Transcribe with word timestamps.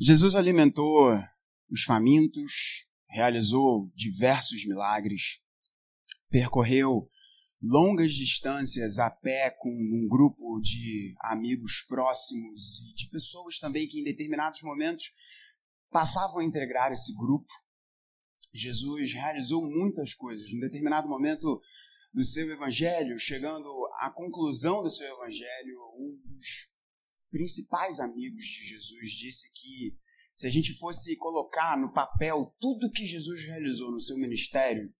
Jesus 0.00 0.36
alimentou 0.36 1.10
os 1.68 1.82
famintos, 1.82 2.86
realizou 3.08 3.90
diversos 3.96 4.64
milagres, 4.64 5.42
percorreu 6.30 7.10
longas 7.60 8.12
distâncias 8.12 9.00
a 9.00 9.10
pé 9.10 9.50
com 9.50 9.68
um 9.68 10.06
grupo 10.08 10.60
de 10.60 11.16
amigos 11.20 11.84
próximos 11.88 12.78
e 12.78 12.94
de 12.94 13.10
pessoas 13.10 13.58
também 13.58 13.88
que 13.88 13.98
em 13.98 14.04
determinados 14.04 14.62
momentos 14.62 15.12
passavam 15.90 16.38
a 16.38 16.44
integrar 16.44 16.92
esse 16.92 17.12
grupo. 17.16 17.52
Jesus 18.54 19.12
realizou 19.12 19.68
muitas 19.68 20.14
coisas. 20.14 20.48
Em 20.48 20.60
determinado 20.60 21.08
momento 21.08 21.60
do 22.14 22.24
seu 22.24 22.48
evangelho, 22.52 23.18
chegando 23.18 23.68
à 23.98 24.10
conclusão 24.10 24.80
do 24.80 24.90
seu 24.90 25.12
evangelho, 25.12 25.80
um 25.98 26.20
dos 26.24 26.77
principais 27.30 28.00
amigos 28.00 28.44
de 28.44 28.66
Jesus 28.66 29.10
disse 29.12 29.52
que 29.52 29.98
se 30.34 30.46
a 30.46 30.50
gente 30.50 30.74
fosse 30.78 31.16
colocar 31.16 31.76
no 31.76 31.92
papel 31.92 32.54
tudo 32.60 32.90
que 32.90 33.04
Jesus 33.04 33.44
realizou 33.44 33.90
no 33.90 34.00
seu 34.00 34.16
ministério, 34.16 34.92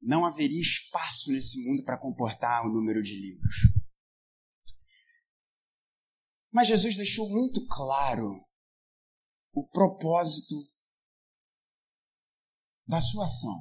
não 0.00 0.24
haveria 0.24 0.60
espaço 0.60 1.30
nesse 1.30 1.62
mundo 1.64 1.84
para 1.84 1.98
comportar 1.98 2.64
o 2.64 2.72
número 2.72 3.02
de 3.02 3.14
livros. 3.14 3.54
Mas 6.50 6.68
Jesus 6.68 6.96
deixou 6.96 7.28
muito 7.28 7.64
claro 7.66 8.44
o 9.52 9.66
propósito 9.68 10.54
da 12.86 13.00
sua 13.00 13.24
ação. 13.24 13.54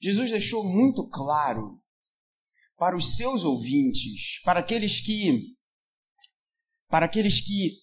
Jesus 0.00 0.30
deixou 0.30 0.64
muito 0.64 1.08
claro 1.08 1.80
para 2.76 2.96
os 2.96 3.16
seus 3.16 3.44
ouvintes, 3.44 4.40
para 4.42 4.60
aqueles 4.60 5.00
que 5.00 5.54
para 6.92 7.06
aqueles 7.06 7.40
que 7.40 7.78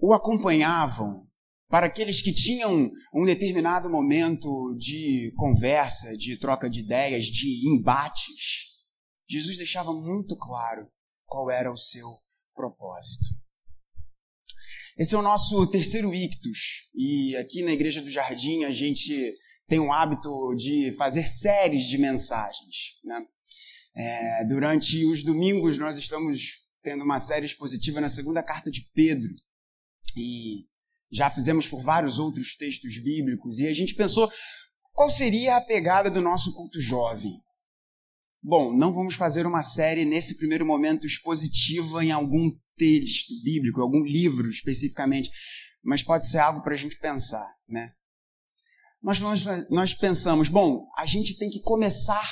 o 0.00 0.14
acompanhavam, 0.14 1.28
para 1.68 1.84
aqueles 1.84 2.22
que 2.22 2.32
tinham 2.32 2.90
um 3.14 3.26
determinado 3.26 3.90
momento 3.90 4.74
de 4.78 5.30
conversa, 5.36 6.16
de 6.16 6.38
troca 6.38 6.70
de 6.70 6.80
ideias, 6.80 7.26
de 7.26 7.68
embates, 7.68 8.78
Jesus 9.28 9.58
deixava 9.58 9.92
muito 9.92 10.34
claro 10.34 10.88
qual 11.26 11.50
era 11.50 11.70
o 11.70 11.76
seu 11.76 12.08
propósito. 12.54 13.22
Esse 14.96 15.14
é 15.14 15.18
o 15.18 15.22
nosso 15.22 15.66
terceiro 15.70 16.14
ictus, 16.14 16.88
e 16.94 17.36
aqui 17.36 17.62
na 17.62 17.72
Igreja 17.72 18.00
do 18.00 18.08
Jardim 18.08 18.64
a 18.64 18.70
gente 18.70 19.36
tem 19.68 19.78
um 19.78 19.92
hábito 19.92 20.54
de 20.56 20.90
fazer 20.96 21.26
séries 21.26 21.82
de 21.82 21.98
mensagens. 21.98 22.98
Né? 23.04 23.26
É, 23.94 24.44
durante 24.46 25.04
os 25.04 25.22
domingos 25.22 25.76
nós 25.76 25.98
estamos 25.98 26.61
tendo 26.82 27.04
uma 27.04 27.18
série 27.18 27.46
expositiva 27.46 28.00
na 28.00 28.08
segunda 28.08 28.42
carta 28.42 28.70
de 28.70 28.82
Pedro. 28.92 29.32
E 30.16 30.66
já 31.10 31.30
fizemos 31.30 31.68
por 31.68 31.82
vários 31.82 32.18
outros 32.18 32.56
textos 32.56 32.98
bíblicos. 33.02 33.58
E 33.58 33.66
a 33.66 33.72
gente 33.72 33.94
pensou 33.94 34.30
qual 34.92 35.10
seria 35.10 35.56
a 35.56 35.60
pegada 35.60 36.10
do 36.10 36.20
nosso 36.20 36.52
culto 36.54 36.80
jovem. 36.80 37.40
Bom, 38.42 38.76
não 38.76 38.92
vamos 38.92 39.14
fazer 39.14 39.46
uma 39.46 39.62
série 39.62 40.04
nesse 40.04 40.36
primeiro 40.36 40.66
momento 40.66 41.06
expositiva 41.06 42.04
em 42.04 42.10
algum 42.10 42.50
texto 42.76 43.32
bíblico, 43.44 43.80
algum 43.80 44.02
livro 44.02 44.50
especificamente, 44.50 45.30
mas 45.82 46.02
pode 46.02 46.28
ser 46.28 46.38
algo 46.38 46.62
para 46.62 46.74
a 46.74 46.76
gente 46.76 46.98
pensar, 46.98 47.46
né? 47.68 47.92
Nós, 49.00 49.20
nós, 49.20 49.44
nós 49.68 49.94
pensamos, 49.94 50.48
bom, 50.48 50.88
a 50.96 51.06
gente 51.06 51.36
tem 51.36 51.50
que 51.50 51.60
começar 51.60 52.28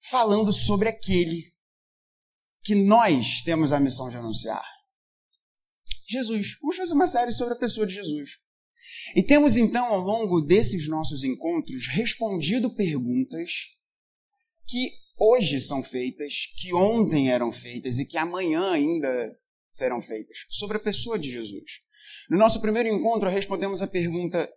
falando 0.00 0.52
sobre 0.52 0.88
aquele 0.88 1.52
que 2.62 2.74
nós 2.74 3.42
temos 3.42 3.72
a 3.72 3.80
missão 3.80 4.10
de 4.10 4.16
anunciar? 4.16 4.64
Jesus. 6.08 6.58
Vamos 6.60 6.76
fazer 6.76 6.94
uma 6.94 7.06
série 7.06 7.32
sobre 7.32 7.54
a 7.54 7.58
pessoa 7.58 7.86
de 7.86 7.94
Jesus. 7.94 8.38
E 9.14 9.22
temos 9.22 9.56
então, 9.56 9.86
ao 9.86 10.00
longo 10.00 10.40
desses 10.40 10.88
nossos 10.88 11.22
encontros, 11.22 11.86
respondido 11.88 12.74
perguntas 12.74 13.50
que 14.66 14.92
hoje 15.16 15.60
são 15.60 15.82
feitas, 15.82 16.46
que 16.58 16.72
ontem 16.72 17.30
eram 17.30 17.52
feitas 17.52 17.98
e 17.98 18.06
que 18.06 18.18
amanhã 18.18 18.72
ainda 18.72 19.36
serão 19.72 20.02
feitas 20.02 20.38
sobre 20.48 20.76
a 20.76 20.80
pessoa 20.80 21.18
de 21.18 21.30
Jesus. 21.30 21.82
No 22.28 22.38
nosso 22.38 22.60
primeiro 22.60 22.88
encontro, 22.88 23.28
respondemos 23.28 23.82
a 23.82 23.86
pergunta: 23.86 24.50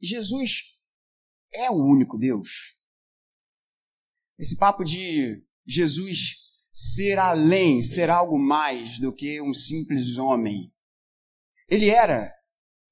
Jesus 0.00 0.64
é 1.52 1.70
o 1.70 1.82
único 1.82 2.18
Deus? 2.18 2.76
Esse 4.38 4.56
papo 4.56 4.84
de 4.84 5.42
Jesus 5.66 6.49
ser 6.72 7.18
além, 7.18 7.82
ser 7.82 8.10
algo 8.10 8.38
mais 8.38 8.98
do 8.98 9.12
que 9.12 9.40
um 9.40 9.52
simples 9.52 10.16
homem. 10.16 10.72
Ele 11.68 11.88
era, 11.88 12.32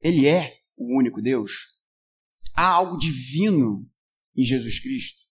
ele 0.00 0.26
é 0.26 0.58
o 0.76 0.98
único 0.98 1.20
Deus. 1.20 1.52
Há 2.54 2.66
algo 2.66 2.96
divino 2.96 3.88
em 4.36 4.44
Jesus 4.44 4.80
Cristo. 4.80 5.28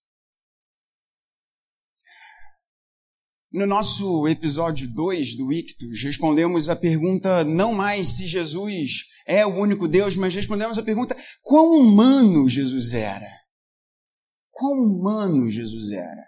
No 3.50 3.66
nosso 3.66 4.28
episódio 4.28 4.92
2 4.92 5.34
do 5.34 5.50
Ictus, 5.50 6.02
respondemos 6.02 6.68
a 6.68 6.76
pergunta 6.76 7.42
não 7.44 7.72
mais 7.72 8.08
se 8.08 8.26
Jesus 8.26 9.04
é 9.26 9.46
o 9.46 9.54
único 9.54 9.88
Deus, 9.88 10.16
mas 10.16 10.34
respondemos 10.34 10.76
a 10.76 10.82
pergunta 10.82 11.16
quão 11.42 11.80
humano 11.80 12.46
Jesus 12.46 12.92
era. 12.92 13.30
Quão 14.50 14.72
humano 14.72 15.50
Jesus 15.50 15.90
era. 15.90 16.27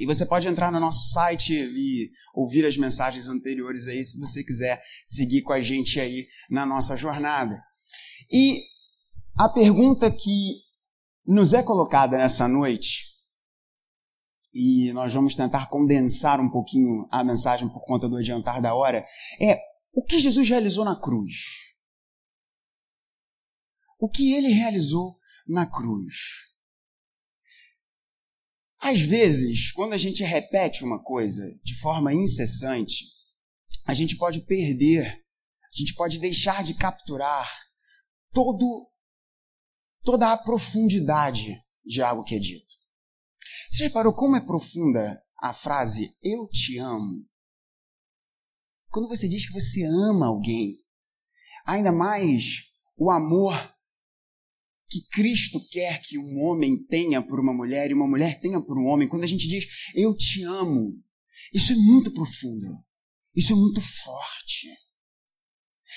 E 0.00 0.06
você 0.06 0.24
pode 0.24 0.48
entrar 0.48 0.72
no 0.72 0.80
nosso 0.80 1.12
site 1.12 1.52
e 1.52 2.10
ouvir 2.34 2.64
as 2.64 2.74
mensagens 2.74 3.28
anteriores 3.28 3.86
aí, 3.86 4.02
se 4.02 4.18
você 4.18 4.42
quiser 4.42 4.82
seguir 5.04 5.42
com 5.42 5.52
a 5.52 5.60
gente 5.60 6.00
aí 6.00 6.26
na 6.48 6.64
nossa 6.64 6.96
jornada. 6.96 7.62
E 8.32 8.62
a 9.38 9.46
pergunta 9.50 10.10
que 10.10 10.62
nos 11.26 11.52
é 11.52 11.62
colocada 11.62 12.16
nessa 12.16 12.48
noite, 12.48 13.10
e 14.54 14.90
nós 14.94 15.12
vamos 15.12 15.36
tentar 15.36 15.68
condensar 15.68 16.40
um 16.40 16.50
pouquinho 16.50 17.06
a 17.10 17.22
mensagem 17.22 17.68
por 17.68 17.84
conta 17.84 18.08
do 18.08 18.16
adiantar 18.16 18.62
da 18.62 18.74
hora, 18.74 19.04
é 19.38 19.60
o 19.92 20.02
que 20.02 20.18
Jesus 20.18 20.48
realizou 20.48 20.82
na 20.82 20.98
cruz? 20.98 21.34
O 23.98 24.08
que 24.08 24.32
ele 24.32 24.48
realizou 24.48 25.14
na 25.46 25.66
cruz? 25.66 26.49
Às 28.80 29.02
vezes, 29.02 29.70
quando 29.72 29.92
a 29.92 29.98
gente 29.98 30.24
repete 30.24 30.82
uma 30.82 31.02
coisa 31.02 31.42
de 31.62 31.78
forma 31.80 32.14
incessante, 32.14 33.04
a 33.84 33.92
gente 33.92 34.16
pode 34.16 34.40
perder, 34.40 35.06
a 35.06 35.76
gente 35.78 35.94
pode 35.94 36.18
deixar 36.18 36.64
de 36.64 36.74
capturar 36.74 37.52
todo, 38.32 38.90
toda 40.02 40.32
a 40.32 40.36
profundidade 40.36 41.60
de 41.84 42.00
algo 42.00 42.24
que 42.24 42.34
é 42.34 42.38
dito. 42.38 42.74
Você 43.70 43.84
reparou 43.84 44.14
como 44.14 44.36
é 44.36 44.40
profunda 44.40 45.22
a 45.36 45.52
frase 45.52 46.16
eu 46.22 46.48
te 46.48 46.78
amo? 46.78 47.28
Quando 48.88 49.08
você 49.08 49.28
diz 49.28 49.46
que 49.46 49.52
você 49.52 49.84
ama 49.84 50.26
alguém, 50.26 50.78
ainda 51.66 51.92
mais 51.92 52.62
o 52.96 53.10
amor 53.10 53.54
que 54.90 55.06
Cristo 55.12 55.60
quer 55.70 56.00
que 56.02 56.18
um 56.18 56.40
homem 56.40 56.76
tenha 56.86 57.22
por 57.22 57.38
uma 57.38 57.54
mulher 57.54 57.90
e 57.90 57.94
uma 57.94 58.08
mulher 58.08 58.40
tenha 58.40 58.60
por 58.60 58.76
um 58.76 58.86
homem, 58.86 59.08
quando 59.08 59.22
a 59.22 59.26
gente 59.26 59.46
diz 59.46 59.64
eu 59.94 60.14
te 60.14 60.42
amo, 60.42 60.92
isso 61.54 61.72
é 61.72 61.76
muito 61.76 62.12
profundo, 62.12 62.76
isso 63.34 63.52
é 63.52 63.56
muito 63.56 63.80
forte. 63.80 64.68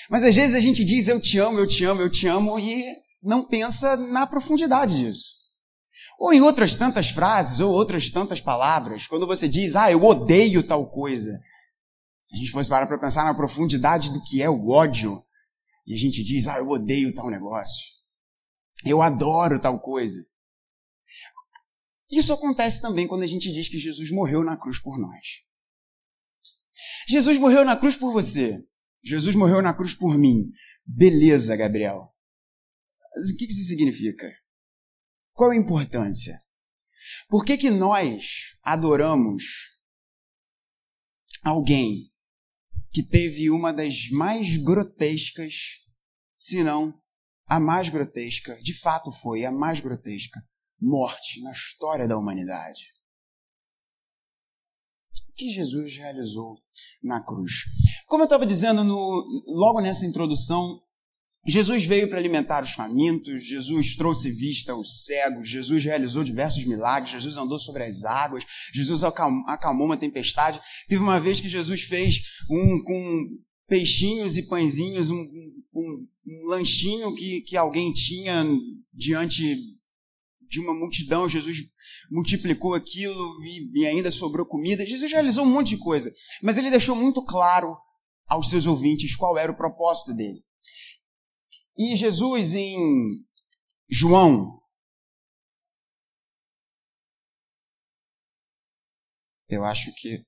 Mas 0.08 0.22
às 0.22 0.34
vezes 0.34 0.54
a 0.54 0.60
gente 0.60 0.84
diz 0.84 1.08
eu 1.08 1.20
te 1.20 1.38
amo, 1.38 1.58
eu 1.58 1.66
te 1.66 1.84
amo, 1.84 2.00
eu 2.00 2.10
te 2.10 2.26
amo 2.28 2.58
e 2.58 2.84
não 3.20 3.46
pensa 3.46 3.96
na 3.96 4.26
profundidade 4.26 4.98
disso. 4.98 5.42
Ou 6.18 6.32
em 6.32 6.40
outras 6.40 6.76
tantas 6.76 7.10
frases, 7.10 7.58
ou 7.58 7.72
outras 7.72 8.10
tantas 8.10 8.40
palavras, 8.40 9.06
quando 9.06 9.26
você 9.26 9.48
diz, 9.48 9.74
ah, 9.74 9.90
eu 9.90 10.04
odeio 10.04 10.62
tal 10.62 10.88
coisa. 10.88 11.30
Se 12.22 12.36
a 12.36 12.38
gente 12.38 12.50
fosse 12.50 12.68
parar 12.68 12.86
para 12.86 12.98
pensar 12.98 13.24
na 13.24 13.34
profundidade 13.34 14.12
do 14.12 14.22
que 14.22 14.40
é 14.40 14.48
o 14.48 14.68
ódio, 14.68 15.20
e 15.86 15.94
a 15.94 15.98
gente 15.98 16.22
diz, 16.22 16.46
ah, 16.46 16.58
eu 16.58 16.68
odeio 16.68 17.12
tal 17.12 17.28
negócio. 17.28 17.93
Eu 18.84 19.02
adoro 19.02 19.60
tal 19.60 19.80
coisa. 19.80 20.24
Isso 22.10 22.32
acontece 22.32 22.80
também 22.80 23.06
quando 23.06 23.22
a 23.22 23.26
gente 23.26 23.50
diz 23.52 23.68
que 23.68 23.78
Jesus 23.78 24.10
morreu 24.10 24.44
na 24.44 24.56
cruz 24.56 24.80
por 24.80 24.98
nós. 24.98 25.44
Jesus 27.08 27.38
morreu 27.38 27.64
na 27.64 27.76
cruz 27.76 27.96
por 27.96 28.12
você. 28.12 28.56
Jesus 29.02 29.34
morreu 29.34 29.60
na 29.60 29.74
cruz 29.74 29.94
por 29.94 30.16
mim. 30.16 30.50
Beleza, 30.84 31.56
Gabriel. 31.56 32.14
Mas 33.14 33.30
o 33.30 33.36
que 33.36 33.44
isso 33.44 33.64
significa? 33.64 34.30
Qual 35.32 35.50
a 35.50 35.56
importância? 35.56 36.38
Por 37.28 37.44
que, 37.44 37.56
que 37.56 37.70
nós 37.70 38.56
adoramos 38.62 39.44
alguém 41.42 42.10
que 42.90 43.02
teve 43.02 43.50
uma 43.50 43.72
das 43.72 44.08
mais 44.10 44.56
grotescas, 44.56 45.84
se 46.36 46.62
não 46.62 47.02
a 47.46 47.60
mais 47.60 47.88
grotesca, 47.88 48.56
de 48.62 48.74
fato 48.74 49.12
foi 49.12 49.44
a 49.44 49.52
mais 49.52 49.80
grotesca, 49.80 50.40
morte 50.80 51.42
na 51.42 51.52
história 51.52 52.08
da 52.08 52.18
humanidade. 52.18 52.92
O 55.28 55.32
que 55.34 55.48
Jesus 55.48 55.96
realizou 55.96 56.56
na 57.02 57.22
cruz? 57.22 57.64
Como 58.06 58.22
eu 58.22 58.26
estava 58.26 58.46
dizendo 58.46 58.84
no, 58.84 59.44
logo 59.46 59.80
nessa 59.80 60.06
introdução, 60.06 60.78
Jesus 61.46 61.84
veio 61.84 62.08
para 62.08 62.18
alimentar 62.18 62.62
os 62.62 62.72
famintos, 62.72 63.46
Jesus 63.46 63.96
trouxe 63.96 64.30
vista 64.30 64.72
aos 64.72 65.04
cegos, 65.04 65.48
Jesus 65.48 65.84
realizou 65.84 66.24
diversos 66.24 66.64
milagres, 66.64 67.10
Jesus 67.10 67.36
andou 67.36 67.58
sobre 67.58 67.84
as 67.84 68.04
águas, 68.04 68.44
Jesus 68.72 69.04
acalmou, 69.04 69.86
uma 69.86 69.96
tempestade. 69.96 70.60
Teve 70.88 71.02
uma 71.02 71.20
vez 71.20 71.40
que 71.40 71.48
Jesus 71.48 71.82
fez 71.82 72.20
um 72.50 72.82
com 72.82 73.38
peixinhos 73.68 74.38
e 74.38 74.48
pãezinhos, 74.48 75.10
um, 75.10 75.22
um, 75.74 76.08
um 76.26 76.48
lanchinho 76.48 77.14
que, 77.14 77.40
que 77.42 77.56
alguém 77.56 77.92
tinha 77.92 78.44
diante 78.92 79.56
de 80.48 80.60
uma 80.60 80.74
multidão. 80.74 81.28
Jesus 81.28 81.58
multiplicou 82.10 82.74
aquilo 82.74 83.42
e, 83.44 83.80
e 83.80 83.86
ainda 83.86 84.10
sobrou 84.10 84.46
comida. 84.46 84.86
Jesus 84.86 85.10
realizou 85.10 85.44
um 85.44 85.50
monte 85.50 85.70
de 85.70 85.78
coisa, 85.78 86.12
mas 86.42 86.58
ele 86.58 86.70
deixou 86.70 86.94
muito 86.94 87.24
claro 87.24 87.76
aos 88.26 88.48
seus 88.48 88.66
ouvintes 88.66 89.16
qual 89.16 89.36
era 89.36 89.52
o 89.52 89.56
propósito 89.56 90.14
dele. 90.14 90.42
E 91.76 91.96
Jesus 91.96 92.54
em 92.54 92.76
João, 93.88 94.62
eu 99.48 99.64
acho 99.64 99.92
que, 99.96 100.24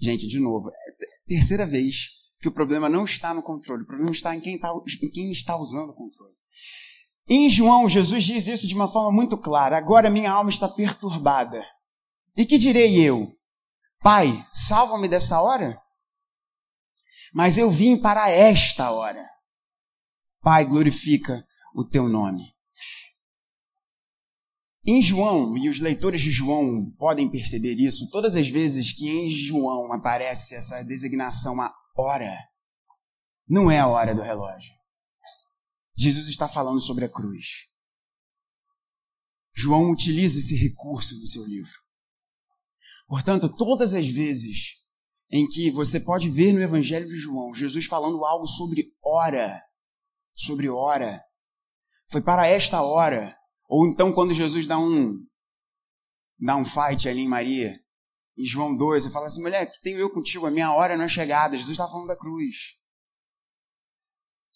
gente, 0.00 0.26
de 0.26 0.38
novo, 0.38 0.70
é 0.70 1.06
terceira 1.26 1.66
vez 1.66 2.19
que 2.40 2.48
o 2.48 2.52
problema 2.52 2.88
não 2.88 3.04
está 3.04 3.34
no 3.34 3.42
controle, 3.42 3.82
o 3.82 3.86
problema 3.86 4.12
está 4.12 4.34
em 4.34 4.40
quem 4.40 4.56
está, 4.56 4.72
em 5.02 5.10
quem 5.10 5.30
está 5.30 5.56
usando 5.56 5.90
o 5.90 5.94
controle. 5.94 6.34
Em 7.28 7.48
João, 7.48 7.88
Jesus 7.88 8.24
diz 8.24 8.46
isso 8.46 8.66
de 8.66 8.74
uma 8.74 8.90
forma 8.90 9.12
muito 9.12 9.36
clara: 9.36 9.76
agora 9.76 10.10
minha 10.10 10.32
alma 10.32 10.50
está 10.50 10.68
perturbada. 10.68 11.64
E 12.36 12.46
que 12.46 12.58
direi 12.58 12.98
eu? 12.98 13.32
Pai, 14.00 14.44
salva-me 14.52 15.06
dessa 15.06 15.40
hora? 15.40 15.80
Mas 17.34 17.58
eu 17.58 17.70
vim 17.70 17.96
para 17.96 18.30
esta 18.30 18.90
hora. 18.90 19.24
Pai, 20.40 20.64
glorifica 20.64 21.46
o 21.74 21.84
teu 21.84 22.08
nome. 22.08 22.52
Em 24.84 25.02
João, 25.02 25.56
e 25.58 25.68
os 25.68 25.78
leitores 25.78 26.22
de 26.22 26.30
João 26.30 26.90
podem 26.98 27.30
perceber 27.30 27.74
isso, 27.74 28.10
todas 28.10 28.34
as 28.34 28.48
vezes 28.48 28.92
que 28.92 29.08
em 29.08 29.28
João 29.28 29.92
aparece 29.92 30.54
essa 30.54 30.82
designação 30.82 31.60
a 31.60 31.72
hora, 31.96 32.36
não 33.48 33.70
é 33.70 33.78
a 33.78 33.88
hora 33.88 34.14
do 34.14 34.22
relógio. 34.22 34.74
Jesus 35.96 36.28
está 36.28 36.48
falando 36.48 36.80
sobre 36.80 37.04
a 37.04 37.08
cruz. 37.08 37.68
João 39.52 39.90
utiliza 39.90 40.38
esse 40.38 40.56
recurso 40.56 41.14
no 41.20 41.26
seu 41.26 41.44
livro. 41.44 41.74
Portanto, 43.06 43.48
todas 43.48 43.92
as 43.92 44.08
vezes 44.08 44.80
em 45.30 45.46
que 45.48 45.70
você 45.70 46.00
pode 46.00 46.28
ver 46.28 46.52
no 46.52 46.60
Evangelho 46.60 47.06
de 47.06 47.16
João 47.16 47.54
Jesus 47.54 47.86
falando 47.86 48.24
algo 48.24 48.46
sobre 48.46 48.92
hora, 49.02 49.62
sobre 50.34 50.68
hora. 50.68 51.22
Foi 52.08 52.20
para 52.20 52.46
esta 52.46 52.82
hora. 52.82 53.36
Ou 53.68 53.86
então 53.86 54.12
quando 54.12 54.34
Jesus 54.34 54.66
dá 54.66 54.78
um 54.78 55.14
dá 56.38 56.56
um 56.56 56.64
fight 56.64 57.08
ali 57.08 57.20
em 57.20 57.28
Maria, 57.28 57.78
em 58.36 58.44
João 58.44 58.74
2, 58.74 59.04
ele 59.04 59.12
fala 59.12 59.26
assim: 59.26 59.42
mulher, 59.42 59.70
que 59.70 59.80
tenho 59.82 59.98
eu 59.98 60.10
contigo, 60.10 60.46
a 60.46 60.50
minha 60.50 60.72
hora 60.72 60.96
não 60.96 61.04
é 61.04 61.08
chegada. 61.08 61.56
Jesus 61.56 61.72
está 61.72 61.86
falando 61.86 62.08
da 62.08 62.16
cruz. 62.16 62.80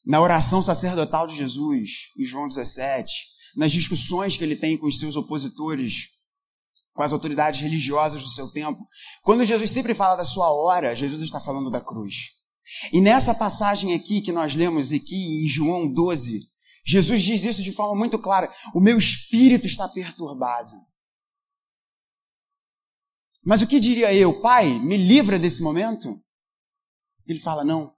Na 0.07 0.21
oração 0.21 0.63
sacerdotal 0.63 1.27
de 1.27 1.37
Jesus, 1.37 2.11
em 2.19 2.25
João 2.25 2.47
17, 2.47 3.13
nas 3.57 3.73
discussões 3.73 4.37
que 4.37 4.45
ele 4.45 4.57
tem 4.57 4.77
com 4.77 4.87
os 4.87 4.99
seus 4.99 5.17
opositores, 5.17 6.09
com 6.93 7.03
as 7.03 7.13
autoridades 7.13 7.61
religiosas 7.61 8.23
do 8.23 8.29
seu 8.29 8.51
tempo, 8.51 8.81
quando 9.23 9.45
Jesus 9.45 9.71
sempre 9.71 9.95
fala 9.95 10.17
da 10.17 10.25
sua 10.25 10.53
hora, 10.53 10.95
Jesus 10.95 11.23
está 11.23 11.41
falando 11.41 11.71
da 11.71 11.81
cruz. 11.81 12.45
E 12.93 13.01
nessa 13.01 13.35
passagem 13.35 13.95
aqui 13.95 14.21
que 14.21 14.33
nós 14.33 14.55
lemos 14.55 14.93
aqui 14.93 15.45
em 15.45 15.49
João 15.49 15.91
12, 15.91 16.41
Jesus 16.87 17.23
diz 17.23 17.45
isso 17.45 17.63
de 17.63 17.73
forma 17.73 17.95
muito 17.95 18.19
clara: 18.19 18.53
o 18.75 18.81
meu 18.81 18.99
espírito 18.99 19.67
está 19.67 19.89
perturbado. 19.89 20.75
Mas 23.45 23.61
o 23.61 23.67
que 23.67 23.79
diria 23.79 24.13
eu, 24.15 24.41
Pai, 24.41 24.79
me 24.79 24.97
livra 24.97 25.39
desse 25.39 25.63
momento? 25.63 26.19
Ele 27.27 27.39
fala: 27.39 27.65
Não, 27.65 27.93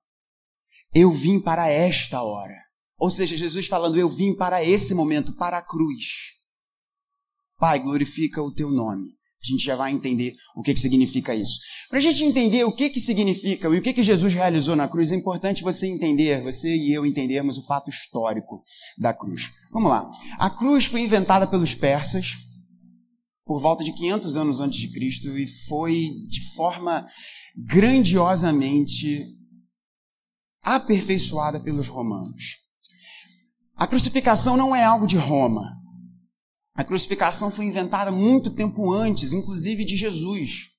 eu 0.95 1.11
vim 1.13 1.41
para 1.41 1.69
esta 1.69 2.23
hora. 2.23 2.57
Ou 2.99 3.11
seja, 3.11 3.37
Jesus 3.37 3.67
falando: 3.67 3.99
Eu 3.99 4.11
vim 4.11 4.35
para 4.35 4.65
esse 4.65 4.95
momento, 4.95 5.35
para 5.37 5.59
a 5.59 5.63
cruz. 5.63 6.35
Pai, 7.59 7.79
glorifica 7.79 8.43
o 8.43 8.53
teu 8.53 8.71
nome. 8.71 9.17
A 9.43 9.47
gente 9.47 9.65
já 9.65 9.77
vai 9.77 9.93
entender 9.93 10.35
o 10.57 10.63
que, 10.63 10.75
que 10.75 10.81
significa 10.81 11.33
isso. 11.33 11.61
Para 11.89 11.99
a 11.99 12.03
gente 12.03 12.25
entender 12.25 12.65
o 12.65 12.73
que, 12.73 12.91
que 12.91 12.99
significa 12.99 13.69
e 13.69 13.79
o 13.79 13.83
que, 13.83 13.93
que 13.93 14.03
Jesus 14.03 14.35
realizou 14.35 14.75
na 14.75 14.89
cruz, 14.89 15.13
é 15.13 15.15
importante 15.15 15.63
você 15.63 15.87
entender, 15.87 16.43
você 16.43 16.75
e 16.75 16.93
eu 16.93 17.07
entendermos 17.07 17.57
o 17.57 17.65
fato 17.65 17.89
histórico 17.89 18.65
da 18.99 19.15
cruz. 19.15 19.51
Vamos 19.71 19.91
lá. 19.91 20.11
A 20.39 20.51
cruz 20.51 20.87
foi 20.87 21.03
inventada 21.03 21.47
pelos 21.47 21.75
persas 21.75 22.46
por 23.47 23.61
volta 23.61 23.85
de 23.85 23.93
500 23.93 24.37
anos 24.37 24.61
antes 24.61 24.81
de 24.81 24.93
Cristo 24.93 25.39
e 25.39 25.47
foi 25.47 26.11
de 26.27 26.53
forma 26.55 27.09
grandiosamente 27.57 29.25
aperfeiçoada 30.61 31.61
pelos 31.61 31.87
romanos. 31.87 32.57
A 33.77 33.87
crucificação 33.87 34.57
não 34.57 34.75
é 34.75 34.83
algo 34.83 35.07
de 35.07 35.17
Roma. 35.17 35.63
A 36.75 36.83
crucificação 36.83 37.51
foi 37.51 37.67
inventada 37.67 38.11
muito 38.11 38.51
tempo 38.51 38.93
antes, 38.93 39.33
inclusive 39.33 39.85
de 39.85 39.97
Jesus. 39.97 40.73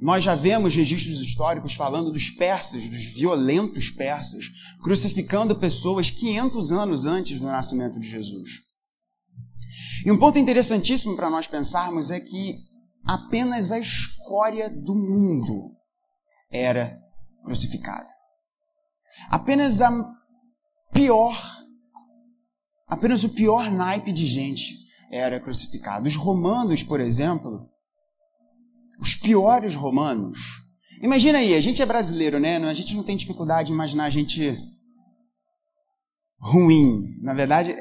Nós 0.00 0.24
já 0.24 0.34
vemos 0.34 0.74
registros 0.74 1.20
históricos 1.20 1.74
falando 1.74 2.10
dos 2.10 2.30
persas, 2.30 2.88
dos 2.88 3.04
violentos 3.04 3.90
persas, 3.90 4.46
crucificando 4.82 5.54
pessoas 5.54 6.10
500 6.10 6.72
anos 6.72 7.06
antes 7.06 7.38
do 7.38 7.46
nascimento 7.46 8.00
de 8.00 8.08
Jesus. 8.08 8.69
E 10.04 10.10
um 10.10 10.18
ponto 10.18 10.38
interessantíssimo 10.38 11.16
para 11.16 11.30
nós 11.30 11.46
pensarmos 11.46 12.10
é 12.10 12.20
que 12.20 12.58
apenas 13.04 13.70
a 13.70 13.78
escória 13.78 14.70
do 14.70 14.94
mundo 14.94 15.72
era 16.50 16.98
crucificada. 17.44 18.08
Apenas 19.28 19.80
a 19.80 19.90
pior, 20.92 21.38
apenas 22.86 23.24
o 23.24 23.28
pior 23.30 23.70
naipe 23.70 24.12
de 24.12 24.24
gente 24.24 24.74
era 25.10 25.40
crucificado. 25.40 26.06
Os 26.06 26.16
romanos, 26.16 26.82
por 26.82 27.00
exemplo, 27.00 27.68
os 29.00 29.14
piores 29.14 29.74
romanos. 29.74 30.38
Imagina 31.02 31.38
aí, 31.38 31.54
a 31.54 31.60
gente 31.60 31.82
é 31.82 31.86
brasileiro, 31.86 32.38
né? 32.38 32.56
A 32.56 32.74
gente 32.74 32.94
não 32.94 33.02
tem 33.02 33.16
dificuldade 33.16 33.68
de 33.68 33.72
imaginar 33.72 34.04
a 34.04 34.10
gente 34.10 34.56
ruim. 36.38 37.18
Na 37.22 37.34
verdade, 37.34 37.74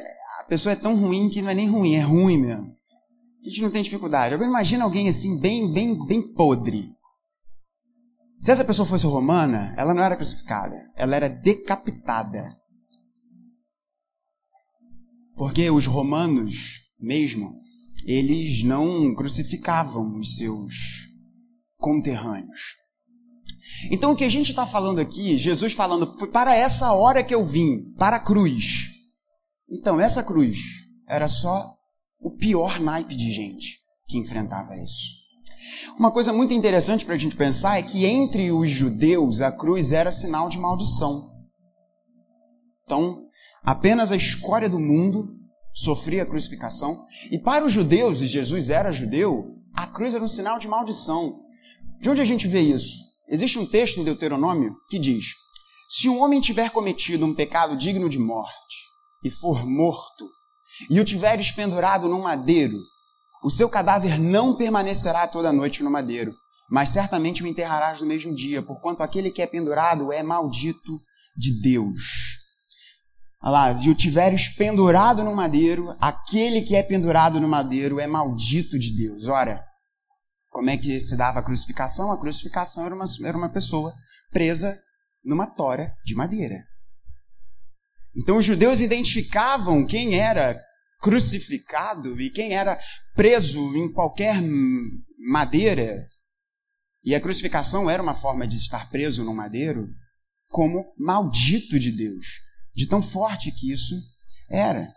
pessoa 0.49 0.73
é 0.73 0.75
tão 0.75 0.99
ruim 0.99 1.29
que 1.29 1.41
não 1.41 1.49
é 1.49 1.55
nem 1.55 1.69
ruim, 1.69 1.93
é 1.93 2.01
ruim 2.01 2.37
mesmo. 2.37 2.75
A 3.41 3.49
gente 3.49 3.61
não 3.61 3.71
tem 3.71 3.81
dificuldade. 3.81 4.35
Imagina 4.35 4.83
alguém 4.83 5.07
assim, 5.07 5.39
bem, 5.39 5.71
bem, 5.71 6.05
bem 6.05 6.21
podre. 6.21 6.91
Se 8.39 8.51
essa 8.51 8.65
pessoa 8.65 8.85
fosse 8.85 9.05
romana, 9.05 9.73
ela 9.77 9.93
não 9.93 10.03
era 10.03 10.15
crucificada, 10.15 10.75
ela 10.95 11.15
era 11.15 11.29
decapitada. 11.29 12.57
Porque 15.35 15.69
os 15.69 15.85
romanos 15.85 16.79
mesmo, 16.99 17.53
eles 18.05 18.63
não 18.63 19.13
crucificavam 19.13 20.17
os 20.17 20.37
seus 20.37 20.73
conterrâneos. 21.77 22.75
Então 23.89 24.11
o 24.11 24.15
que 24.15 24.25
a 24.25 24.29
gente 24.29 24.49
está 24.49 24.65
falando 24.65 24.99
aqui, 24.99 25.37
Jesus 25.37 25.73
falando, 25.73 26.17
foi 26.17 26.27
para 26.29 26.55
essa 26.55 26.91
hora 26.91 27.23
que 27.23 27.33
eu 27.33 27.45
vim, 27.45 27.93
para 27.97 28.17
a 28.17 28.19
cruz. 28.19 28.88
Então 29.71 29.99
essa 29.99 30.23
cruz 30.23 30.57
era 31.07 31.27
só 31.27 31.73
o 32.19 32.31
pior 32.31 32.79
naipe 32.79 33.15
de 33.15 33.31
gente 33.31 33.77
que 34.07 34.17
enfrentava 34.17 34.75
isso. 34.77 35.19
Uma 35.97 36.11
coisa 36.11 36.33
muito 36.33 36.53
interessante 36.53 37.05
para 37.05 37.15
a 37.15 37.17
gente 37.17 37.35
pensar 37.35 37.77
é 37.77 37.83
que 37.83 38.05
entre 38.05 38.51
os 38.51 38.69
judeus 38.69 39.41
a 39.41 39.51
cruz 39.51 39.91
era 39.91 40.11
sinal 40.11 40.49
de 40.49 40.57
maldição. 40.57 41.21
Então, 42.83 43.23
apenas 43.63 44.11
a 44.11 44.15
escória 44.15 44.67
do 44.67 44.79
mundo 44.79 45.35
sofria 45.73 46.23
a 46.23 46.25
crucificação. 46.25 47.05
E 47.31 47.37
para 47.37 47.63
os 47.63 47.71
judeus, 47.71 48.21
e 48.21 48.27
Jesus 48.27 48.69
era 48.69 48.91
judeu, 48.91 49.57
a 49.75 49.85
cruz 49.85 50.15
era 50.15 50.23
um 50.23 50.27
sinal 50.27 50.57
de 50.57 50.67
maldição. 50.67 51.31
De 52.01 52.09
onde 52.09 52.21
a 52.21 52.25
gente 52.25 52.47
vê 52.47 52.61
isso? 52.61 52.97
Existe 53.27 53.59
um 53.59 53.65
texto 53.65 53.99
em 53.99 54.03
Deuteronômio 54.03 54.75
que 54.89 54.97
diz: 54.97 55.33
Se 55.87 56.09
um 56.09 56.19
homem 56.21 56.41
tiver 56.41 56.71
cometido 56.71 57.25
um 57.25 57.35
pecado 57.35 57.77
digno 57.77 58.09
de 58.09 58.17
morte 58.17 58.88
e 59.23 59.29
for 59.29 59.65
morto, 59.65 60.29
e 60.89 60.99
o 60.99 61.05
tiveres 61.05 61.51
pendurado 61.51 62.07
num 62.07 62.21
madeiro, 62.21 62.77
o 63.43 63.49
seu 63.49 63.69
cadáver 63.69 64.19
não 64.19 64.55
permanecerá 64.55 65.27
toda 65.27 65.53
noite 65.53 65.83
no 65.83 65.89
madeiro, 65.89 66.33
mas 66.69 66.89
certamente 66.89 67.43
o 67.43 67.47
enterrarás 67.47 68.01
no 68.01 68.07
mesmo 68.07 68.35
dia, 68.35 68.61
porquanto 68.61 69.01
aquele 69.01 69.31
que 69.31 69.41
é 69.41 69.47
pendurado 69.47 70.11
é 70.11 70.21
maldito 70.21 70.99
de 71.35 71.59
Deus. 71.61 72.37
Olha 73.41 73.51
lá, 73.51 73.71
e 73.71 73.89
o 73.89 73.95
tiveres 73.95 74.49
pendurado 74.49 75.23
no 75.23 75.33
madeiro, 75.33 75.95
aquele 75.99 76.61
que 76.61 76.75
é 76.75 76.83
pendurado 76.83 77.39
no 77.39 77.47
madeiro 77.47 77.99
é 77.99 78.05
maldito 78.05 78.77
de 78.77 78.95
Deus. 78.95 79.27
Ora, 79.27 79.63
como 80.49 80.69
é 80.69 80.77
que 80.77 80.99
se 80.99 81.15
dava 81.15 81.39
a 81.39 81.43
crucificação? 81.43 82.11
A 82.11 82.19
crucificação 82.19 82.85
era 82.85 82.93
uma, 82.93 83.05
era 83.23 83.37
uma 83.37 83.49
pessoa 83.49 83.93
presa 84.29 84.77
numa 85.23 85.47
tora 85.47 85.93
de 86.03 86.15
madeira. 86.15 86.68
Então 88.15 88.37
os 88.37 88.45
judeus 88.45 88.81
identificavam 88.81 89.85
quem 89.85 90.19
era 90.19 90.59
crucificado 91.01 92.19
e 92.19 92.29
quem 92.29 92.53
era 92.53 92.79
preso 93.15 93.59
em 93.75 93.91
qualquer 93.91 94.41
madeira, 95.17 96.07
e 97.03 97.15
a 97.15 97.21
crucificação 97.21 97.89
era 97.89 98.03
uma 98.03 98.13
forma 98.13 98.45
de 98.45 98.57
estar 98.57 98.89
preso 98.89 99.23
no 99.23 99.33
madeiro, 99.33 99.87
como 100.47 100.93
maldito 100.97 101.79
de 101.79 101.91
Deus, 101.91 102.25
de 102.75 102.87
tão 102.87 103.01
forte 103.01 103.51
que 103.51 103.71
isso 103.71 103.95
era. 104.49 104.91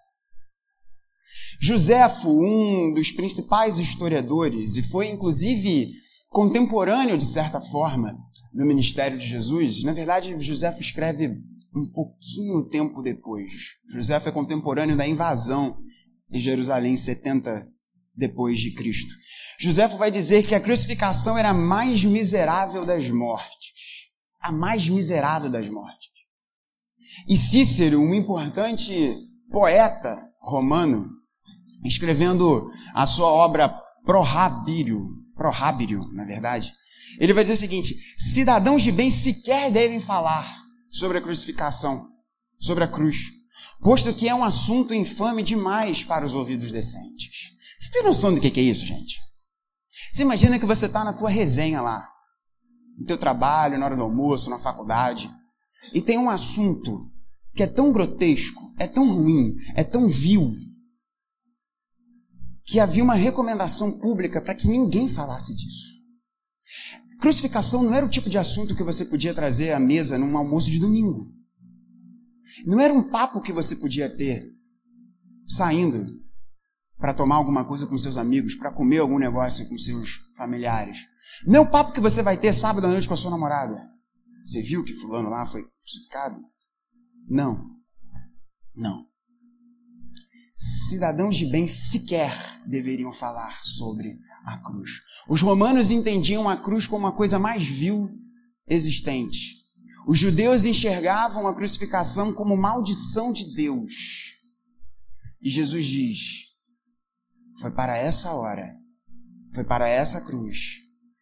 Joséfo, 1.61 2.31
um 2.31 2.93
dos 2.93 3.13
principais 3.13 3.79
historiadores, 3.79 4.77
e 4.77 4.83
foi 4.83 5.09
inclusive 5.09 5.93
contemporâneo, 6.29 7.17
de 7.17 7.27
certa 7.27 7.61
forma, 7.61 8.17
do 8.53 8.67
ministério 8.67 9.17
de 9.17 9.27
Jesus, 9.27 9.85
na 9.85 9.93
verdade, 9.93 10.37
Joséfo 10.41 10.81
escreve 10.81 11.37
um 11.75 11.91
pouquinho 11.91 12.69
tempo 12.69 13.03
depois. 13.03 13.51
Joséfo 13.89 14.29
é 14.29 14.33
contemporâneo 14.33 14.97
da 14.97 15.07
invasão 15.07 15.79
em 16.31 16.39
Jerusalém, 16.39 16.97
70 16.97 17.67
depois 18.15 18.61
de 18.61 18.73
Cristo. 18.73 19.13
Joséfo 19.59 19.97
vai 19.97 20.11
dizer 20.11 20.47
que 20.47 20.55
a 20.55 20.61
crucificação 20.61 21.39
era 21.39 21.51
a 21.51 21.55
mais 21.55 22.05
miserável 22.05 22.85
das 22.85 23.11
mortes. 23.11 23.73
A 24.41 24.53
mais 24.53 24.89
miserável 24.89 25.51
das 25.51 25.69
mortes. 25.69 26.11
E 27.29 27.37
Cícero, 27.37 28.01
um 28.01 28.15
importante 28.15 29.17
poeta 29.51 30.17
romano, 30.41 31.11
escrevendo 31.85 32.71
a 32.95 33.07
sua 33.07 33.29
obra 33.29 33.69
Prohabírio, 34.05 35.09
Prohábírio, 35.37 36.09
na 36.13 36.25
verdade, 36.25 36.73
ele 37.21 37.33
vai 37.33 37.45
dizer 37.45 37.55
o 37.55 37.59
seguinte: 37.59 37.95
cidadãos 38.17 38.83
de 38.83 38.91
bem 38.91 39.11
sequer 39.11 39.71
devem 39.71 40.01
falar 40.01 40.62
sobre 40.93 41.17
a 41.17 41.23
crucificação, 41.23 42.07
sobre 42.59 42.85
a 42.85 42.89
cruz, 42.89 43.33
posto 43.81 44.13
que 44.13 44.29
é 44.29 44.35
um 44.35 44.45
assunto 44.45 44.93
infame 44.93 45.43
demais 45.43 46.05
para 46.05 46.27
os 46.27 46.35
ouvidos 46.35 46.71
decentes. 46.71 47.53
Você 47.81 47.91
tem 47.91 48.03
noção 48.05 48.35
do 48.35 48.41
que 48.41 48.61
é 48.61 48.63
isso, 48.63 48.85
gente? 48.85 49.19
Você 50.13 50.23
imagina 50.23 50.59
que 50.59 50.67
você 50.67 50.87
está 50.87 51.03
na 51.03 51.15
tua 51.15 51.31
resenha 51.31 51.81
lá, 51.81 52.07
no 52.99 53.07
teu 53.07 53.17
trabalho, 53.17 53.79
na 53.79 53.87
hora 53.87 53.97
do 53.97 54.03
almoço, 54.03 54.51
na 54.51 54.59
faculdade, 54.59 55.31
e 55.95 56.03
tem 56.03 56.19
um 56.19 56.29
assunto 56.29 57.11
que 57.55 57.63
é 57.63 57.67
tão 57.67 57.91
grotesco, 57.91 58.75
é 58.79 58.87
tão 58.87 59.09
ruim, 59.09 59.55
é 59.75 59.83
tão 59.83 60.09
vil, 60.09 60.53
que 62.65 62.79
havia 62.79 63.03
uma 63.03 63.15
recomendação 63.15 63.99
pública 64.01 64.41
para 64.41 64.55
que 64.55 64.69
ninguém 64.69 65.09
falasse 65.09 65.55
disso. 65.55 65.92
Crucificação 67.23 67.85
não 67.85 67.95
era 67.95 68.05
o 68.05 68.09
tipo 68.09 68.29
de 68.29 68.37
assunto 68.37 68.75
que 68.75 68.83
você 68.83 69.05
podia 69.05 69.33
trazer 69.33 69.71
à 69.71 69.79
mesa 69.79 70.19
num 70.19 70.37
almoço 70.37 70.69
de 70.69 70.81
domingo. 70.81 71.33
Não 72.67 72.81
era 72.81 72.93
um 72.93 73.09
papo 73.11 73.41
que 73.41 73.53
você 73.53 73.77
podia 73.77 74.11
ter 74.11 74.45
saindo 75.47 76.21
para 76.99 77.15
tomar 77.15 77.37
alguma 77.37 77.65
coisa 77.65 77.87
com 77.87 77.97
seus 77.97 78.17
amigos, 78.17 78.57
para 78.57 78.73
comer 78.73 78.99
algum 78.99 79.21
negócio 79.21 79.69
com 79.69 79.79
seus 79.79 80.19
familiares. 80.37 80.99
Não 81.47 81.61
é 81.61 81.61
o 81.61 81.71
papo 81.71 81.93
que 81.93 82.01
você 82.01 82.23
vai 82.23 82.37
ter 82.37 82.53
sábado 82.53 82.89
à 82.89 82.91
noite 82.91 83.07
com 83.07 83.15
a 83.15 83.17
sua 83.17 83.31
namorada. 83.31 83.81
Você 84.45 84.61
viu 84.61 84.83
que 84.83 84.93
fulano 84.93 85.29
lá 85.29 85.47
foi 85.47 85.63
crucificado? 85.63 86.41
Não. 87.29 87.71
Não. 88.75 89.07
Cidadãos 90.57 91.37
de 91.37 91.47
bem 91.47 91.69
sequer 91.69 92.33
deveriam 92.67 93.13
falar 93.13 93.63
sobre 93.63 94.19
a 94.45 94.59
cruz. 94.59 94.91
Os 95.29 95.41
romanos 95.41 95.91
entendiam 95.91 96.49
a 96.49 96.57
cruz 96.57 96.87
como 96.87 97.07
a 97.07 97.13
coisa 97.13 97.39
mais 97.39 97.67
vil 97.67 98.11
existente. 98.67 99.63
Os 100.07 100.19
judeus 100.19 100.65
enxergavam 100.65 101.47
a 101.47 101.55
crucificação 101.55 102.33
como 102.33 102.57
maldição 102.57 103.33
de 103.33 103.55
Deus. 103.55 103.93
E 105.41 105.51
Jesus 105.51 105.87
diz: 105.87 106.19
Foi 107.61 107.71
para 107.71 107.97
essa 107.97 108.33
hora, 108.33 108.75
foi 109.55 109.65
para 109.65 109.89
essa 109.89 110.21
cruz 110.27 110.59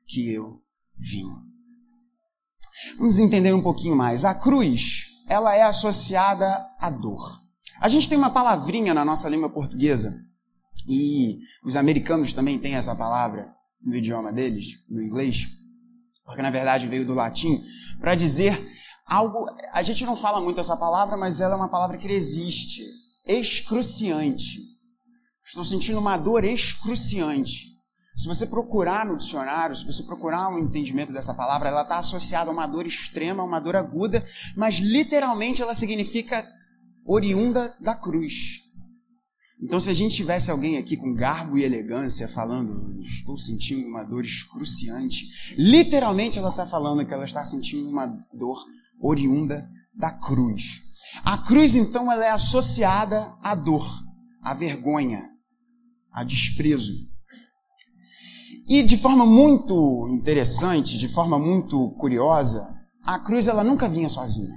que 0.06 0.30
eu 0.30 0.62
vim. 0.96 1.26
Vamos 2.96 3.18
entender 3.18 3.52
um 3.52 3.62
pouquinho 3.62 3.96
mais. 3.96 4.24
A 4.24 4.34
cruz, 4.34 5.04
ela 5.28 5.54
é 5.54 5.62
associada 5.62 6.46
à 6.78 6.90
dor. 6.90 7.40
A 7.80 7.88
gente 7.88 8.08
tem 8.08 8.16
uma 8.16 8.30
palavrinha 8.30 8.92
na 8.92 9.04
nossa 9.04 9.28
língua 9.28 9.50
portuguesa, 9.50 10.14
e 10.88 11.38
os 11.64 11.76
americanos 11.76 12.32
também 12.32 12.58
têm 12.58 12.74
essa 12.74 12.94
palavra 12.94 13.48
no 13.82 13.94
idioma 13.94 14.32
deles, 14.32 14.84
no 14.88 15.02
inglês, 15.02 15.48
porque 16.24 16.42
na 16.42 16.50
verdade 16.50 16.86
veio 16.86 17.06
do 17.06 17.14
latim, 17.14 17.60
para 17.98 18.14
dizer 18.14 18.58
algo. 19.06 19.46
A 19.72 19.82
gente 19.82 20.04
não 20.04 20.16
fala 20.16 20.40
muito 20.40 20.60
essa 20.60 20.76
palavra, 20.76 21.16
mas 21.16 21.40
ela 21.40 21.54
é 21.54 21.56
uma 21.56 21.68
palavra 21.68 21.98
que 21.98 22.06
existe. 22.06 22.82
Excruciante. 23.26 24.58
Estou 25.44 25.64
sentindo 25.64 25.98
uma 25.98 26.16
dor 26.16 26.44
excruciante. 26.44 27.70
Se 28.16 28.28
você 28.28 28.46
procurar 28.46 29.06
no 29.06 29.16
dicionário, 29.16 29.74
se 29.74 29.84
você 29.84 30.02
procurar 30.02 30.48
um 30.48 30.58
entendimento 30.58 31.12
dessa 31.12 31.34
palavra, 31.34 31.68
ela 31.68 31.82
está 31.82 31.98
associada 31.98 32.50
a 32.50 32.52
uma 32.52 32.66
dor 32.66 32.86
extrema, 32.86 33.42
a 33.42 33.46
uma 33.46 33.58
dor 33.58 33.76
aguda, 33.76 34.24
mas 34.56 34.76
literalmente 34.76 35.62
ela 35.62 35.74
significa 35.74 36.46
oriunda 37.06 37.74
da 37.80 37.94
cruz. 37.94 38.69
Então, 39.62 39.78
se 39.78 39.90
a 39.90 39.94
gente 39.94 40.16
tivesse 40.16 40.50
alguém 40.50 40.78
aqui 40.78 40.96
com 40.96 41.14
garbo 41.14 41.58
e 41.58 41.64
elegância 41.64 42.26
falando, 42.26 42.90
estou 43.02 43.36
sentindo 43.36 43.86
uma 43.86 44.02
dor 44.02 44.24
excruciante, 44.24 45.26
literalmente 45.56 46.38
ela 46.38 46.48
está 46.48 46.66
falando 46.66 47.04
que 47.04 47.12
ela 47.12 47.24
está 47.24 47.44
sentindo 47.44 47.86
uma 47.86 48.06
dor 48.32 48.58
oriunda 48.98 49.68
da 49.94 50.10
cruz. 50.10 50.80
A 51.22 51.36
cruz, 51.36 51.76
então, 51.76 52.10
ela 52.10 52.24
é 52.24 52.30
associada 52.30 53.34
à 53.42 53.54
dor, 53.54 53.86
à 54.42 54.54
vergonha, 54.54 55.28
a 56.10 56.24
desprezo. 56.24 56.94
E 58.66 58.82
de 58.82 58.96
forma 58.96 59.26
muito 59.26 60.08
interessante, 60.10 60.96
de 60.96 61.08
forma 61.08 61.38
muito 61.38 61.90
curiosa, 61.98 62.66
a 63.02 63.18
cruz 63.18 63.46
ela 63.46 63.64
nunca 63.64 63.88
vinha 63.88 64.08
sozinha. 64.08 64.56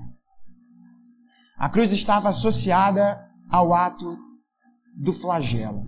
A 1.57 1.67
cruz 1.67 1.91
estava 1.91 2.29
associada 2.29 3.19
ao 3.49 3.73
ato 3.73 4.17
do 4.95 5.13
flagelo. 5.13 5.85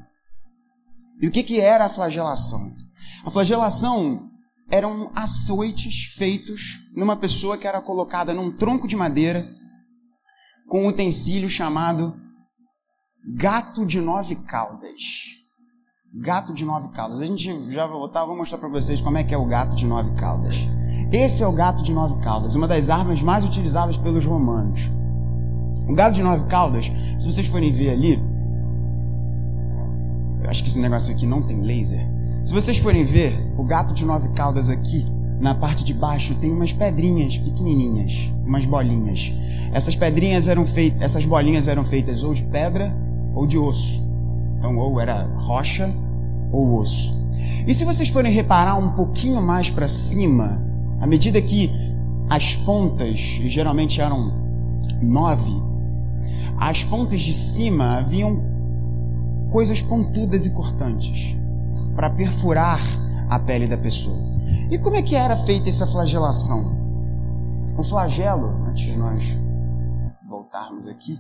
E 1.22 1.28
o 1.28 1.32
que, 1.32 1.44
que 1.44 1.60
era 1.60 1.86
a 1.86 1.90
flagelação? 1.90 2.60
A 3.26 3.32
flagelação 3.32 4.30
eram 4.70 5.12
açoites 5.16 6.14
feitos 6.16 6.80
numa 6.96 7.16
pessoa 7.16 7.58
que 7.58 7.68
era 7.68 7.82
colocada 7.82 8.34
num 8.34 8.52
tronco 8.52 8.88
de 8.88 8.96
madeira 8.96 9.48
com 10.68 10.84
um 10.84 10.88
utensílio 10.88 11.50
chamado 11.50 12.16
gato 13.36 13.86
de 13.86 14.02
nove 14.02 14.36
caudas. 14.36 15.02
Gato 16.14 16.54
de 16.54 16.64
nove 16.64 16.90
caudas. 16.90 17.22
A 17.22 17.26
gente 17.26 17.72
já 17.72 17.86
vai 17.86 17.98
voltar, 17.98 18.26
vou 18.26 18.38
mostrar 18.38 18.58
para 18.58 18.70
vocês 18.70 19.02
como 19.02 19.18
é 19.18 19.24
que 19.24 19.34
é 19.34 19.38
o 19.38 19.46
gato 19.46 19.76
de 19.76 19.86
nove 19.86 20.16
caudas. 20.16 20.56
Esse 21.12 21.44
é 21.44 21.48
o 21.48 21.52
gato 21.52 21.84
de 21.84 21.94
nove 21.94 22.22
caudas, 22.22 22.56
uma 22.56 22.68
das 22.68 22.90
armas 22.90 23.22
mais 23.22 23.44
utilizadas 23.44 23.98
pelos 23.98 24.26
romanos. 24.26 24.82
O 25.88 25.94
gato 25.94 26.14
de 26.14 26.24
nove 26.24 26.46
caudas, 26.48 26.86
se 27.20 27.32
vocês 27.32 27.48
forem 27.48 27.72
ver 27.72 27.92
ali, 27.92 28.35
eu 30.46 30.50
acho 30.52 30.64
que 30.64 30.70
esse 30.70 30.80
negócio 30.80 31.12
aqui 31.12 31.25
não 31.25 31.42
tem 31.42 31.60
laser. 31.60 32.08
Se 32.44 32.54
vocês 32.54 32.78
forem 32.78 33.04
ver, 33.04 33.36
o 33.58 33.64
gato 33.64 33.96
de 33.96 34.06
nove 34.06 34.30
caudas 34.30 34.70
aqui, 34.70 35.04
na 35.42 35.56
parte 35.56 35.84
de 35.84 35.92
baixo, 35.92 36.36
tem 36.36 36.52
umas 36.52 36.72
pedrinhas 36.72 37.36
pequenininhas, 37.36 38.32
umas 38.46 38.64
bolinhas. 38.64 39.34
Essas 39.74 39.96
pedrinhas 39.96 40.48
eram 40.48 40.64
feitas, 40.64 41.02
essas 41.02 41.25
bolinhas 41.25 41.68
eram 41.68 41.84
feitas 41.84 42.24
ou 42.24 42.32
de 42.32 42.44
pedra 42.44 42.96
ou 43.34 43.48
de 43.48 43.58
osso. 43.58 44.04
Então, 44.60 44.78
ou 44.78 45.02
era 45.02 45.24
rocha 45.36 45.92
ou 46.52 46.78
osso. 46.80 47.28
E 47.66 47.74
se 47.74 47.84
vocês 47.84 48.10
forem 48.10 48.32
reparar 48.32 48.75
um 48.75 48.92
pouquinho 48.92 49.42
mais 49.42 49.72
para 49.72 49.88
cima, 49.88 50.62
à 51.02 51.08
medida 51.08 51.42
que 51.42 51.72
as 52.30 52.56
pontas, 52.56 53.20
geralmente 53.46 54.00
eram 54.00 54.32
nove, 55.02 55.60
as 56.60 56.84
pontas 56.84 57.22
de 57.22 57.34
cima 57.34 57.98
haviam 57.98 58.55
coisas 59.56 59.82
pontudas 59.82 60.46
e 60.46 60.54
cortantes 60.54 61.34
para 61.96 62.10
perfurar 62.10 62.82
a 63.30 63.40
pele 63.40 63.66
da 63.66 63.78
pessoa. 63.78 64.22
E 64.70 64.78
como 64.78 64.98
é 64.98 65.02
que 65.02 65.16
era 65.16 65.38
feita 65.38 65.70
essa 65.70 65.88
flagelação? 65.88 66.60
O 67.78 67.82
flagelo, 67.82 68.48
antes 68.68 68.84
de 68.84 68.98
nós 68.98 69.24
voltarmos 70.28 70.86
aqui, 70.86 71.18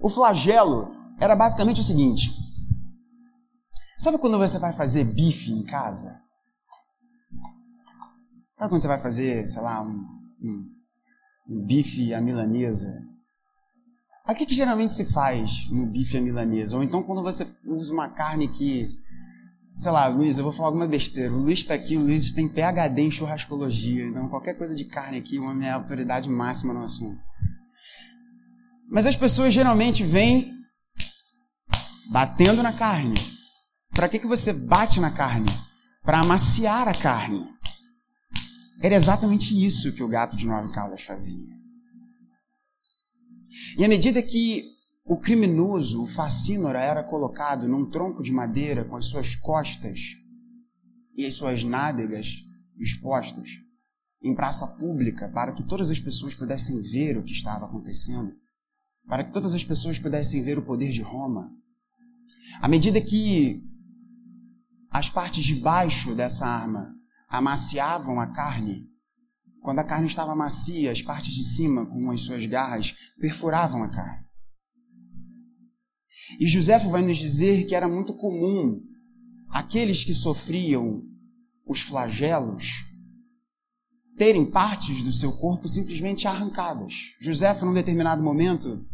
o 0.00 0.08
flagelo 0.08 0.90
era 1.20 1.36
basicamente 1.36 1.82
o 1.82 1.84
seguinte: 1.84 2.30
sabe 3.98 4.16
quando 4.16 4.38
você 4.38 4.58
vai 4.58 4.72
fazer 4.72 5.04
bife 5.04 5.52
em 5.52 5.64
casa? 5.64 6.18
Sabe 8.56 8.70
quando 8.70 8.80
você 8.80 8.88
vai 8.88 9.02
fazer, 9.02 9.46
sei 9.46 9.60
lá, 9.60 9.82
um, 9.82 10.02
um, 10.42 10.64
um 11.46 11.62
bife 11.62 12.14
à 12.14 12.22
milanesa? 12.22 13.06
O 14.28 14.34
que, 14.34 14.46
que 14.46 14.54
geralmente 14.54 14.92
se 14.94 15.04
faz 15.04 15.70
no 15.70 15.86
bife 15.86 16.16
à 16.16 16.20
milanesa? 16.20 16.76
Ou 16.76 16.82
então 16.82 17.02
quando 17.02 17.22
você 17.22 17.46
usa 17.64 17.92
uma 17.92 18.08
carne 18.08 18.48
que 18.48 18.88
sei 19.76 19.92
lá, 19.92 20.06
Luiz, 20.06 20.38
eu 20.38 20.44
vou 20.44 20.52
falar 20.52 20.68
alguma 20.68 20.86
besteira. 20.86 21.32
O 21.32 21.38
Luiz 21.38 21.60
está 21.60 21.74
aqui, 21.74 21.96
o 21.96 22.00
Luiz 22.00 22.32
tem 22.32 22.48
PhD 22.48 23.02
em 23.02 23.10
churrascologia, 23.10 24.06
então 24.06 24.28
qualquer 24.28 24.54
coisa 24.54 24.74
de 24.74 24.86
carne 24.86 25.18
aqui, 25.18 25.38
o 25.38 25.44
homem 25.44 25.68
é 25.68 25.70
a 25.70 25.74
autoridade 25.74 26.28
máxima 26.30 26.72
no 26.72 26.82
assunto. 26.82 27.20
Mas 28.88 29.06
as 29.06 29.16
pessoas 29.16 29.52
geralmente 29.52 30.02
vêm 30.02 30.54
batendo 32.10 32.62
na 32.62 32.72
carne. 32.72 33.14
Para 33.94 34.08
que, 34.08 34.18
que 34.18 34.26
você 34.26 34.52
bate 34.52 35.00
na 35.00 35.10
carne? 35.10 35.48
Para 36.02 36.20
amaciar 36.20 36.88
a 36.88 36.94
carne. 36.94 37.46
Era 38.80 38.94
exatamente 38.94 39.54
isso 39.64 39.92
que 39.92 40.02
o 40.02 40.08
gato 40.08 40.36
de 40.36 40.46
nove 40.46 40.72
caudas 40.72 41.02
fazia. 41.02 41.55
E 43.78 43.84
à 43.84 43.88
medida 43.88 44.22
que 44.22 44.76
o 45.04 45.16
criminoso, 45.16 46.02
o 46.02 46.06
facínora, 46.06 46.80
era 46.80 47.02
colocado 47.02 47.68
num 47.68 47.88
tronco 47.88 48.22
de 48.22 48.32
madeira 48.32 48.84
com 48.84 48.96
as 48.96 49.06
suas 49.06 49.36
costas 49.36 50.00
e 51.16 51.24
as 51.24 51.34
suas 51.34 51.62
nádegas 51.62 52.34
expostas 52.78 53.48
em 54.22 54.34
praça 54.34 54.66
pública 54.78 55.28
para 55.28 55.52
que 55.52 55.62
todas 55.62 55.90
as 55.90 56.00
pessoas 56.00 56.34
pudessem 56.34 56.82
ver 56.82 57.16
o 57.16 57.22
que 57.22 57.32
estava 57.32 57.66
acontecendo, 57.66 58.32
para 59.06 59.24
que 59.24 59.32
todas 59.32 59.54
as 59.54 59.64
pessoas 59.64 59.98
pudessem 59.98 60.42
ver 60.42 60.58
o 60.58 60.64
poder 60.64 60.90
de 60.90 61.02
Roma. 61.02 61.50
À 62.60 62.68
medida 62.68 63.00
que 63.00 63.62
as 64.90 65.08
partes 65.08 65.44
de 65.44 65.54
baixo 65.54 66.14
dessa 66.14 66.46
arma 66.46 66.92
amaciavam 67.28 68.18
a 68.18 68.26
carne, 68.32 68.88
quando 69.66 69.80
a 69.80 69.84
carne 69.84 70.06
estava 70.06 70.32
macia, 70.32 70.92
as 70.92 71.02
partes 71.02 71.34
de 71.34 71.42
cima, 71.42 71.84
com 71.86 72.12
as 72.12 72.20
suas 72.20 72.46
garras, 72.46 72.94
perfuravam 73.18 73.82
a 73.82 73.88
carne. 73.88 74.24
E 76.38 76.46
Joséfo 76.46 76.88
vai 76.88 77.02
nos 77.02 77.18
dizer 77.18 77.66
que 77.66 77.74
era 77.74 77.88
muito 77.88 78.14
comum 78.14 78.80
aqueles 79.50 80.04
que 80.04 80.14
sofriam 80.14 81.02
os 81.66 81.80
flagelos 81.80 82.84
terem 84.16 84.48
partes 84.48 85.02
do 85.02 85.10
seu 85.10 85.36
corpo 85.36 85.68
simplesmente 85.68 86.28
arrancadas. 86.28 86.94
Joséfo, 87.20 87.66
num 87.66 87.74
determinado 87.74 88.22
momento, 88.22 88.86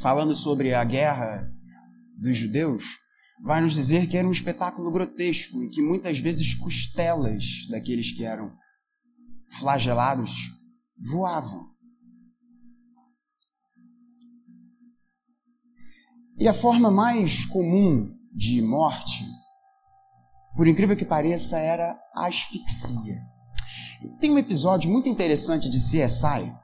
falando 0.00 0.34
sobre 0.34 0.72
a 0.72 0.82
guerra 0.84 1.46
dos 2.18 2.34
judeus, 2.34 2.82
vai 3.44 3.60
nos 3.60 3.74
dizer 3.74 4.08
que 4.08 4.16
era 4.16 4.26
um 4.26 4.32
espetáculo 4.32 4.90
grotesco 4.90 5.62
e 5.64 5.68
que 5.68 5.82
muitas 5.82 6.18
vezes 6.18 6.54
costelas 6.54 7.66
daqueles 7.68 8.10
que 8.10 8.24
eram 8.24 8.56
flagelados 9.50 10.50
voavam. 11.10 11.68
E 16.38 16.46
a 16.46 16.54
forma 16.54 16.90
mais 16.90 17.44
comum 17.44 18.14
de 18.32 18.62
morte, 18.62 19.24
por 20.56 20.68
incrível 20.68 20.96
que 20.96 21.04
pareça, 21.04 21.58
era 21.58 21.98
asfixia. 22.14 23.20
Tem 24.20 24.30
um 24.30 24.38
episódio 24.38 24.90
muito 24.90 25.08
interessante 25.08 25.68
de 25.68 25.78
CSI 25.78 26.54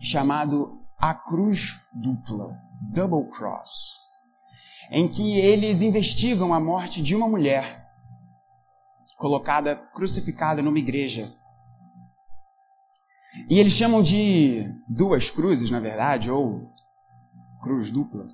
chamado 0.00 0.80
A 0.98 1.14
Cruz 1.14 1.74
Dupla, 1.92 2.56
Double 2.92 3.30
Cross, 3.30 3.98
em 4.90 5.06
que 5.08 5.38
eles 5.38 5.82
investigam 5.82 6.54
a 6.54 6.60
morte 6.60 7.02
de 7.02 7.14
uma 7.14 7.28
mulher 7.28 7.84
colocada 9.18 9.76
crucificada 9.94 10.62
numa 10.62 10.78
igreja. 10.78 11.32
E 13.48 13.58
eles 13.58 13.72
chamam 13.72 14.02
de 14.02 14.68
duas 14.88 15.30
cruzes, 15.30 15.70
na 15.70 15.80
verdade, 15.80 16.30
ou 16.30 16.70
cruz 17.62 17.90
dupla. 17.90 18.28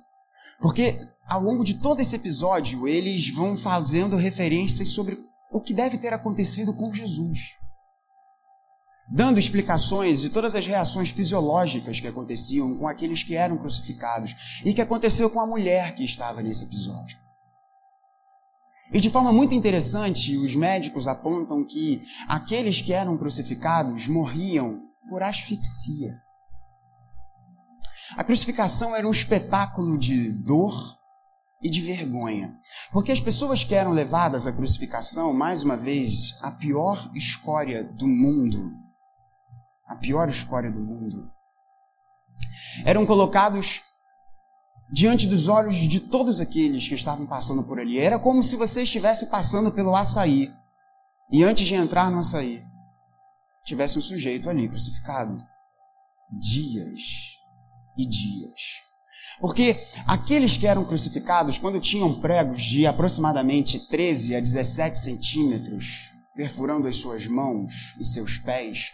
Porque 0.59 1.07
ao 1.27 1.41
longo 1.41 1.63
de 1.63 1.75
todo 1.75 2.01
esse 2.01 2.15
episódio, 2.15 2.87
eles 2.87 3.29
vão 3.29 3.57
fazendo 3.57 4.15
referências 4.15 4.89
sobre 4.89 5.17
o 5.51 5.61
que 5.61 5.73
deve 5.73 5.97
ter 5.97 6.13
acontecido 6.13 6.73
com 6.73 6.93
Jesus. 6.93 7.55
Dando 9.09 9.39
explicações 9.39 10.21
de 10.21 10.29
todas 10.29 10.55
as 10.55 10.65
reações 10.65 11.09
fisiológicas 11.09 11.99
que 11.99 12.07
aconteciam 12.07 12.77
com 12.77 12.87
aqueles 12.87 13.23
que 13.23 13.35
eram 13.35 13.57
crucificados 13.57 14.35
e 14.63 14.73
que 14.73 14.81
aconteceu 14.81 15.29
com 15.29 15.39
a 15.39 15.47
mulher 15.47 15.95
que 15.95 16.05
estava 16.05 16.41
nesse 16.41 16.63
episódio. 16.63 17.17
E 18.93 18.99
de 18.99 19.09
forma 19.09 19.31
muito 19.31 19.55
interessante, 19.55 20.37
os 20.37 20.53
médicos 20.53 21.07
apontam 21.07 21.63
que 21.63 22.01
aqueles 22.27 22.81
que 22.81 22.91
eram 22.91 23.17
crucificados 23.17 24.07
morriam 24.07 24.90
por 25.11 25.21
asfixia. 25.21 26.23
A 28.15 28.23
crucificação 28.23 28.95
era 28.95 29.05
um 29.05 29.11
espetáculo 29.11 29.97
de 29.97 30.31
dor 30.31 30.73
e 31.61 31.69
de 31.69 31.81
vergonha. 31.81 32.57
Porque 32.93 33.11
as 33.11 33.19
pessoas 33.19 33.61
que 33.61 33.75
eram 33.75 33.91
levadas 33.91 34.47
à 34.47 34.53
crucificação, 34.53 35.33
mais 35.33 35.63
uma 35.63 35.75
vez, 35.75 36.41
a 36.41 36.51
pior 36.51 37.11
escória 37.13 37.83
do 37.83 38.07
mundo, 38.07 38.71
a 39.85 39.97
pior 39.97 40.29
escória 40.29 40.71
do 40.71 40.79
mundo, 40.79 41.29
eram 42.85 43.05
colocados 43.05 43.81
diante 44.93 45.27
dos 45.27 45.49
olhos 45.49 45.75
de 45.75 45.99
todos 45.99 46.39
aqueles 46.39 46.87
que 46.87 46.95
estavam 46.95 47.25
passando 47.25 47.65
por 47.65 47.81
ali. 47.81 47.99
Era 47.99 48.17
como 48.17 48.41
se 48.41 48.55
você 48.55 48.83
estivesse 48.83 49.25
passando 49.25 49.73
pelo 49.73 49.93
açaí 49.93 50.49
e 51.29 51.43
antes 51.43 51.67
de 51.67 51.75
entrar 51.75 52.09
no 52.09 52.19
açaí, 52.19 52.70
tivesse 53.63 53.97
um 53.97 54.01
sujeito 54.01 54.49
ali 54.49 54.67
crucificado. 54.67 55.41
Dias 56.39 57.01
e 57.97 58.05
dias. 58.05 58.81
Porque 59.39 59.77
aqueles 60.05 60.55
que 60.55 60.67
eram 60.67 60.85
crucificados, 60.85 61.57
quando 61.57 61.79
tinham 61.79 62.21
pregos 62.21 62.61
de 62.61 62.85
aproximadamente 62.85 63.87
13 63.87 64.35
a 64.35 64.39
17 64.39 64.99
centímetros, 64.99 66.11
perfurando 66.35 66.87
as 66.87 66.95
suas 66.95 67.27
mãos 67.27 67.95
e 67.99 68.05
seus 68.05 68.37
pés 68.37 68.91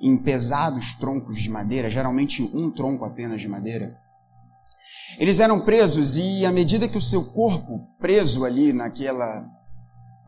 em 0.00 0.16
pesados 0.16 0.94
troncos 0.94 1.40
de 1.40 1.50
madeira, 1.50 1.90
geralmente 1.90 2.42
um 2.42 2.70
tronco 2.70 3.04
apenas 3.04 3.40
de 3.40 3.48
madeira, 3.48 3.98
eles 5.18 5.40
eram 5.40 5.60
presos 5.60 6.16
e, 6.16 6.44
à 6.44 6.52
medida 6.52 6.86
que 6.86 6.98
o 6.98 7.00
seu 7.00 7.24
corpo, 7.24 7.88
preso 7.98 8.44
ali 8.44 8.72
naquela 8.72 9.48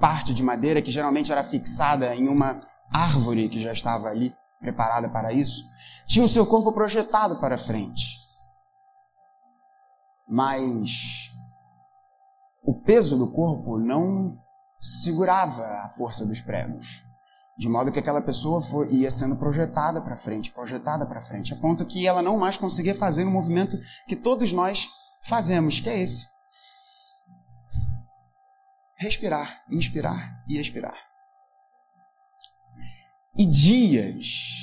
parte 0.01 0.33
de 0.33 0.43
madeira 0.43 0.81
que 0.81 0.91
geralmente 0.91 1.31
era 1.31 1.45
fixada 1.45 2.15
em 2.17 2.27
uma 2.27 2.67
árvore 2.93 3.49
que 3.49 3.61
já 3.61 3.73
estava 3.73 4.09
ali 4.09 4.35
preparada 4.59 5.09
para 5.09 5.33
isso, 5.33 5.65
tinha 6.07 6.25
o 6.25 6.29
seu 6.29 6.47
corpo 6.47 6.73
projetado 6.73 7.41
para 7.41 7.57
frente. 7.57 8.19
Mas 10.29 11.31
o 12.63 12.75
peso 12.75 13.17
do 13.17 13.33
corpo 13.33 13.79
não 13.79 14.39
segurava 14.79 15.67
a 15.85 15.89
força 15.89 16.25
dos 16.25 16.41
pregos. 16.41 17.03
De 17.59 17.69
modo 17.69 17.93
que 17.93 17.99
aquela 17.99 18.23
pessoa 18.23 18.63
foi, 18.63 18.91
ia 18.91 19.11
sendo 19.11 19.37
projetada 19.37 20.01
para 20.01 20.17
frente, 20.17 20.51
projetada 20.51 21.05
para 21.05 21.21
frente, 21.21 21.53
a 21.53 21.57
ponto 21.57 21.85
que 21.85 22.07
ela 22.07 22.23
não 22.23 22.39
mais 22.39 22.57
conseguia 22.57 22.95
fazer 22.95 23.25
o 23.25 23.31
movimento 23.31 23.79
que 24.07 24.17
todos 24.17 24.53
nós 24.53 24.89
fazemos, 25.25 25.79
que 25.79 25.91
é 25.91 26.01
esse: 26.01 26.27
respirar, 28.97 29.63
inspirar 29.71 30.43
e 30.49 30.59
expirar. 30.59 31.10
E 33.41 33.47
dias 33.47 34.61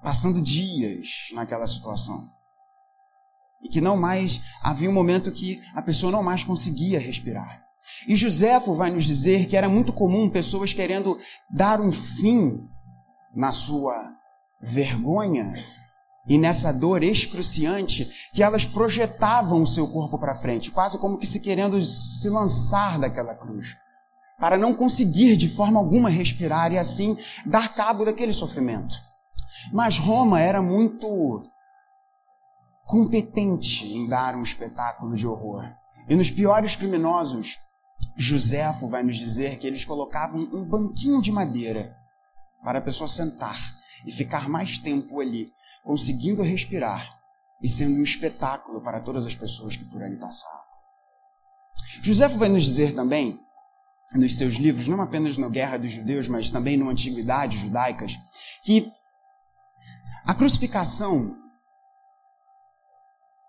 passando 0.00 0.40
dias 0.40 1.08
naquela 1.32 1.66
situação. 1.66 2.30
E 3.60 3.68
que 3.68 3.80
não 3.80 3.96
mais 3.96 4.40
havia 4.62 4.88
um 4.88 4.92
momento 4.92 5.32
que 5.32 5.60
a 5.74 5.82
pessoa 5.82 6.12
não 6.12 6.22
mais 6.22 6.44
conseguia 6.44 7.00
respirar. 7.00 7.60
E 8.06 8.14
Joséfo 8.14 8.72
vai 8.72 8.88
nos 8.88 9.04
dizer 9.04 9.48
que 9.48 9.56
era 9.56 9.68
muito 9.68 9.92
comum 9.92 10.30
pessoas 10.30 10.72
querendo 10.72 11.18
dar 11.50 11.80
um 11.80 11.90
fim 11.90 12.70
na 13.34 13.50
sua 13.50 14.14
vergonha 14.60 15.54
e 16.28 16.38
nessa 16.38 16.72
dor 16.72 17.02
excruciante 17.02 18.08
que 18.32 18.44
elas 18.44 18.64
projetavam 18.64 19.60
o 19.60 19.66
seu 19.66 19.88
corpo 19.88 20.16
para 20.20 20.36
frente, 20.36 20.70
quase 20.70 20.98
como 20.98 21.18
que 21.18 21.26
se 21.26 21.40
querendo 21.40 21.82
se 21.82 22.28
lançar 22.28 22.96
daquela 22.96 23.34
cruz, 23.34 23.76
para 24.38 24.58
não 24.58 24.74
conseguir 24.74 25.36
de 25.36 25.48
forma 25.48 25.78
alguma 25.78 26.10
respirar 26.10 26.72
e 26.72 26.78
assim 26.78 27.16
dar 27.44 27.74
cabo 27.74 28.04
daquele 28.04 28.32
sofrimento. 28.32 28.94
Mas 29.72 29.98
Roma 29.98 30.40
era 30.40 30.60
muito 30.62 31.42
competente 32.84 33.86
em 33.86 34.08
dar 34.08 34.36
um 34.36 34.42
espetáculo 34.42 35.16
de 35.16 35.26
horror. 35.26 35.64
E 36.08 36.14
nos 36.14 36.30
piores 36.30 36.76
criminosos, 36.76 37.56
Joséfo 38.16 38.88
vai 38.88 39.02
nos 39.02 39.16
dizer 39.16 39.58
que 39.58 39.66
eles 39.66 39.84
colocavam 39.84 40.40
um 40.52 40.64
banquinho 40.64 41.20
de 41.20 41.32
madeira 41.32 41.96
para 42.62 42.78
a 42.78 42.82
pessoa 42.82 43.08
sentar 43.08 43.58
e 44.04 44.12
ficar 44.12 44.48
mais 44.48 44.78
tempo 44.78 45.20
ali, 45.20 45.50
conseguindo 45.82 46.42
respirar 46.42 47.16
e 47.62 47.68
sendo 47.68 47.98
um 47.98 48.04
espetáculo 48.04 48.80
para 48.80 49.00
todas 49.00 49.26
as 49.26 49.34
pessoas 49.34 49.76
que 49.76 49.84
por 49.84 50.02
ali 50.02 50.16
passavam. 50.16 50.66
Joséfo 52.02 52.38
vai 52.38 52.48
nos 52.48 52.64
dizer 52.64 52.94
também, 52.94 53.40
nos 54.14 54.36
seus 54.36 54.54
livros, 54.54 54.88
não 54.88 55.00
apenas 55.00 55.36
no 55.36 55.50
Guerra 55.50 55.78
dos 55.78 55.92
Judeus, 55.92 56.28
mas 56.28 56.50
também 56.50 56.76
no 56.76 56.88
Antiguidade 56.88 57.58
Judaicas, 57.58 58.16
que 58.64 58.90
a 60.24 60.34
crucificação, 60.34 61.36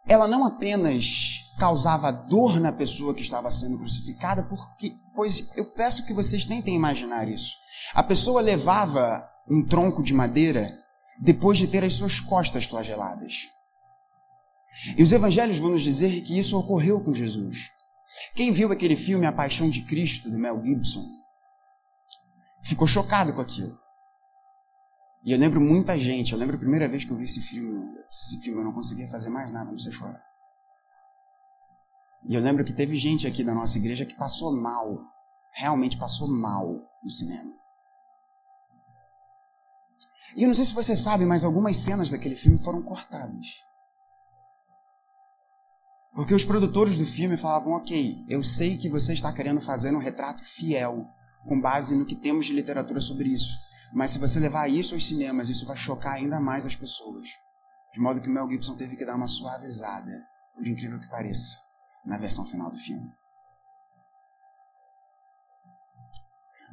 ela 0.08 0.28
não 0.28 0.46
apenas 0.46 1.52
causava 1.58 2.12
dor 2.12 2.60
na 2.60 2.72
pessoa 2.72 3.16
que 3.16 3.22
estava 3.22 3.50
sendo 3.50 3.80
crucificada, 3.80 4.44
porque, 4.44 4.94
pois 5.16 5.58
eu 5.58 5.66
peço 5.74 6.06
que 6.06 6.14
vocês 6.14 6.46
tentem 6.46 6.76
imaginar 6.76 7.28
isso. 7.28 7.56
A 7.94 8.04
pessoa 8.04 8.42
levava 8.42 9.28
um 9.50 9.66
tronco 9.66 10.04
de 10.04 10.14
madeira 10.14 10.78
depois 11.20 11.58
de 11.58 11.68
ter 11.68 11.84
as 11.84 11.94
suas 11.94 12.20
costas 12.20 12.66
flageladas. 12.66 13.48
E 14.96 15.02
os 15.02 15.12
evangelhos 15.12 15.58
vão 15.58 15.72
nos 15.72 15.82
dizer 15.82 16.22
que 16.22 16.38
isso 16.38 16.58
ocorreu 16.58 17.04
com 17.04 17.14
Jesus. 17.14 17.72
Quem 18.38 18.52
viu 18.52 18.72
aquele 18.72 18.96
filme 18.96 19.26
A 19.26 19.32
Paixão 19.32 19.68
de 19.68 19.82
Cristo, 19.82 20.30
do 20.30 20.38
Mel 20.38 20.64
Gibson, 20.64 21.04
ficou 22.62 22.86
chocado 22.86 23.34
com 23.34 23.42
aquilo. 23.42 23.76
E 25.24 25.32
eu 25.32 25.40
lembro 25.40 25.60
muita 25.60 25.98
gente, 25.98 26.34
eu 26.34 26.38
lembro 26.38 26.56
a 26.56 26.60
primeira 26.60 26.88
vez 26.88 27.04
que 27.04 27.10
eu 27.10 27.18
vi 27.18 27.24
esse 27.24 27.42
filme, 27.42 27.84
esse 28.08 28.40
filme 28.44 28.60
eu 28.60 28.64
não 28.64 28.74
conseguia 28.74 29.08
fazer 29.08 29.32
mais 29.32 29.52
nada, 29.52 29.72
não 29.72 29.80
sei 29.80 29.92
chorar. 29.92 30.24
E 32.30 32.36
eu 32.36 32.40
lembro 32.40 32.64
que 32.64 32.72
teve 32.72 32.96
gente 32.96 33.26
aqui 33.26 33.44
da 33.44 33.56
nossa 33.56 33.80
igreja 33.80 34.06
que 34.06 34.16
passou 34.16 34.56
mal, 34.56 35.02
realmente 35.52 35.98
passou 35.98 36.28
mal 36.28 36.80
no 37.04 37.10
cinema. 37.10 37.52
E 40.36 40.44
eu 40.44 40.48
não 40.48 40.54
sei 40.54 40.64
se 40.64 40.76
você 40.76 40.96
sabe, 40.96 41.26
mas 41.26 41.44
algumas 41.44 41.76
cenas 41.78 42.12
daquele 42.12 42.36
filme 42.36 42.60
foram 42.60 42.84
cortadas. 42.84 43.66
Porque 46.18 46.34
os 46.34 46.44
produtores 46.44 46.98
do 46.98 47.06
filme 47.06 47.38
falavam: 47.38 47.74
ok, 47.74 48.26
eu 48.28 48.44
sei 48.44 48.76
que 48.76 48.90
você 48.90 49.14
está 49.14 49.32
querendo 49.32 49.62
fazer 49.62 49.96
um 49.96 50.00
retrato 50.00 50.44
fiel, 50.44 51.06
com 51.48 51.62
base 51.62 51.96
no 51.96 52.08
que 52.08 52.16
temos 52.16 52.48
de 52.48 52.54
literatura 52.54 53.00
sobre 53.00 53.30
isso. 53.30 53.56
Mas 53.94 54.10
se 54.10 54.18
você 54.18 54.40
levar 54.40 54.68
isso 54.68 54.96
aos 54.96 55.06
cinemas, 55.06 55.48
isso 55.48 55.68
vai 55.68 55.78
chocar 55.78 56.14
ainda 56.14 56.40
mais 56.40 56.66
as 56.66 56.76
pessoas. 56.76 57.28
De 57.94 58.00
modo 58.00 58.20
que 58.20 58.28
o 58.28 58.32
Mel 58.32 58.50
Gibson 58.50 58.76
teve 58.76 58.98
que 58.98 59.06
dar 59.06 59.16
uma 59.16 59.28
suavizada, 59.28 60.12
por 60.56 60.66
incrível 60.66 61.00
que 61.00 61.08
pareça, 61.08 61.56
na 62.04 62.18
versão 62.18 62.44
final 62.46 62.72
do 62.72 62.78
filme. 62.78 63.12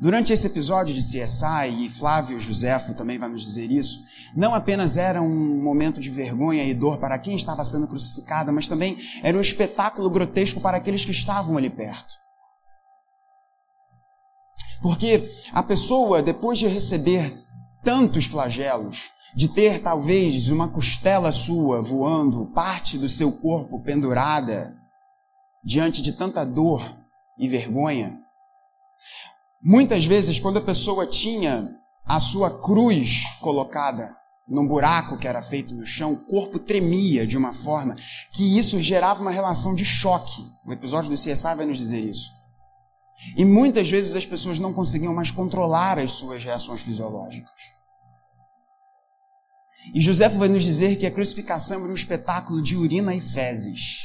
Durante 0.01 0.33
esse 0.33 0.49
episódio 0.49 0.93
de 0.93 1.01
CSI, 1.01 1.85
e 1.85 1.89
Flávio 1.89 2.41
Josefo 2.41 2.95
também 2.95 3.17
vai 3.17 3.29
nos 3.29 3.43
dizer 3.43 3.71
isso, 3.71 4.01
não 4.35 4.53
apenas 4.53 4.97
era 4.97 5.23
um 5.23 5.63
momento 5.63 6.01
de 6.01 6.11
vergonha 6.11 6.65
e 6.65 6.75
dor 6.75 6.99
para 6.99 7.19
quem 7.19 7.37
estava 7.37 7.65
sendo 7.65 7.87
crucificada, 7.87 8.51
mas 8.51 8.67
também 8.67 8.99
era 9.23 9.37
um 9.37 9.41
espetáculo 9.41 10.11
grotesco 10.11 10.61
para 10.61 10.77
aqueles 10.77 11.05
que 11.05 11.13
estavam 11.13 11.57
ali 11.57 11.71
perto. 11.71 12.13
Porque 14.83 15.31
a 15.53 15.63
pessoa, 15.63 16.21
depois 16.21 16.59
de 16.59 16.67
receber 16.67 17.41
tantos 17.85 18.25
flagelos, 18.25 19.11
de 19.37 19.47
ter 19.49 19.81
talvez 19.81 20.49
uma 20.49 20.69
costela 20.69 21.31
sua 21.31 21.81
voando, 21.81 22.47
parte 22.47 22.99
do 22.99 23.09
seu 23.09 23.31
corpo 23.31 23.81
pendurada, 23.81 24.75
diante 25.65 26.03
de 26.03 26.13
tanta 26.13 26.45
dor 26.45 26.83
e 27.39 27.49
vergonha, 27.49 28.19
muitas 29.65 30.05
vezes, 30.05 30.39
quando 30.39 30.59
a 30.59 30.63
pessoa 30.63 31.07
tinha 31.07 31.75
a 32.05 32.21
sua 32.21 32.61
cruz 32.61 33.23
colocada 33.41 34.15
num 34.47 34.67
buraco 34.67 35.17
que 35.17 35.27
era 35.27 35.41
feito 35.41 35.75
no 35.75 35.87
chão, 35.87 36.13
o 36.13 36.27
corpo 36.27 36.59
tremia 36.59 37.27
de 37.27 37.39
uma 37.39 37.55
forma 37.55 37.97
que 38.31 38.59
isso 38.59 38.81
gerava 38.83 39.23
uma 39.23 39.31
relação 39.31 39.75
de 39.75 39.85
choque. 39.85 40.45
O 40.67 40.73
episódio 40.73 41.09
do 41.09 41.17
CSI 41.17 41.55
vai 41.57 41.65
nos 41.65 41.79
dizer 41.79 42.01
isso. 42.01 42.31
E 43.37 43.45
muitas 43.45 43.89
vezes 43.89 44.15
as 44.15 44.27
pessoas 44.27 44.61
não 44.61 44.75
conseguiam 44.75 45.15
mais 45.15 45.31
controlar 45.31 45.99
as 45.99 46.13
suas 46.13 46.45
reações 46.45 46.83
fisiológicas. 46.83 47.75
E 49.95 50.01
José 50.01 50.29
vai 50.29 50.49
nos 50.49 50.63
dizer 50.63 50.97
que 50.97 51.07
a 51.07 51.11
crucificação 51.11 51.83
era 51.83 51.91
um 51.91 51.95
espetáculo 51.95 52.63
de 52.63 52.77
urina 52.77 53.15
e 53.15 53.21
fezes. 53.21 54.01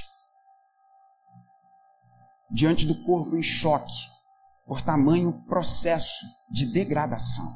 Diante 2.52 2.86
do 2.86 2.96
corpo 3.04 3.36
em 3.36 3.44
choque, 3.44 3.94
por 4.70 4.84
tamanho 4.84 5.34
processo 5.48 6.24
de 6.48 6.64
degradação. 6.72 7.52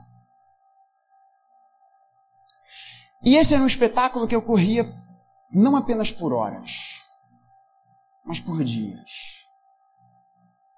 E 3.24 3.36
esse 3.36 3.54
era 3.54 3.62
um 3.62 3.68
espetáculo 3.68 4.28
que 4.28 4.36
ocorria 4.36 4.92
não 5.52 5.76
apenas 5.76 6.12
por 6.12 6.34
horas, 6.34 7.04
mas 8.26 8.40
por 8.40 8.64
dias 8.64 9.12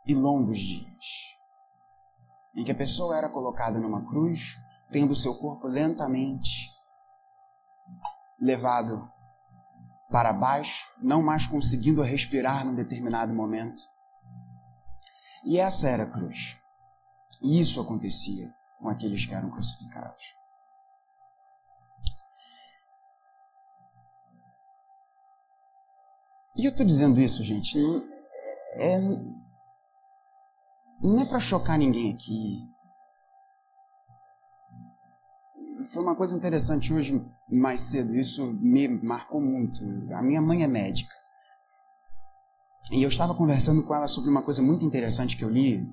e 0.06 0.14
longos 0.14 0.60
dias, 0.60 1.06
em 2.54 2.66
que 2.66 2.72
a 2.74 2.76
pessoa 2.76 3.18
era 3.18 3.30
colocada 3.30 3.80
numa 3.80 4.06
cruz, 4.06 4.58
tendo 4.92 5.16
seu 5.16 5.36
corpo 5.36 5.68
lentamente 5.68 6.70
levado 8.38 9.10
para 10.12 10.34
baixo, 10.34 10.86
não 11.02 11.24
mais 11.24 11.48
conseguindo 11.48 12.02
respirar 12.02 12.66
num 12.66 12.76
determinado 12.76 13.34
momento. 13.34 13.95
E 15.46 15.60
essa 15.60 15.88
era 15.88 16.04
a 16.04 16.10
cruz. 16.10 16.58
E 17.42 17.60
isso 17.60 17.80
acontecia 17.80 18.52
com 18.80 18.90
aqueles 18.90 19.26
que 19.26 19.34
eram 19.34 19.52
crucificados. 19.52 20.24
E 26.58 26.66
eu 26.66 26.72
estou 26.72 26.86
dizendo 26.86 27.20
isso, 27.20 27.44
gente, 27.44 27.78
é, 28.74 28.98
não 31.02 31.20
é 31.22 31.26
para 31.26 31.40
chocar 31.40 31.78
ninguém 31.78 32.14
aqui. 32.14 32.74
Foi 35.92 36.02
uma 36.02 36.16
coisa 36.16 36.36
interessante 36.36 36.94
hoje, 36.94 37.24
mais 37.48 37.82
cedo, 37.82 38.16
isso 38.16 38.46
me 38.54 38.88
marcou 38.88 39.42
muito. 39.42 39.84
A 40.14 40.24
minha 40.24 40.42
mãe 40.42 40.64
é 40.64 40.68
médica. 40.68 41.14
E 42.92 43.02
eu 43.02 43.10
estava 43.10 43.34
conversando 43.34 43.84
com 43.84 43.96
ela 43.96 44.08
sobre 44.08 44.30
uma 44.30 44.44
coisa 44.44 44.62
muito 44.62 44.86
interessante 44.86 45.36
que 45.36 45.44
eu 45.44 45.50
li. 45.50 45.88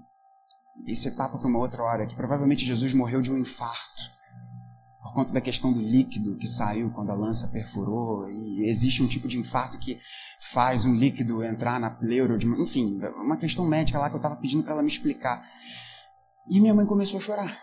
Isso 0.86 1.08
é 1.08 1.10
papo 1.12 1.38
para 1.38 1.48
uma 1.48 1.58
outra 1.58 1.82
hora, 1.82 2.06
que 2.06 2.16
provavelmente 2.16 2.64
Jesus 2.64 2.92
morreu 2.92 3.22
de 3.22 3.30
um 3.30 3.38
infarto 3.38 4.12
por 5.12 5.12
conta 5.12 5.32
da 5.34 5.40
questão 5.42 5.70
do 5.70 5.80
líquido 5.80 6.38
que 6.38 6.48
saiu 6.48 6.90
quando 6.90 7.10
a 7.10 7.14
lança 7.14 7.48
perfurou, 7.48 8.30
e 8.30 8.64
existe 8.64 9.02
um 9.02 9.06
tipo 9.06 9.28
de 9.28 9.36
infarto 9.36 9.76
que 9.76 10.00
faz 10.40 10.86
um 10.86 10.94
líquido 10.94 11.44
entrar 11.44 11.78
na 11.78 11.90
pleura, 11.90 12.38
enfim, 12.58 12.98
uma 13.16 13.36
questão 13.36 13.66
médica 13.66 13.98
lá 13.98 14.08
que 14.08 14.14
eu 14.14 14.20
estava 14.20 14.36
pedindo 14.36 14.62
para 14.62 14.72
ela 14.72 14.82
me 14.82 14.88
explicar. 14.88 15.46
E 16.48 16.58
minha 16.60 16.72
mãe 16.72 16.86
começou 16.86 17.18
a 17.18 17.22
chorar. 17.22 17.58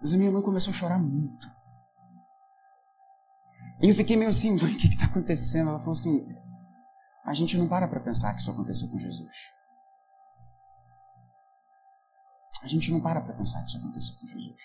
Mas 0.00 0.12
a 0.12 0.16
minha 0.16 0.32
mãe 0.32 0.42
começou 0.42 0.72
a 0.72 0.76
chorar 0.76 0.98
muito. 0.98 1.46
E 3.80 3.88
eu 3.88 3.94
fiquei 3.94 4.16
meio 4.16 4.30
assim, 4.30 4.56
mãe, 4.60 4.72
o 4.72 4.76
que 4.76 4.88
está 4.88 5.04
acontecendo? 5.04 5.70
Ela 5.70 5.78
falou 5.78 5.92
assim, 5.92 6.26
a 7.24 7.34
gente 7.34 7.56
não 7.56 7.68
para 7.68 7.86
para 7.86 8.00
pensar 8.00 8.34
que 8.34 8.40
isso 8.40 8.50
aconteceu 8.50 8.88
com 8.88 8.98
Jesus. 8.98 9.34
A 12.62 12.66
gente 12.66 12.90
não 12.90 13.00
para 13.00 13.20
para 13.20 13.34
pensar 13.34 13.60
que 13.62 13.68
isso 13.68 13.78
aconteceu 13.78 14.14
com 14.20 14.26
Jesus. 14.26 14.62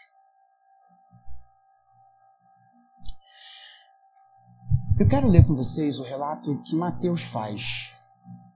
Eu 4.99 5.07
quero 5.07 5.27
ler 5.27 5.45
com 5.45 5.55
vocês 5.55 5.99
o 5.99 6.03
relato 6.03 6.61
que 6.63 6.75
Mateus 6.75 7.21
faz 7.21 7.93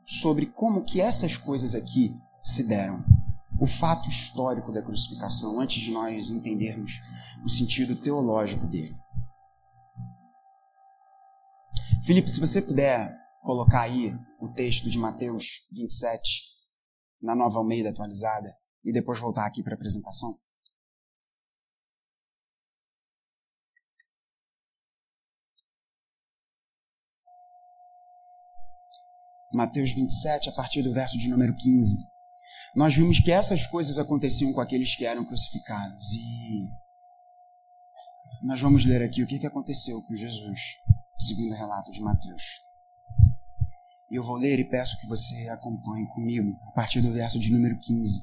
sobre 0.05 0.47
como 0.47 0.83
que 0.83 0.99
essas 0.99 1.37
coisas 1.37 1.75
aqui 1.75 2.19
se 2.41 2.67
deram. 2.67 3.05
O 3.59 3.67
fato 3.67 4.09
histórico 4.09 4.71
da 4.71 4.81
crucificação, 4.81 5.59
antes 5.59 5.83
de 5.83 5.91
nós 5.91 6.31
entendermos 6.31 6.99
o 7.45 7.49
sentido 7.49 7.95
teológico 7.95 8.65
dele. 8.65 8.97
Felipe, 12.03 12.29
se 12.29 12.39
você 12.39 12.59
puder 12.59 13.20
colocar 13.41 13.82
aí 13.82 14.13
o 14.39 14.49
texto 14.49 14.89
de 14.89 14.97
Mateus 14.97 15.65
27 15.71 16.43
na 17.21 17.36
nova 17.36 17.58
Almeida 17.58 17.89
atualizada 17.89 18.56
e 18.84 18.93
depois 18.93 19.19
voltar 19.19 19.45
aqui 19.45 19.62
para 19.63 19.73
a 19.73 19.75
apresentação. 19.75 20.34
Mateus 29.54 29.93
27, 29.93 30.49
a 30.49 30.54
partir 30.54 30.82
do 30.82 30.93
verso 30.93 31.17
de 31.17 31.27
número 31.27 31.54
15. 31.54 31.97
Nós 32.73 32.95
vimos 32.95 33.19
que 33.19 33.32
essas 33.32 33.67
coisas 33.67 33.99
aconteciam 33.99 34.54
com 34.54 34.62
aqueles 34.62 34.95
que 34.95 35.06
eram 35.06 35.25
crucificados. 35.25 36.13
E 36.13 36.69
nós 38.43 38.62
vamos 38.62 38.86
ler 38.86 39.04
aqui 39.04 39.21
o 39.21 39.27
que 39.27 39.45
aconteceu 39.45 40.01
com 40.04 40.15
Jesus, 40.15 40.60
segundo 41.19 41.51
o 41.51 41.58
relato 41.58 41.91
de 41.91 42.01
Mateus. 42.01 42.70
E 44.12 44.15
eu 44.17 44.24
vou 44.24 44.36
ler 44.36 44.60
e 44.60 44.65
peço 44.65 45.00
que 45.00 45.08
você 45.08 45.47
acompanhe 45.47 46.06
comigo, 46.08 46.52
a 46.67 46.71
partir 46.74 47.00
do 47.00 47.13
verso 47.13 47.39
de 47.39 47.50
número 47.50 47.80
15, 47.80 48.19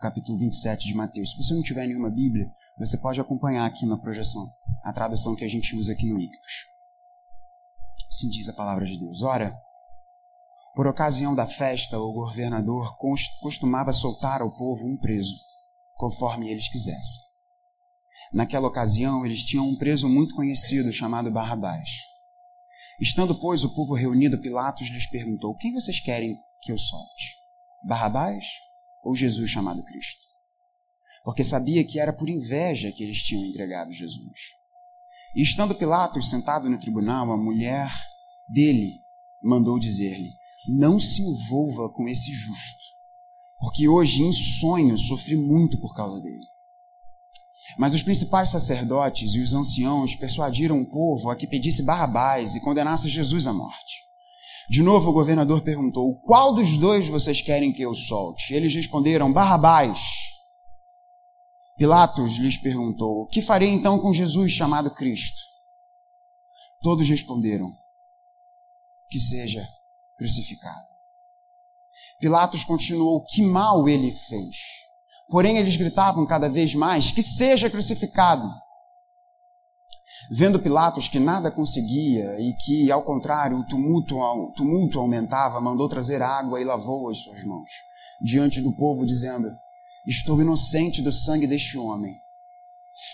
capítulo 0.00 0.38
27 0.38 0.86
de 0.86 0.94
Mateus. 0.94 1.30
Se 1.30 1.36
você 1.36 1.52
não 1.52 1.62
tiver 1.62 1.84
nenhuma 1.84 2.08
Bíblia, 2.08 2.48
você 2.78 2.96
pode 2.96 3.20
acompanhar 3.20 3.66
aqui 3.66 3.84
na 3.84 3.98
projeção, 3.98 4.40
a 4.84 4.92
tradução 4.92 5.34
que 5.34 5.44
a 5.44 5.48
gente 5.48 5.74
usa 5.74 5.94
aqui 5.94 6.06
no 6.06 6.20
Ictus. 6.20 6.52
Assim 8.08 8.28
diz 8.28 8.48
a 8.48 8.52
palavra 8.52 8.86
de 8.86 8.96
Deus. 8.96 9.20
Ora, 9.22 9.52
por 10.76 10.86
ocasião 10.86 11.34
da 11.34 11.44
festa, 11.44 11.98
o 11.98 12.12
governador 12.12 12.96
costumava 13.40 13.92
soltar 13.92 14.42
ao 14.42 14.52
povo 14.52 14.86
um 14.86 14.96
preso, 14.96 15.34
conforme 15.96 16.52
eles 16.52 16.68
quisessem. 16.68 17.20
Naquela 18.32 18.68
ocasião, 18.68 19.26
eles 19.26 19.42
tinham 19.42 19.68
um 19.68 19.76
preso 19.76 20.08
muito 20.08 20.36
conhecido 20.36 20.92
chamado 20.92 21.32
Barrabás. 21.32 22.11
Estando, 23.02 23.34
pois, 23.34 23.64
o 23.64 23.74
povo 23.74 23.94
reunido, 23.94 24.38
Pilatos 24.38 24.88
lhes 24.88 25.08
perguntou: 25.08 25.56
Quem 25.56 25.72
vocês 25.72 25.98
querem 25.98 26.38
que 26.62 26.70
eu 26.70 26.78
solte? 26.78 27.34
Barrabás 27.82 28.46
ou 29.02 29.16
Jesus 29.16 29.50
chamado 29.50 29.82
Cristo? 29.82 30.22
Porque 31.24 31.42
sabia 31.42 31.82
que 31.84 31.98
era 31.98 32.12
por 32.12 32.28
inveja 32.28 32.92
que 32.92 33.02
eles 33.02 33.20
tinham 33.20 33.44
entregado 33.44 33.92
Jesus. 33.92 34.52
E 35.34 35.42
estando 35.42 35.74
Pilatos 35.74 36.30
sentado 36.30 36.70
no 36.70 36.78
tribunal, 36.78 37.32
a 37.32 37.36
mulher 37.36 37.92
dele 38.48 38.92
mandou 39.42 39.80
dizer-lhe: 39.80 40.30
Não 40.68 41.00
se 41.00 41.22
envolva 41.22 41.92
com 41.92 42.06
esse 42.06 42.32
justo, 42.32 42.84
porque 43.58 43.88
hoje 43.88 44.22
em 44.22 44.32
sonho 44.32 44.96
sofri 44.96 45.34
muito 45.34 45.76
por 45.80 45.92
causa 45.92 46.20
dele. 46.20 46.51
Mas 47.78 47.94
os 47.94 48.02
principais 48.02 48.50
sacerdotes 48.50 49.34
e 49.34 49.40
os 49.40 49.54
anciãos 49.54 50.14
persuadiram 50.14 50.80
o 50.80 50.86
povo 50.86 51.30
a 51.30 51.36
que 51.36 51.46
pedisse 51.46 51.84
Barrabás 51.84 52.54
e 52.54 52.60
condenasse 52.60 53.08
Jesus 53.08 53.46
à 53.46 53.52
morte. 53.52 54.02
De 54.68 54.82
novo 54.82 55.10
o 55.10 55.12
governador 55.12 55.62
perguntou: 55.62 56.18
Qual 56.20 56.54
dos 56.54 56.76
dois 56.76 57.08
vocês 57.08 57.40
querem 57.40 57.72
que 57.72 57.82
eu 57.82 57.94
solte? 57.94 58.54
Eles 58.54 58.74
responderam: 58.74 59.32
Barrabás. 59.32 60.00
Pilatos 61.76 62.36
lhes 62.36 62.56
perguntou: 62.56 63.26
Que 63.26 63.42
farei 63.42 63.68
então 63.68 63.98
com 63.98 64.12
Jesus 64.12 64.52
chamado 64.52 64.94
Cristo? 64.94 65.40
Todos 66.80 67.08
responderam: 67.08 67.72
Que 69.10 69.18
seja 69.18 69.66
crucificado. 70.16 70.92
Pilatos 72.20 72.62
continuou: 72.62 73.24
Que 73.24 73.42
mal 73.42 73.88
ele 73.88 74.12
fez? 74.12 74.81
Porém, 75.32 75.56
eles 75.56 75.76
gritavam 75.76 76.26
cada 76.26 76.46
vez 76.46 76.74
mais: 76.74 77.10
Que 77.10 77.22
seja 77.22 77.70
crucificado. 77.70 78.46
Vendo 80.30 80.60
Pilatos 80.60 81.08
que 81.08 81.18
nada 81.18 81.50
conseguia 81.50 82.38
e 82.38 82.52
que, 82.52 82.92
ao 82.92 83.02
contrário, 83.02 83.58
o 83.58 83.66
tumulto, 83.66 84.14
tumulto 84.54 85.00
aumentava, 85.00 85.58
mandou 85.58 85.88
trazer 85.88 86.20
água 86.20 86.60
e 86.60 86.64
lavou 86.64 87.08
as 87.08 87.22
suas 87.22 87.42
mãos 87.44 87.70
diante 88.20 88.60
do 88.60 88.76
povo, 88.76 89.06
dizendo: 89.06 89.48
Estou 90.06 90.38
inocente 90.42 91.00
do 91.00 91.10
sangue 91.10 91.46
deste 91.46 91.78
homem. 91.78 92.14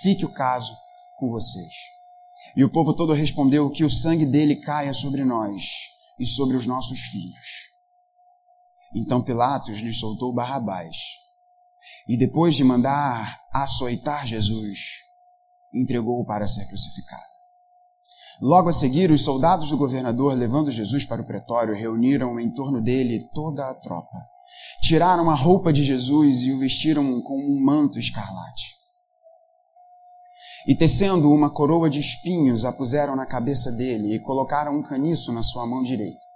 Fique 0.02 0.24
o 0.24 0.33
caso 0.33 0.76
com 1.20 1.31
vocês. 1.31 1.72
E 2.57 2.64
o 2.64 2.68
povo 2.68 2.94
todo 2.94 3.12
respondeu: 3.12 3.70
Que 3.70 3.85
o 3.85 3.90
sangue 3.90 4.26
dele 4.26 4.57
caia 4.57 4.92
sobre 4.92 5.24
nós 5.24 5.62
e 6.18 6.26
sobre 6.26 6.57
os 6.57 6.66
nossos 6.66 6.98
filhos. 6.98 7.46
Então 8.92 9.22
Pilatos 9.22 9.78
lhe 9.78 9.92
soltou 9.92 10.35
Barrabás 10.35 10.96
e 12.09 12.16
depois 12.16 12.57
de 12.57 12.64
mandar 12.64 13.38
açoitar 13.53 14.27
Jesus, 14.27 14.79
entregou-o 15.75 16.25
para 16.25 16.47
ser 16.47 16.66
crucificado. 16.66 17.29
Logo 18.40 18.68
a 18.68 18.73
seguir, 18.73 19.11
os 19.11 19.23
soldados 19.23 19.68
do 19.68 19.77
governador, 19.77 20.33
levando 20.35 20.71
Jesus 20.71 21.05
para 21.05 21.21
o 21.21 21.27
pretório, 21.27 21.75
reuniram 21.75 22.38
em 22.40 22.51
torno 22.51 22.81
dele 22.81 23.29
toda 23.35 23.68
a 23.68 23.75
tropa. 23.75 24.16
Tiraram 24.81 25.29
a 25.29 25.35
roupa 25.35 25.73
de 25.73 25.83
Jesus 25.83 26.42
e 26.42 26.53
o 26.53 26.59
vestiram 26.59 27.21
com 27.21 27.37
um 27.37 27.61
manto 27.61 27.99
escarlate. 27.99 28.79
E 30.66 30.75
tecendo 30.75 31.33
uma 31.33 31.51
coroa 31.51 31.90
de 31.90 31.99
espinhos, 31.99 32.64
a 32.64 32.73
puseram 32.73 33.16
na 33.16 33.27
cabeça 33.27 33.73
dele 33.73 34.14
e 34.14 34.21
colocaram 34.21 34.77
um 34.77 34.83
caniço 34.83 35.33
na 35.33 35.42
sua 35.42 35.66
mão 35.66 35.83
direita. 35.83 36.28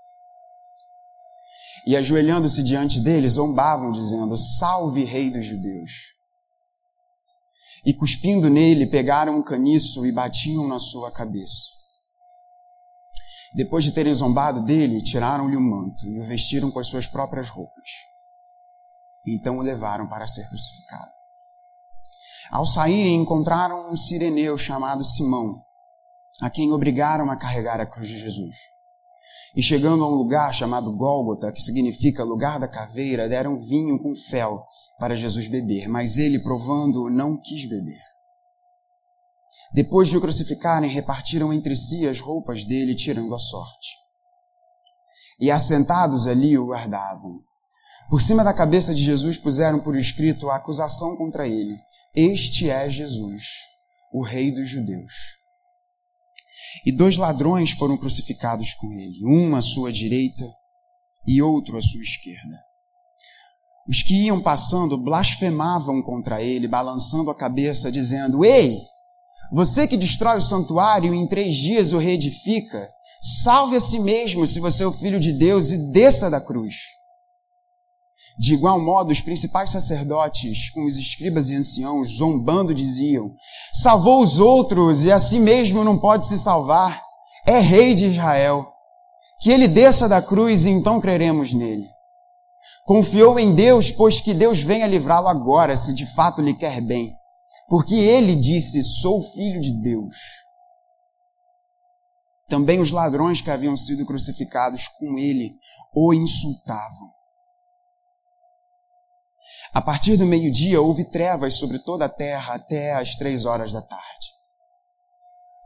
E 1.86 1.96
ajoelhando-se 1.96 2.62
diante 2.62 3.00
dele, 3.00 3.28
zombavam, 3.28 3.90
dizendo: 3.90 4.36
Salve, 4.36 5.04
Rei 5.04 5.30
dos 5.30 5.44
Judeus! 5.44 6.12
E 7.84 7.92
cuspindo 7.92 8.48
nele, 8.48 8.86
pegaram 8.86 9.36
um 9.36 9.42
caniço 9.42 10.06
e 10.06 10.12
batiam 10.12 10.68
na 10.68 10.78
sua 10.78 11.10
cabeça. 11.10 11.82
Depois 13.54 13.84
de 13.84 13.92
terem 13.92 14.14
zombado 14.14 14.64
dele, 14.64 15.02
tiraram-lhe 15.02 15.56
o 15.56 15.60
manto 15.60 16.06
e 16.06 16.20
o 16.20 16.24
vestiram 16.24 16.70
com 16.70 16.78
as 16.78 16.86
suas 16.86 17.06
próprias 17.06 17.50
roupas. 17.50 17.90
Então 19.26 19.58
o 19.58 19.62
levaram 19.62 20.08
para 20.08 20.26
ser 20.26 20.48
crucificado. 20.48 21.10
Ao 22.50 22.64
saírem, 22.64 23.16
encontraram 23.16 23.90
um 23.90 23.96
sireneu 23.96 24.56
chamado 24.56 25.04
Simão, 25.04 25.54
a 26.40 26.50
quem 26.50 26.72
obrigaram 26.72 27.30
a 27.30 27.36
carregar 27.36 27.80
a 27.80 27.86
cruz 27.86 28.08
de 28.08 28.18
Jesus. 28.18 28.56
E 29.54 29.62
chegando 29.62 30.02
a 30.02 30.08
um 30.08 30.14
lugar 30.14 30.54
chamado 30.54 30.96
Gólgota, 30.96 31.52
que 31.52 31.60
significa 31.60 32.24
lugar 32.24 32.58
da 32.58 32.66
caveira, 32.66 33.28
deram 33.28 33.58
vinho 33.58 33.98
com 33.98 34.14
fel 34.14 34.64
para 34.98 35.14
Jesus 35.14 35.46
beber, 35.46 35.88
mas 35.88 36.16
ele, 36.16 36.38
provando, 36.38 37.10
não 37.10 37.36
quis 37.36 37.68
beber. 37.68 38.00
Depois 39.74 40.08
de 40.08 40.16
o 40.16 40.20
crucificarem, 40.20 40.90
repartiram 40.90 41.52
entre 41.52 41.76
si 41.76 42.06
as 42.06 42.18
roupas 42.18 42.64
dele, 42.64 42.94
tirando 42.94 43.34
a 43.34 43.38
sorte. 43.38 43.96
E 45.38 45.50
assentados 45.50 46.26
ali 46.26 46.56
o 46.56 46.68
guardavam. 46.68 47.40
Por 48.08 48.20
cima 48.20 48.44
da 48.44 48.52
cabeça 48.52 48.94
de 48.94 49.02
Jesus 49.02 49.38
puseram 49.38 49.80
por 49.80 49.96
escrito 49.96 50.50
a 50.50 50.56
acusação 50.56 51.16
contra 51.16 51.46
ele: 51.46 51.76
Este 52.14 52.68
é 52.68 52.88
Jesus, 52.88 53.44
o 54.12 54.22
Rei 54.22 54.50
dos 54.50 54.68
Judeus. 54.68 55.41
E 56.84 56.92
dois 56.92 57.16
ladrões 57.16 57.70
foram 57.72 57.96
crucificados 57.96 58.74
com 58.74 58.92
ele, 58.92 59.24
um 59.24 59.54
à 59.54 59.62
sua 59.62 59.92
direita 59.92 60.44
e 61.26 61.40
outro 61.40 61.76
à 61.76 61.82
sua 61.82 62.02
esquerda. 62.02 62.58
Os 63.88 64.02
que 64.02 64.14
iam 64.26 64.40
passando 64.40 64.96
blasfemavam 64.96 66.00
contra 66.02 66.40
ele, 66.40 66.68
balançando 66.68 67.30
a 67.30 67.34
cabeça, 67.34 67.90
dizendo: 67.90 68.44
Ei, 68.44 68.78
você 69.52 69.86
que 69.86 69.96
destrói 69.96 70.38
o 70.38 70.42
santuário 70.42 71.14
e 71.14 71.18
em 71.18 71.26
três 71.26 71.56
dias 71.56 71.92
o 71.92 71.98
reedifica, 71.98 72.88
salve 73.20 73.76
a 73.76 73.80
si 73.80 73.98
mesmo 73.98 74.46
se 74.46 74.60
você 74.60 74.84
é 74.84 74.86
o 74.86 74.92
filho 74.92 75.18
de 75.18 75.32
Deus 75.32 75.70
e 75.70 75.90
desça 75.90 76.30
da 76.30 76.40
cruz. 76.40 76.74
De 78.38 78.54
igual 78.54 78.80
modo, 78.80 79.10
os 79.10 79.20
principais 79.20 79.70
sacerdotes, 79.70 80.70
com 80.70 80.84
os 80.84 80.96
escribas 80.96 81.50
e 81.50 81.54
anciãos, 81.54 82.16
zombando, 82.16 82.74
diziam: 82.74 83.34
Salvou 83.72 84.22
os 84.22 84.38
outros 84.38 85.04
e 85.04 85.12
a 85.12 85.18
si 85.18 85.38
mesmo 85.38 85.84
não 85.84 85.98
pode 85.98 86.26
se 86.26 86.38
salvar. 86.38 87.02
É 87.46 87.58
rei 87.58 87.94
de 87.94 88.06
Israel. 88.06 88.66
Que 89.40 89.50
ele 89.50 89.68
desça 89.68 90.08
da 90.08 90.22
cruz 90.22 90.64
e 90.64 90.70
então 90.70 91.00
creremos 91.00 91.52
nele. 91.52 91.86
Confiou 92.84 93.38
em 93.38 93.54
Deus, 93.54 93.90
pois 93.90 94.20
que 94.20 94.32
Deus 94.32 94.60
venha 94.60 94.86
livrá-lo 94.86 95.28
agora, 95.28 95.76
se 95.76 95.94
de 95.94 96.06
fato 96.06 96.40
lhe 96.40 96.54
quer 96.54 96.80
bem. 96.80 97.12
Porque 97.68 97.94
ele 97.94 98.36
disse: 98.36 98.82
Sou 98.82 99.22
filho 99.22 99.60
de 99.60 99.72
Deus. 99.82 100.16
Também 102.48 102.80
os 102.80 102.90
ladrões 102.90 103.40
que 103.40 103.50
haviam 103.50 103.76
sido 103.76 104.06
crucificados 104.06 104.88
com 104.88 105.18
ele 105.18 105.54
o 105.94 106.12
insultavam. 106.12 107.21
A 109.72 109.80
partir 109.80 110.18
do 110.18 110.26
meio-dia 110.26 110.82
houve 110.82 111.02
trevas 111.02 111.54
sobre 111.54 111.78
toda 111.78 112.04
a 112.04 112.08
terra 112.08 112.54
até 112.54 112.92
as 112.92 113.16
três 113.16 113.46
horas 113.46 113.72
da 113.72 113.80
tarde. 113.80 114.32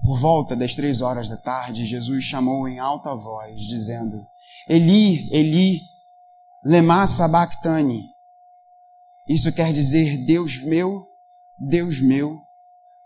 Por 0.04 0.16
volta 0.20 0.54
das 0.54 0.76
três 0.76 1.00
horas 1.00 1.28
da 1.28 1.36
tarde, 1.36 1.84
Jesus 1.84 2.22
chamou 2.22 2.68
em 2.68 2.78
alta 2.78 3.12
voz, 3.16 3.60
dizendo: 3.62 4.24
Eli, 4.68 5.28
Eli, 5.34 5.80
lema 6.64 7.04
sabachthani. 7.08 8.04
Isso 9.28 9.52
quer 9.52 9.72
dizer: 9.72 10.24
Deus 10.24 10.62
meu, 10.62 11.04
Deus 11.58 12.00
meu, 12.00 12.38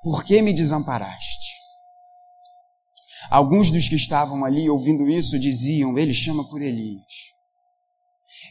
por 0.03 0.23
que 0.23 0.43
me 0.43 0.53
desamparaste? 0.53 1.61
Alguns 3.31 3.71
dos 3.71 3.89
que 3.89 3.97
estavam 3.97 4.45
ali 4.45 4.69
ouvindo 4.69 5.09
isso 5.09 5.39
diziam: 5.39 5.97
Ele 5.97 6.13
chama 6.13 6.47
por 6.47 6.61
Elias. 6.61 7.31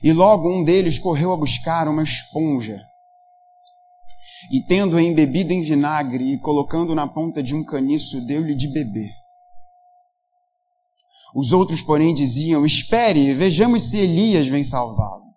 E 0.01 0.13
logo 0.13 0.49
um 0.49 0.63
deles 0.63 0.99
correu 0.99 1.33
a 1.33 1.37
buscar 1.37 1.87
uma 1.87 2.03
esponja. 2.03 2.81
E 4.51 4.61
tendo-a 4.61 5.01
embebido 5.01 5.51
em 5.51 5.61
vinagre 5.61 6.33
e 6.33 6.39
colocando 6.39 6.95
na 6.95 7.07
ponta 7.07 7.43
de 7.43 7.53
um 7.53 7.63
caniço, 7.63 8.25
deu-lhe 8.25 8.55
de 8.55 8.67
beber. 8.67 9.11
Os 11.35 11.51
outros, 11.51 11.81
porém, 11.81 12.13
diziam: 12.13 12.65
Espere, 12.65 13.33
vejamos 13.33 13.89
se 13.89 13.97
Elias 13.97 14.47
vem 14.47 14.63
salvá-lo. 14.63 15.29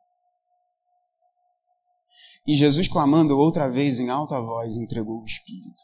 E 2.47 2.55
Jesus, 2.55 2.89
clamando 2.89 3.39
outra 3.39 3.69
vez 3.69 4.01
em 4.01 4.09
alta 4.09 4.41
voz, 4.41 4.77
entregou 4.77 5.21
o 5.21 5.27
Espírito. 5.27 5.83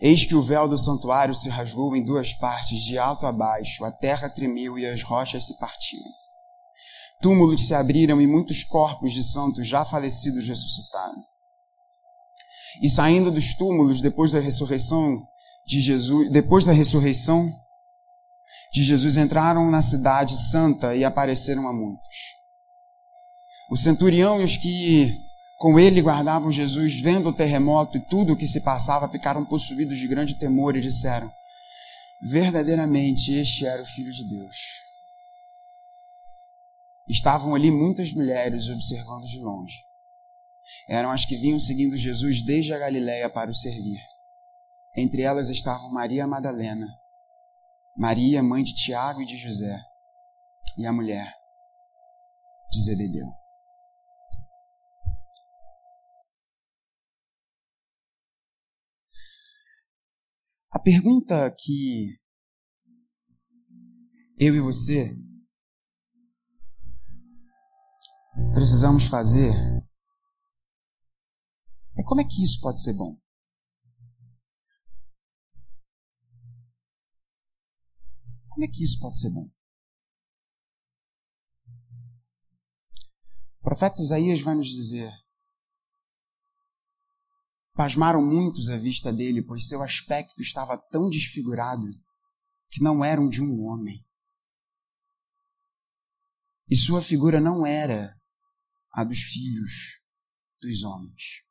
Eis 0.00 0.24
que 0.24 0.34
o 0.34 0.42
véu 0.42 0.66
do 0.66 0.78
santuário 0.78 1.34
se 1.34 1.48
rasgou 1.48 1.94
em 1.94 2.04
duas 2.04 2.32
partes, 2.32 2.82
de 2.82 2.96
alto 2.96 3.26
a 3.26 3.32
baixo, 3.32 3.84
a 3.84 3.92
terra 3.92 4.30
tremeu 4.30 4.78
e 4.78 4.86
as 4.86 5.02
rochas 5.02 5.46
se 5.46 5.58
partiram. 5.58 6.19
Túmulos 7.20 7.66
se 7.66 7.74
abriram 7.74 8.20
e 8.20 8.26
muitos 8.26 8.64
corpos 8.64 9.12
de 9.12 9.22
santos 9.22 9.66
já 9.66 9.84
falecidos 9.84 10.46
ressuscitaram. 10.46 11.22
E 12.82 12.88
saindo 12.88 13.30
dos 13.30 13.54
túmulos 13.54 14.00
depois 14.00 14.32
da 14.32 14.40
ressurreição 14.40 15.22
de 15.66 15.80
Jesus, 15.80 16.30
depois 16.32 16.64
da 16.64 16.72
ressurreição 16.72 17.50
de 18.72 18.82
Jesus 18.82 19.16
entraram 19.16 19.70
na 19.70 19.82
cidade 19.82 20.36
santa 20.36 20.94
e 20.94 21.04
apareceram 21.04 21.68
a 21.68 21.72
muitos. 21.72 22.16
O 23.70 23.76
centurião 23.76 24.40
e 24.40 24.44
os 24.44 24.56
que 24.56 25.16
com 25.58 25.78
ele 25.78 26.00
guardavam 26.00 26.50
Jesus, 26.50 27.00
vendo 27.00 27.28
o 27.28 27.34
terremoto 27.34 27.98
e 27.98 28.00
tudo 28.00 28.32
o 28.32 28.36
que 28.36 28.48
se 28.48 28.62
passava, 28.62 29.06
ficaram 29.08 29.44
possuídos 29.44 29.98
de 29.98 30.08
grande 30.08 30.34
temor 30.36 30.74
e 30.74 30.80
disseram: 30.80 31.30
Verdadeiramente, 32.22 33.32
este 33.34 33.66
era 33.66 33.82
o 33.82 33.86
Filho 33.86 34.10
de 34.10 34.24
Deus. 34.24 34.56
Estavam 37.10 37.56
ali 37.56 37.72
muitas 37.72 38.12
mulheres 38.12 38.68
observando 38.68 39.24
de 39.24 39.40
longe. 39.40 39.74
Eram 40.88 41.10
as 41.10 41.24
que 41.24 41.36
vinham 41.36 41.58
seguindo 41.58 41.96
Jesus 41.96 42.40
desde 42.40 42.72
a 42.72 42.78
Galiléia 42.78 43.28
para 43.28 43.50
o 43.50 43.54
servir. 43.54 43.98
Entre 44.96 45.22
elas 45.22 45.50
estavam 45.50 45.90
Maria 45.90 46.24
Madalena, 46.24 46.86
Maria, 47.96 48.44
mãe 48.44 48.62
de 48.62 48.74
Tiago 48.74 49.20
e 49.22 49.26
de 49.26 49.36
José, 49.36 49.76
e 50.78 50.86
a 50.86 50.92
mulher 50.92 51.34
de 52.70 52.80
Zebedeu. 52.80 53.26
A 60.70 60.78
pergunta 60.78 61.52
que 61.58 62.16
eu 64.38 64.54
e 64.54 64.60
você 64.60 65.12
precisamos 68.52 69.04
fazer 69.06 69.54
é 71.96 72.02
como 72.02 72.20
é 72.20 72.24
que 72.24 72.42
isso 72.42 72.60
pode 72.60 72.82
ser 72.82 72.94
bom? 72.94 73.18
Como 78.48 78.64
é 78.64 78.68
que 78.68 78.82
isso 78.82 78.98
pode 78.98 79.18
ser 79.18 79.30
bom? 79.30 79.50
O 83.58 83.62
profeta 83.62 84.00
Isaías 84.00 84.40
vai 84.40 84.54
nos 84.54 84.68
dizer: 84.68 85.12
Pasmaram 87.74 88.24
muitos 88.24 88.68
à 88.68 88.76
vista 88.76 89.12
dele, 89.12 89.42
pois 89.42 89.68
seu 89.68 89.82
aspecto 89.82 90.40
estava 90.40 90.76
tão 90.76 91.08
desfigurado 91.08 91.86
que 92.70 92.82
não 92.82 93.04
era 93.04 93.20
um 93.20 93.28
de 93.28 93.42
um 93.42 93.64
homem. 93.64 94.04
E 96.68 96.76
sua 96.76 97.02
figura 97.02 97.40
não 97.40 97.66
era 97.66 98.19
a 98.92 99.04
dos 99.04 99.20
filhos 99.20 100.04
dos 100.60 100.82
homens. 100.82 101.44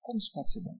Como 0.00 0.18
isso 0.18 0.32
pode 0.32 0.52
ser 0.52 0.62
bom? 0.62 0.78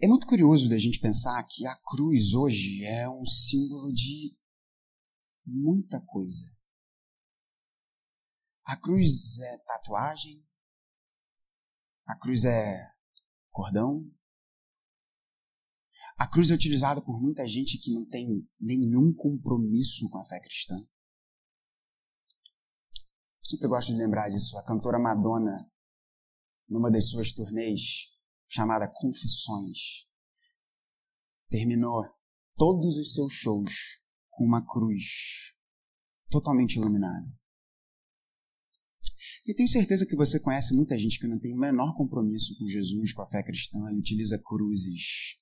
É 0.00 0.08
muito 0.08 0.26
curioso 0.26 0.68
da 0.68 0.78
gente 0.78 0.98
pensar 0.98 1.46
que 1.46 1.64
a 1.64 1.76
cruz 1.76 2.34
hoje 2.34 2.84
é 2.84 3.08
um 3.08 3.24
símbolo 3.24 3.92
de 3.92 4.36
muita 5.46 6.00
coisa. 6.00 6.52
A 8.64 8.76
cruz 8.76 9.38
é 9.40 9.58
tatuagem, 9.58 10.44
a 12.06 12.18
cruz 12.18 12.44
é 12.44 12.92
cordão, 13.50 14.10
a 16.16 16.26
cruz 16.26 16.50
é 16.50 16.54
utilizada 16.54 17.02
por 17.02 17.20
muita 17.20 17.46
gente 17.46 17.78
que 17.78 17.92
não 17.92 18.04
tem 18.04 18.46
nenhum 18.60 19.12
compromisso 19.14 20.08
com 20.08 20.18
a 20.18 20.24
fé 20.24 20.40
cristã. 20.40 20.76
Eu 20.76 20.86
sempre 23.44 23.68
gosto 23.68 23.92
de 23.92 23.98
lembrar 23.98 24.28
disso. 24.28 24.56
A 24.58 24.64
cantora 24.64 24.98
Madonna, 24.98 25.56
numa 26.68 26.90
das 26.90 27.10
suas 27.10 27.32
turnês, 27.32 28.10
chamada 28.48 28.88
Confissões. 28.88 30.08
Terminou 31.48 32.04
todos 32.56 32.96
os 32.96 33.14
seus 33.14 33.32
shows 33.32 34.02
com 34.30 34.44
uma 34.44 34.64
cruz 34.64 35.54
totalmente 36.30 36.76
iluminada. 36.76 37.26
E 39.44 39.54
tenho 39.54 39.68
certeza 39.68 40.06
que 40.06 40.14
você 40.14 40.40
conhece 40.40 40.72
muita 40.72 40.96
gente 40.96 41.18
que 41.18 41.26
não 41.26 41.38
tem 41.38 41.52
o 41.52 41.58
menor 41.58 41.96
compromisso 41.96 42.56
com 42.56 42.68
Jesus, 42.68 43.12
com 43.12 43.22
a 43.22 43.26
fé 43.26 43.42
cristã 43.42 43.90
e 43.90 43.98
utiliza 43.98 44.40
cruzes 44.42 45.41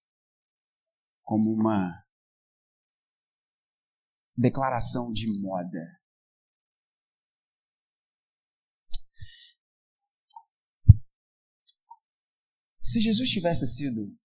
como 1.22 1.52
uma 1.52 2.04
declaração 4.36 5.12
de 5.12 5.26
moda. 5.40 6.00
Se 12.82 13.00
Jesus 13.00 13.30
tivesse 13.30 13.66
sido. 13.66 14.18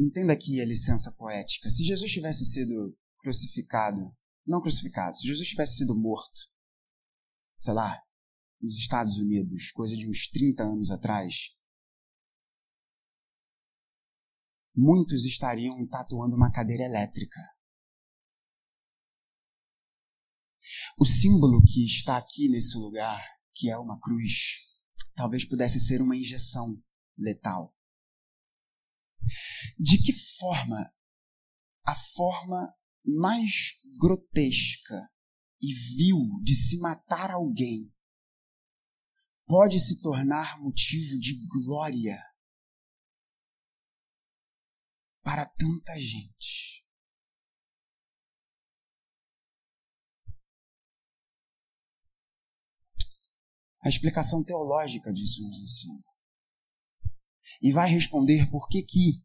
Entenda 0.00 0.32
aqui 0.32 0.60
a 0.60 0.64
licença 0.64 1.12
poética. 1.18 1.68
Se 1.68 1.84
Jesus 1.84 2.10
tivesse 2.10 2.44
sido 2.44 2.96
crucificado, 3.18 4.16
não 4.46 4.62
crucificado, 4.62 5.16
se 5.16 5.26
Jesus 5.26 5.46
tivesse 5.48 5.78
sido 5.78 5.94
morto, 5.94 6.40
sei 7.58 7.74
lá, 7.74 8.00
nos 8.60 8.78
Estados 8.78 9.16
Unidos, 9.16 9.70
coisa 9.72 9.96
de 9.96 10.08
uns 10.08 10.28
30 10.28 10.62
anos 10.62 10.90
atrás, 10.90 11.57
muitos 14.78 15.24
estariam 15.24 15.84
tatuando 15.88 16.36
uma 16.36 16.52
cadeira 16.52 16.84
elétrica. 16.84 17.40
O 20.96 21.04
símbolo 21.04 21.60
que 21.64 21.84
está 21.84 22.16
aqui 22.16 22.48
nesse 22.48 22.78
lugar, 22.78 23.20
que 23.54 23.68
é 23.68 23.76
uma 23.76 23.98
cruz, 24.00 24.60
talvez 25.16 25.44
pudesse 25.44 25.80
ser 25.80 26.00
uma 26.00 26.16
injeção 26.16 26.80
letal. 27.16 27.74
De 29.78 29.98
que 29.98 30.12
forma 30.38 30.94
a 31.84 31.94
forma 31.94 32.72
mais 33.04 33.82
grotesca 33.98 35.10
e 35.60 35.74
vil 35.96 36.40
de 36.42 36.54
se 36.54 36.78
matar 36.78 37.32
alguém 37.32 37.92
pode 39.46 39.80
se 39.80 40.00
tornar 40.02 40.60
motivo 40.60 41.18
de 41.18 41.34
glória 41.48 42.27
para 45.28 45.44
tanta 45.44 45.92
gente? 46.00 46.88
A 53.84 53.90
explicação 53.90 54.42
teológica 54.42 55.12
disso 55.12 55.42
nos 55.42 55.58
ensina 55.60 56.02
e 57.60 57.70
vai 57.72 57.90
responder 57.90 58.50
por 58.50 58.68
que 58.70 58.82
que 58.82 59.22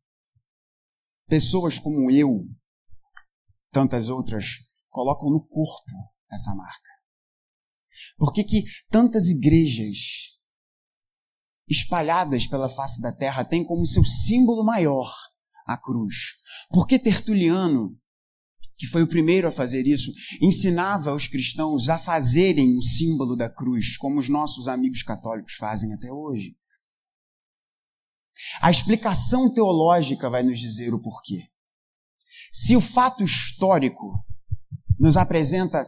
pessoas 1.26 1.80
como 1.80 2.12
eu, 2.12 2.50
tantas 3.72 4.10
outras, 4.10 4.58
colocam 4.90 5.30
no 5.30 5.48
corpo 5.48 5.90
essa 6.30 6.54
marca. 6.54 6.90
Por 8.18 8.34
que 8.34 8.44
que 8.44 8.66
tantas 8.90 9.30
igrejas 9.30 10.38
espalhadas 11.66 12.46
pela 12.46 12.68
face 12.68 13.02
da 13.02 13.16
terra 13.16 13.46
têm 13.46 13.66
como 13.66 13.86
seu 13.86 14.04
símbolo 14.04 14.66
maior 14.66 15.10
a 15.66 15.78
cruz? 15.78 16.36
Por 16.70 16.88
que 16.88 17.00
Tertuliano, 17.00 17.98
que 18.78 18.88
foi 18.88 19.04
o 19.04 19.08
primeiro 19.08 19.48
a 19.48 19.52
fazer 19.52 19.86
isso, 19.88 20.12
ensinava 20.42 21.14
os 21.14 21.28
cristãos 21.28 21.90
a 21.90 21.98
fazerem 21.98 22.76
o 22.78 22.82
símbolo 22.82 23.36
da 23.36 23.50
cruz, 23.50 23.98
como 23.98 24.20
os 24.20 24.30
nossos 24.30 24.68
amigos 24.68 25.04
católicos 25.04 25.54
fazem 25.54 25.94
até 25.94 26.12
hoje? 26.12 26.56
A 28.62 28.70
explicação 28.70 29.54
teológica 29.54 30.30
vai 30.30 30.44
nos 30.44 30.60
dizer 30.60 30.94
o 30.94 31.02
porquê. 31.02 31.48
Se 32.52 32.76
o 32.76 32.82
fato 32.82 33.24
histórico 33.24 34.14
nos 35.00 35.18
apresenta 35.18 35.88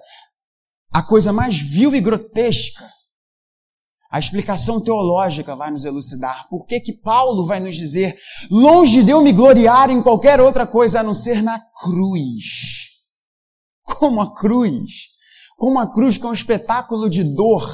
a 0.92 1.04
coisa 1.04 1.34
mais 1.34 1.60
vil 1.60 1.94
e 1.94 2.02
grotesca, 2.02 2.90
a 4.12 4.20
explicação 4.20 4.82
teológica 4.82 5.56
vai 5.56 5.72
nos 5.72 5.84
elucidar 5.84 6.48
por 6.50 6.66
que 6.66 6.80
que 6.80 6.94
Paulo 6.94 7.46
vai 7.46 7.60
nos 7.60 7.76
dizer: 7.76 8.18
longe 8.50 9.04
de 9.04 9.12
eu 9.12 9.22
me 9.22 9.34
gloriar 9.34 9.90
em 9.90 10.02
qualquer 10.02 10.40
outra 10.40 10.66
coisa 10.66 11.00
a 11.00 11.04
não 11.04 11.14
ser 11.14 11.42
na 11.42 11.60
cruz. 11.60 12.86
Como 13.84 14.22
a 14.22 14.34
cruz, 14.34 15.10
como 15.58 15.80
a 15.80 15.92
cruz 15.92 16.18
que 16.18 16.26
é 16.26 16.30
um 16.30 16.34
espetáculo 16.34 17.10
de 17.10 17.24
dor, 17.24 17.68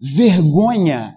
vergonha, 0.00 1.16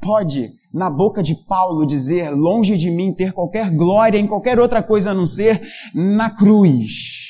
pode, 0.00 0.48
na 0.72 0.90
boca 0.90 1.22
de 1.22 1.34
Paulo, 1.46 1.86
dizer: 1.86 2.30
longe 2.30 2.76
de 2.76 2.90
mim 2.90 3.14
ter 3.14 3.32
qualquer 3.32 3.70
glória 3.70 4.18
em 4.18 4.26
qualquer 4.26 4.58
outra 4.58 4.82
coisa 4.82 5.10
a 5.10 5.14
não 5.14 5.26
ser 5.26 5.60
na 5.94 6.30
cruz. 6.30 7.29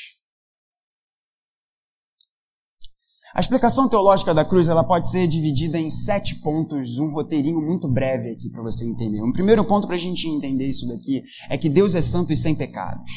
A 3.33 3.39
explicação 3.39 3.87
teológica 3.87 4.33
da 4.33 4.43
cruz 4.43 4.67
ela 4.67 4.83
pode 4.83 5.09
ser 5.09 5.25
dividida 5.27 5.79
em 5.79 5.89
sete 5.89 6.35
pontos, 6.35 6.99
um 6.99 7.11
roteirinho 7.11 7.61
muito 7.61 7.87
breve 7.87 8.29
aqui 8.29 8.49
para 8.49 8.61
você 8.61 8.85
entender. 8.85 9.21
Um 9.21 9.31
primeiro 9.31 9.63
ponto 9.63 9.87
para 9.87 9.95
a 9.95 9.99
gente 9.99 10.27
entender 10.27 10.67
isso 10.67 10.85
daqui 10.87 11.23
é 11.49 11.57
que 11.57 11.69
Deus 11.69 11.95
é 11.95 12.01
santo 12.01 12.33
e 12.33 12.37
sem 12.37 12.53
pecados. 12.53 13.09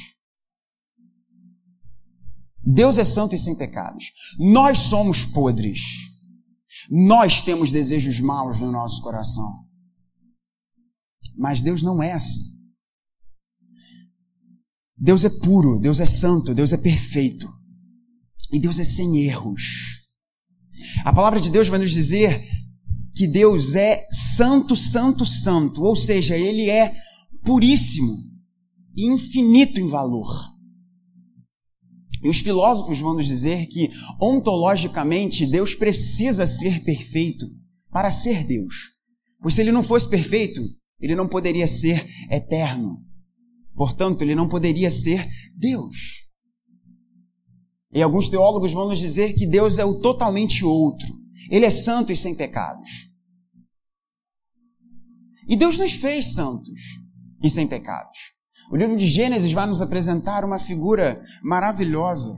Deus 2.65 2.97
é 2.97 3.05
santo 3.05 3.35
e 3.35 3.39
sem 3.39 3.57
pecados. 3.57 4.05
Nós 4.39 4.79
somos 4.79 5.25
podres. 5.25 5.81
Nós 6.91 7.43
temos 7.43 7.71
desejos 7.71 8.21
maus 8.21 8.61
no 8.61 8.71
nosso 8.71 9.03
coração. 9.03 9.65
Mas 11.37 11.61
Deus 11.61 11.83
não 11.83 12.03
é 12.03 12.13
assim. 12.13 12.41
Deus 14.97 15.25
é 15.25 15.29
puro, 15.29 15.79
Deus 15.79 16.01
é 16.01 16.07
santo, 16.07 16.55
Deus 16.55 16.73
é 16.73 16.79
perfeito. 16.79 17.49
E 18.53 18.61
Deus 18.61 18.79
é 18.79 18.85
sem 18.85 19.19
erros. 19.19 19.94
A 21.05 21.13
palavra 21.13 21.41
de 21.41 21.51
Deus 21.51 21.69
vai 21.69 21.79
nos 21.79 21.93
dizer 21.93 22.45
que 23.15 23.27
Deus 23.27 23.75
é 23.75 24.07
santo, 24.11 24.75
santo, 24.75 25.25
santo, 25.25 25.83
ou 25.83 25.95
seja, 25.95 26.37
ele 26.37 26.69
é 26.69 26.95
puríssimo 27.45 28.17
e 28.97 29.07
infinito 29.07 29.81
em 29.81 29.87
valor. 29.87 30.29
E 32.23 32.29
os 32.29 32.39
filósofos 32.39 32.99
vão 32.99 33.15
nos 33.15 33.27
dizer 33.27 33.67
que, 33.67 33.91
ontologicamente, 34.21 35.47
Deus 35.47 35.75
precisa 35.75 36.47
ser 36.47 36.83
perfeito 36.83 37.47
para 37.91 38.11
ser 38.11 38.45
Deus. 38.45 38.75
Pois 39.41 39.55
se 39.55 39.61
ele 39.61 39.71
não 39.71 39.83
fosse 39.83 40.09
perfeito, 40.09 40.67
ele 40.99 41.15
não 41.15 41.29
poderia 41.29 41.67
ser 41.67 42.09
eterno. 42.31 43.05
Portanto, 43.75 44.23
ele 44.23 44.35
não 44.35 44.49
poderia 44.49 44.91
ser 44.91 45.29
Deus. 45.55 46.24
E 47.95 48.03
alguns 48.03 48.29
teólogos 48.29 48.73
vão 48.73 48.89
nos 48.89 48.99
dizer 48.99 49.35
que 49.35 49.47
Deus 49.47 49.79
é 49.79 49.85
o 49.85 50.01
totalmente 50.01 50.65
outro. 50.65 51.07
Ele 51.49 51.65
é 51.65 51.71
santo 51.71 52.13
e 52.13 52.17
sem 52.17 52.35
pecados. 52.35 52.91
E 55.47 55.57
Deus 55.57 55.79
nos 55.79 55.93
fez 55.93 56.35
santos 56.35 56.81
e 57.43 57.49
sem 57.49 57.69
pecados. 57.69 58.19
O 58.71 58.77
livro 58.77 58.97
de 58.97 59.07
Gênesis 59.07 59.53
vai 59.53 59.67
nos 59.67 59.81
apresentar 59.81 60.45
uma 60.45 60.59
figura 60.59 61.23
maravilhosa. 61.43 62.35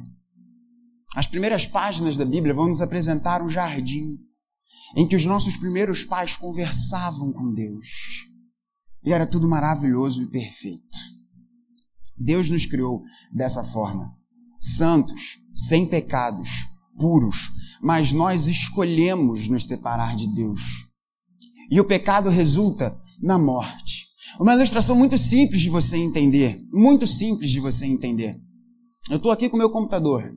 As 1.14 1.26
primeiras 1.26 1.66
páginas 1.66 2.16
da 2.16 2.24
Bíblia 2.24 2.52
vão 2.52 2.68
nos 2.68 2.82
apresentar 2.82 3.42
um 3.42 3.48
jardim 3.48 4.18
em 4.96 5.06
que 5.06 5.16
os 5.16 5.24
nossos 5.24 5.56
primeiros 5.56 6.04
pais 6.04 6.36
conversavam 6.36 7.32
com 7.32 7.52
Deus. 7.52 7.88
E 9.04 9.12
era 9.12 9.26
tudo 9.26 9.48
maravilhoso 9.48 10.22
e 10.22 10.30
perfeito. 10.30 10.98
Deus 12.16 12.50
nos 12.50 12.66
criou 12.66 13.02
dessa 13.32 13.62
forma, 13.62 14.15
santos, 14.60 15.38
sem 15.54 15.86
pecados, 15.86 16.48
puros, 16.98 17.48
mas 17.82 18.12
nós 18.12 18.46
escolhemos 18.46 19.48
nos 19.48 19.66
separar 19.66 20.16
de 20.16 20.26
Deus. 20.34 20.60
E 21.70 21.80
o 21.80 21.84
pecado 21.84 22.30
resulta 22.30 22.96
na 23.20 23.38
morte. 23.38 24.06
Uma 24.38 24.54
ilustração 24.54 24.96
muito 24.96 25.16
simples 25.16 25.62
de 25.62 25.70
você 25.70 25.96
entender, 25.96 26.60
muito 26.72 27.06
simples 27.06 27.50
de 27.50 27.60
você 27.60 27.86
entender. 27.86 28.38
Eu 29.08 29.16
estou 29.16 29.30
aqui 29.30 29.48
com 29.48 29.56
o 29.56 29.58
meu 29.58 29.70
computador. 29.70 30.34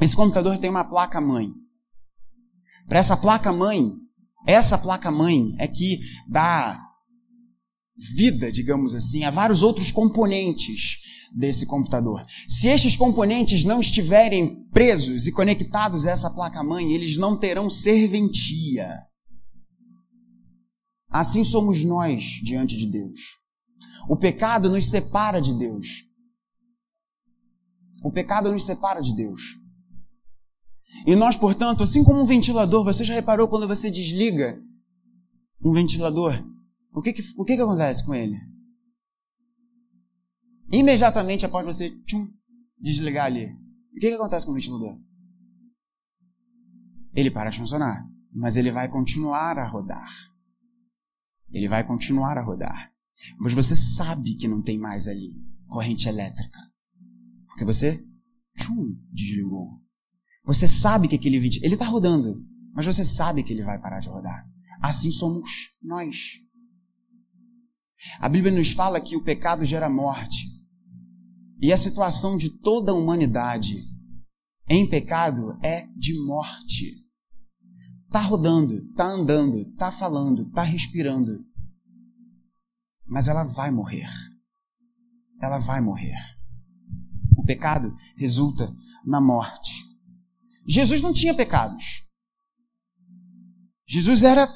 Esse 0.00 0.14
computador 0.14 0.58
tem 0.58 0.70
uma 0.70 0.84
placa 0.84 1.20
mãe. 1.20 1.50
Para 2.86 2.98
essa 2.98 3.16
placa 3.16 3.52
mãe, 3.52 3.92
essa 4.46 4.78
placa 4.78 5.10
mãe 5.10 5.54
é 5.58 5.66
que 5.66 5.98
dá 6.28 6.80
vida, 8.16 8.52
digamos 8.52 8.94
assim, 8.94 9.24
a 9.24 9.30
vários 9.30 9.62
outros 9.62 9.90
componentes 9.90 10.98
desse 11.36 11.66
computador. 11.66 12.24
Se 12.48 12.68
estes 12.68 12.96
componentes 12.96 13.64
não 13.64 13.78
estiverem 13.78 14.66
presos 14.70 15.26
e 15.26 15.32
conectados 15.32 16.06
a 16.06 16.10
essa 16.10 16.30
placa-mãe, 16.30 16.92
eles 16.92 17.18
não 17.18 17.36
terão 17.36 17.68
serventia. 17.68 18.96
Assim 21.10 21.44
somos 21.44 21.84
nós 21.84 22.22
diante 22.42 22.76
de 22.78 22.86
Deus. 22.86 23.20
O 24.08 24.16
pecado 24.16 24.70
nos 24.70 24.88
separa 24.88 25.38
de 25.40 25.52
Deus. 25.56 25.86
O 28.02 28.10
pecado 28.10 28.50
nos 28.50 28.64
separa 28.64 29.02
de 29.02 29.14
Deus. 29.14 29.42
E 31.06 31.14
nós, 31.14 31.36
portanto, 31.36 31.82
assim 31.82 32.02
como 32.02 32.22
um 32.22 32.26
ventilador, 32.26 32.82
você 32.82 33.04
já 33.04 33.12
reparou 33.12 33.46
quando 33.46 33.68
você 33.68 33.90
desliga 33.90 34.58
um 35.62 35.72
ventilador? 35.72 36.42
O 36.94 37.02
que, 37.02 37.12
que, 37.12 37.22
o 37.36 37.44
que, 37.44 37.56
que 37.56 37.62
acontece 37.62 38.04
com 38.06 38.14
ele? 38.14 38.38
Imediatamente 40.70 41.46
após 41.46 41.64
você 41.64 41.90
tchum, 42.04 42.28
desligar 42.78 43.26
ali, 43.26 43.46
o 43.46 43.98
que, 44.00 44.08
que 44.08 44.14
acontece 44.14 44.44
com 44.44 44.52
o 44.52 44.54
ventilador? 44.54 44.98
Ele 47.14 47.30
para 47.30 47.50
de 47.50 47.58
funcionar, 47.58 48.06
mas 48.32 48.56
ele 48.56 48.70
vai 48.70 48.88
continuar 48.88 49.58
a 49.58 49.66
rodar. 49.66 50.10
Ele 51.50 51.68
vai 51.68 51.86
continuar 51.86 52.36
a 52.36 52.42
rodar. 52.42 52.92
Mas 53.38 53.54
você 53.54 53.74
sabe 53.74 54.34
que 54.34 54.46
não 54.46 54.60
tem 54.60 54.78
mais 54.78 55.08
ali 55.08 55.34
corrente 55.66 56.08
elétrica. 56.08 56.58
Porque 57.46 57.64
você 57.64 57.98
tchum, 58.58 58.94
desligou. 59.10 59.80
Você 60.44 60.68
sabe 60.68 61.08
que 61.08 61.16
aquele 61.16 61.38
ventilador. 61.38 61.66
Ele 61.66 61.74
está 61.74 61.86
rodando, 61.86 62.44
mas 62.74 62.84
você 62.84 63.04
sabe 63.04 63.42
que 63.42 63.52
ele 63.52 63.64
vai 63.64 63.80
parar 63.80 64.00
de 64.00 64.08
rodar. 64.08 64.46
Assim 64.82 65.10
somos 65.10 65.50
nós. 65.82 66.32
A 68.20 68.28
Bíblia 68.28 68.52
nos 68.52 68.72
fala 68.72 69.00
que 69.00 69.16
o 69.16 69.22
pecado 69.22 69.64
gera 69.64 69.88
morte. 69.88 70.55
E 71.60 71.72
a 71.72 71.76
situação 71.76 72.36
de 72.36 72.60
toda 72.60 72.92
a 72.92 72.94
humanidade 72.94 73.82
em 74.68 74.88
pecado 74.88 75.58
é 75.62 75.86
de 75.96 76.14
morte. 76.24 77.04
Tá 78.10 78.20
rodando, 78.20 78.92
tá 78.94 79.06
andando, 79.06 79.64
tá 79.74 79.90
falando, 79.90 80.50
tá 80.50 80.62
respirando. 80.62 81.44
Mas 83.06 83.28
ela 83.28 83.44
vai 83.44 83.70
morrer. 83.70 84.08
Ela 85.40 85.58
vai 85.58 85.80
morrer. 85.80 86.18
O 87.36 87.44
pecado 87.44 87.94
resulta 88.16 88.74
na 89.04 89.20
morte. 89.20 89.84
Jesus 90.66 91.00
não 91.00 91.12
tinha 91.12 91.34
pecados. 91.34 92.02
Jesus 93.86 94.22
era 94.22 94.48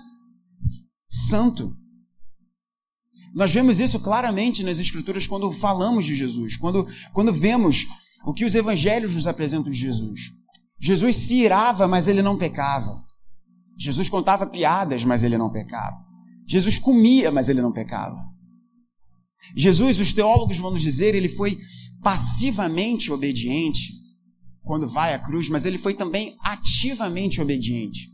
santo. 1.09 1.77
Nós 3.35 3.53
vemos 3.53 3.79
isso 3.79 4.01
claramente 4.01 4.63
nas 4.65 4.81
Escrituras 4.81 5.27
quando 5.27 5.51
falamos 5.53 6.05
de 6.05 6.15
Jesus, 6.15 6.57
quando, 6.57 6.87
quando 7.13 7.33
vemos 7.33 7.87
o 8.25 8.35
que 8.35 8.45
os 8.45 8.55
evangelhos 8.55 9.15
nos 9.15 9.27
apresentam 9.27 9.71
de 9.71 9.79
Jesus. 9.79 10.33
Jesus 10.81 11.17
se 11.17 11.37
irava, 11.37 11.87
mas 11.87 12.09
ele 12.09 12.23
não 12.23 12.37
pecava. 12.37 13.03
Jesus 13.79 14.09
contava 14.09 14.47
piadas, 14.47 15.05
mas 15.05 15.23
ele 15.23 15.39
não 15.39 15.51
pecava. 15.51 15.97
Jesus 16.47 16.79
comia, 16.79 17.31
mas 17.31 17.49
ele 17.49 17.63
não 17.63 17.73
pecava. 17.73 18.19
Jesus, 19.57 19.99
os 19.99 20.13
teólogos 20.13 20.59
vão 20.59 20.73
nos 20.73 20.83
dizer, 20.83 21.15
ele 21.15 21.29
foi 21.29 21.59
passivamente 22.03 23.13
obediente 23.13 23.93
quando 24.63 24.87
vai 24.87 25.15
à 25.15 25.19
cruz, 25.19 25.49
mas 25.49 25.65
ele 25.65 25.79
foi 25.79 25.95
também 25.95 26.37
ativamente 26.43 27.41
obediente 27.41 28.09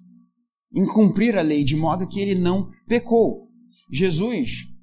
em 0.74 0.86
cumprir 0.86 1.36
a 1.36 1.42
lei, 1.42 1.64
de 1.64 1.76
modo 1.76 2.06
que 2.06 2.20
ele 2.20 2.38
não 2.38 2.68
pecou. 2.86 3.48
Jesus 3.90 4.75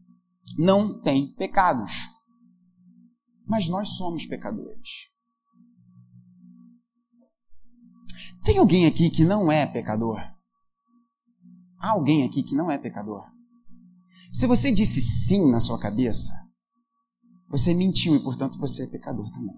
não 0.58 1.02
tem 1.02 1.34
pecados. 1.34 1.92
Mas 3.46 3.68
nós 3.68 3.90
somos 3.98 4.26
pecadores. 4.26 5.14
Tem 8.44 8.58
alguém 8.58 8.86
aqui 8.86 9.10
que 9.10 9.24
não 9.24 9.52
é 9.52 9.66
pecador? 9.66 10.20
Há 11.80 11.92
alguém 11.92 12.26
aqui 12.26 12.44
que 12.44 12.56
não 12.56 12.70
é 12.70 12.78
pecador? 12.78 13.26
Se 14.32 14.48
você 14.48 14.72
disse 14.72 15.02
sim 15.02 15.50
na 15.50 15.60
sua 15.60 15.80
cabeça, 15.80 16.34
você 17.48 17.74
mentiu 17.74 18.16
e, 18.16 18.20
portanto, 18.20 18.58
você 18.58 18.84
é 18.84 18.88
pecador 18.88 19.30
também. 19.32 19.56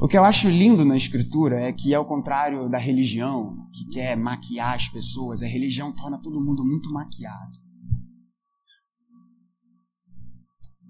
O 0.00 0.08
que 0.08 0.16
eu 0.16 0.24
acho 0.24 0.48
lindo 0.48 0.84
na 0.84 0.96
Escritura 0.96 1.60
é 1.60 1.72
que, 1.72 1.94
ao 1.94 2.04
contrário 2.04 2.68
da 2.68 2.78
religião, 2.78 3.68
que 3.72 3.86
quer 3.90 4.16
maquiar 4.16 4.74
as 4.74 4.88
pessoas, 4.88 5.42
a 5.42 5.46
religião 5.46 5.94
torna 5.94 6.20
todo 6.20 6.40
mundo 6.40 6.64
muito 6.64 6.92
maquiado. 6.92 7.64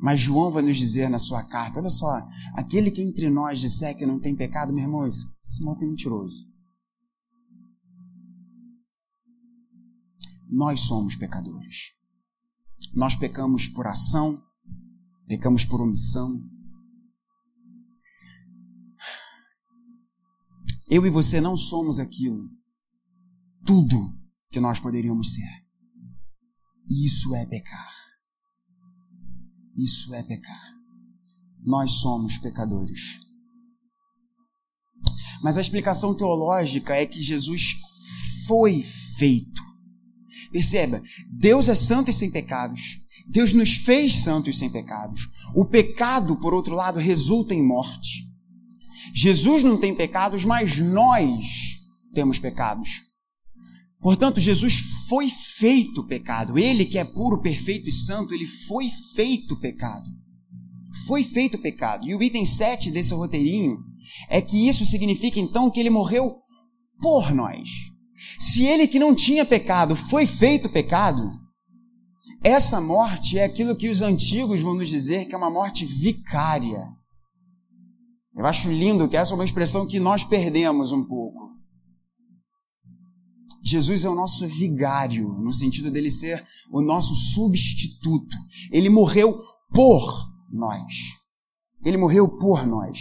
Mas 0.05 0.21
João 0.21 0.51
vai 0.51 0.63
nos 0.63 0.77
dizer 0.77 1.09
na 1.09 1.19
sua 1.19 1.43
carta: 1.45 1.81
olha 1.81 1.89
só, 1.89 2.21
aquele 2.55 2.91
que 2.91 3.01
entre 3.01 3.31
nós 3.31 3.59
disser 3.59 3.97
que 3.97 4.05
não 4.05 4.21
tem 4.21 4.37
pecado, 4.37 4.73
meu 4.73 4.85
irmão, 4.85 5.07
esse, 5.07 5.27
esse 5.43 5.63
é 5.67 5.87
mentiroso. 5.87 6.35
Nós 10.47 10.81
somos 10.81 11.17
pecadores. 11.17 11.93
Nós 12.93 13.17
pecamos 13.17 13.67
por 13.67 13.87
ação, 13.87 14.39
pecamos 15.27 15.65
por 15.65 15.81
omissão, 15.81 16.39
Eu 20.89 21.07
e 21.07 21.11
você 21.11 21.41
não 21.41 21.57
somos 21.57 21.99
aquilo, 21.99 22.49
tudo 23.65 24.13
que 24.51 24.61
nós 24.61 24.79
poderíamos 24.79 25.33
ser. 25.35 25.65
Isso 26.91 27.35
é 27.35 27.47
pecar. 27.47 27.93
Isso 29.77 30.15
é 30.15 30.23
pecar. 30.23 30.75
Nós 31.61 31.93
somos 31.93 32.39
pecadores. 32.39 33.01
Mas 35.43 35.57
a 35.57 35.61
explicação 35.61 36.17
teológica 36.17 36.95
é 36.95 37.07
que 37.07 37.21
Jesus 37.21 37.75
foi 38.47 38.83
feito. 39.19 39.63
Perceba, 40.53 41.03
Deus 41.31 41.69
é 41.69 41.75
santo 41.75 42.11
e 42.11 42.13
sem 42.13 42.31
pecados. 42.31 42.81
Deus 43.27 43.53
nos 43.53 43.75
fez 43.75 44.23
santos 44.23 44.59
sem 44.59 44.71
pecados. 44.71 45.29
O 45.55 45.65
pecado, 45.65 46.37
por 46.37 46.55
outro 46.55 46.75
lado, 46.75 46.99
resulta 46.99 47.55
em 47.55 47.67
morte. 47.67 48.23
Jesus 49.13 49.63
não 49.63 49.77
tem 49.77 49.95
pecados, 49.95 50.45
mas 50.45 50.79
nós 50.79 51.45
temos 52.13 52.39
pecados. 52.39 53.03
Portanto, 54.01 54.39
Jesus 54.39 54.77
foi 55.09 55.29
feito 55.29 56.05
pecado. 56.05 56.59
Ele 56.59 56.85
que 56.85 56.99
é 56.99 57.05
puro, 57.05 57.41
perfeito 57.41 57.89
e 57.89 57.93
santo, 57.93 58.35
ele 58.35 58.47
foi 58.47 58.89
feito 59.15 59.59
pecado. 59.59 60.05
Foi 61.07 61.23
feito 61.23 61.59
pecado. 61.59 62.07
E 62.07 62.15
o 62.15 62.23
item 62.23 62.45
7 62.45 62.91
desse 62.91 63.15
roteirinho 63.15 63.77
é 64.29 64.41
que 64.41 64.69
isso 64.69 64.85
significa 64.85 65.41
então 65.41 65.71
que 65.71 65.81
ele 65.81 65.91
morreu 65.91 66.37
por 67.01 67.33
nós. 67.35 67.69
Se 68.39 68.65
ele 68.65 68.87
que 68.87 68.99
não 68.99 69.15
tinha 69.15 69.45
pecado 69.45 69.97
foi 69.97 70.27
feito 70.27 70.69
pecado, 70.69 71.31
essa 72.43 72.81
morte 72.81 73.39
é 73.39 73.45
aquilo 73.45 73.75
que 73.75 73.89
os 73.89 74.03
antigos 74.03 74.61
vão 74.61 74.75
nos 74.75 74.89
dizer 74.89 75.25
que 75.25 75.35
é 75.35 75.39
uma 75.39 75.51
morte 75.51 75.87
vicária. 75.87 76.87
Eu 78.37 78.47
acho 78.47 78.69
lindo 78.69 79.09
que 79.09 79.17
essa 79.17 79.33
é 79.33 79.35
uma 79.35 79.45
expressão 79.45 79.87
que 79.87 80.01
nós 80.01 80.25
perdemos 80.25 80.93
um 80.93 81.05
pouco. 81.05 81.55
Jesus 83.63 84.05
é 84.05 84.09
o 84.09 84.15
nosso 84.15 84.47
vigário, 84.47 85.29
no 85.41 85.53
sentido 85.53 85.91
dele 85.91 86.11
ser 86.11 86.47
o 86.71 86.83
nosso 86.83 87.15
substituto. 87.15 88.37
Ele 88.71 88.91
morreu 88.91 89.39
por 89.73 90.03
nós. 90.53 90.93
Ele 91.85 91.97
morreu 91.97 92.29
por 92.29 92.67
nós. 92.67 93.01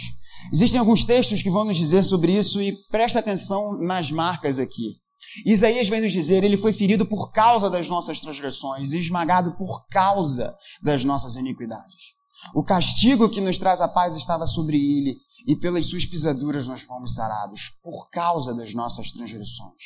Existem 0.52 0.78
alguns 0.78 1.04
textos 1.04 1.42
que 1.42 1.50
vão 1.50 1.64
nos 1.64 1.76
dizer 1.76 2.02
sobre 2.02 2.32
isso 2.36 2.62
e 2.62 2.74
presta 2.90 3.18
atenção 3.18 3.78
nas 3.78 4.10
marcas 4.10 4.58
aqui. 4.58 4.96
Isaías 5.44 5.88
vem 5.88 6.00
nos 6.00 6.12
dizer: 6.12 6.44
ele 6.44 6.56
foi 6.56 6.72
ferido 6.72 7.06
por 7.06 7.30
causa 7.32 7.68
das 7.68 7.88
nossas 7.88 8.20
transgressões 8.20 8.92
e 8.92 8.98
esmagado 8.98 9.56
por 9.56 9.86
causa 9.88 10.54
das 10.82 11.04
nossas 11.04 11.36
iniquidades. 11.36 12.14
O 12.52 12.62
castigo 12.62 13.28
que 13.28 13.40
nos 13.40 13.58
traz 13.58 13.80
a 13.80 13.88
paz 13.88 14.16
estava 14.16 14.46
sobre 14.46 14.76
ele, 14.76 15.16
e 15.46 15.54
pelas 15.54 15.86
suas 15.86 16.04
pisaduras 16.04 16.66
nós 16.66 16.82
fomos 16.82 17.14
sarados, 17.14 17.70
por 17.82 18.08
causa 18.10 18.54
das 18.54 18.74
nossas 18.74 19.12
transgressões. 19.12 19.82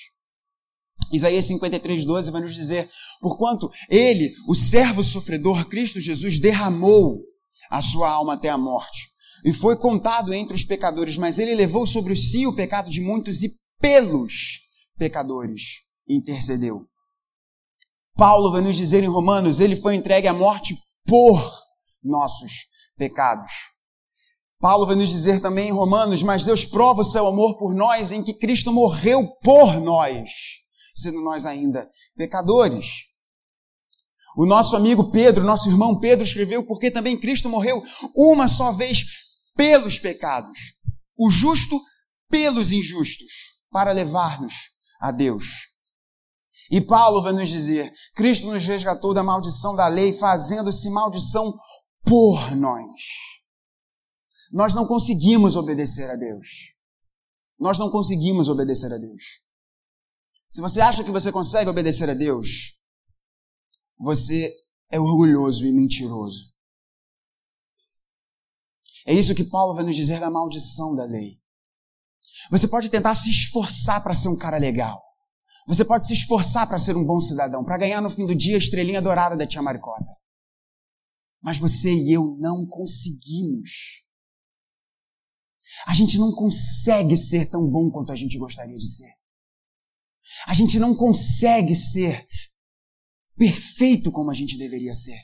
Isaías 1.12 1.44
53, 1.46 2.04
12 2.04 2.30
vai 2.30 2.40
nos 2.40 2.54
dizer: 2.54 2.90
Porquanto 3.20 3.70
ele, 3.88 4.34
o 4.48 4.54
servo 4.54 5.02
sofredor, 5.02 5.66
Cristo 5.66 6.00
Jesus, 6.00 6.38
derramou 6.38 7.22
a 7.70 7.80
sua 7.82 8.10
alma 8.10 8.34
até 8.34 8.48
a 8.48 8.58
morte, 8.58 9.08
e 9.44 9.52
foi 9.52 9.76
contado 9.76 10.32
entre 10.34 10.54
os 10.54 10.64
pecadores, 10.64 11.16
mas 11.16 11.38
ele 11.38 11.54
levou 11.54 11.86
sobre 11.86 12.16
si 12.16 12.46
o 12.46 12.54
pecado 12.54 12.90
de 12.90 13.00
muitos 13.00 13.42
e 13.42 13.52
pelos 13.80 14.60
pecadores 14.96 15.82
intercedeu. 16.08 16.84
Paulo 18.16 18.50
vai 18.50 18.60
nos 18.60 18.76
dizer 18.76 19.02
em 19.02 19.08
Romanos: 19.08 19.60
ele 19.60 19.76
foi 19.76 19.94
entregue 19.94 20.28
à 20.28 20.34
morte 20.34 20.76
por 21.06 21.67
nossos 22.08 22.66
pecados. 22.96 23.52
Paulo 24.60 24.86
vai 24.86 24.96
nos 24.96 25.10
dizer 25.10 25.40
também 25.40 25.68
em 25.68 25.72
Romanos: 25.72 26.22
mas 26.22 26.44
Deus 26.44 26.64
prova 26.64 27.02
o 27.02 27.04
seu 27.04 27.26
amor 27.26 27.56
por 27.58 27.74
nós 27.74 28.10
em 28.10 28.22
que 28.22 28.34
Cristo 28.34 28.72
morreu 28.72 29.28
por 29.42 29.80
nós 29.80 30.30
sendo 30.98 31.20
nós 31.22 31.46
ainda 31.46 31.88
pecadores. 32.16 32.86
O 34.36 34.44
nosso 34.44 34.76
amigo 34.76 35.10
Pedro, 35.10 35.44
nosso 35.44 35.68
irmão 35.68 35.98
Pedro, 35.98 36.24
escreveu: 36.24 36.66
Porque 36.66 36.90
também 36.90 37.18
Cristo 37.18 37.48
morreu 37.48 37.82
uma 38.14 38.48
só 38.48 38.72
vez 38.72 39.04
pelos 39.56 39.98
pecados, 39.98 40.58
o 41.16 41.30
justo 41.30 41.80
pelos 42.28 42.72
injustos, 42.72 43.32
para 43.70 43.92
levar-nos 43.92 44.54
a 45.00 45.10
Deus. 45.10 45.44
E 46.70 46.80
Paulo 46.80 47.22
vai 47.22 47.32
nos 47.32 47.48
dizer: 47.48 47.92
Cristo 48.14 48.46
nos 48.46 48.66
resgatou 48.66 49.14
da 49.14 49.22
maldição 49.22 49.74
da 49.74 49.86
lei, 49.86 50.12
fazendo-se 50.12 50.90
maldição 50.90 51.54
por 52.04 52.54
nós. 52.56 53.02
Nós 54.52 54.74
não 54.74 54.86
conseguimos 54.86 55.56
obedecer 55.56 56.10
a 56.10 56.16
Deus. 56.16 56.76
Nós 57.58 57.78
não 57.78 57.90
conseguimos 57.90 58.48
obedecer 58.48 58.92
a 58.92 58.98
Deus. 58.98 59.22
Se 60.50 60.60
você 60.60 60.80
acha 60.80 61.04
que 61.04 61.10
você 61.10 61.30
consegue 61.30 61.68
obedecer 61.68 62.08
a 62.08 62.14
Deus, 62.14 62.80
você 63.98 64.52
é 64.90 64.98
orgulhoso 64.98 65.66
e 65.66 65.72
mentiroso. 65.72 66.52
É 69.06 69.12
isso 69.12 69.34
que 69.34 69.44
Paulo 69.44 69.74
vai 69.74 69.84
nos 69.84 69.96
dizer 69.96 70.20
da 70.20 70.30
maldição 70.30 70.94
da 70.94 71.04
lei. 71.04 71.40
Você 72.50 72.68
pode 72.68 72.90
tentar 72.90 73.14
se 73.14 73.30
esforçar 73.30 74.02
para 74.02 74.14
ser 74.14 74.28
um 74.28 74.36
cara 74.36 74.58
legal. 74.58 75.02
Você 75.66 75.84
pode 75.84 76.06
se 76.06 76.14
esforçar 76.14 76.66
para 76.66 76.78
ser 76.78 76.96
um 76.96 77.04
bom 77.04 77.20
cidadão, 77.20 77.64
para 77.64 77.76
ganhar 77.76 78.00
no 78.00 78.08
fim 78.08 78.26
do 78.26 78.34
dia 78.34 78.56
a 78.56 78.58
estrelinha 78.58 79.02
dourada 79.02 79.36
da 79.36 79.46
tia 79.46 79.60
Maricota. 79.60 80.14
Mas 81.40 81.58
você 81.58 81.92
e 81.92 82.12
eu 82.12 82.36
não 82.38 82.66
conseguimos. 82.66 84.04
A 85.86 85.94
gente 85.94 86.18
não 86.18 86.32
consegue 86.32 87.16
ser 87.16 87.48
tão 87.50 87.68
bom 87.68 87.90
quanto 87.90 88.12
a 88.12 88.16
gente 88.16 88.38
gostaria 88.38 88.76
de 88.76 88.88
ser. 88.88 89.12
A 90.46 90.54
gente 90.54 90.78
não 90.78 90.94
consegue 90.94 91.74
ser 91.74 92.26
perfeito 93.36 94.10
como 94.10 94.30
a 94.30 94.34
gente 94.34 94.56
deveria 94.56 94.94
ser. 94.94 95.18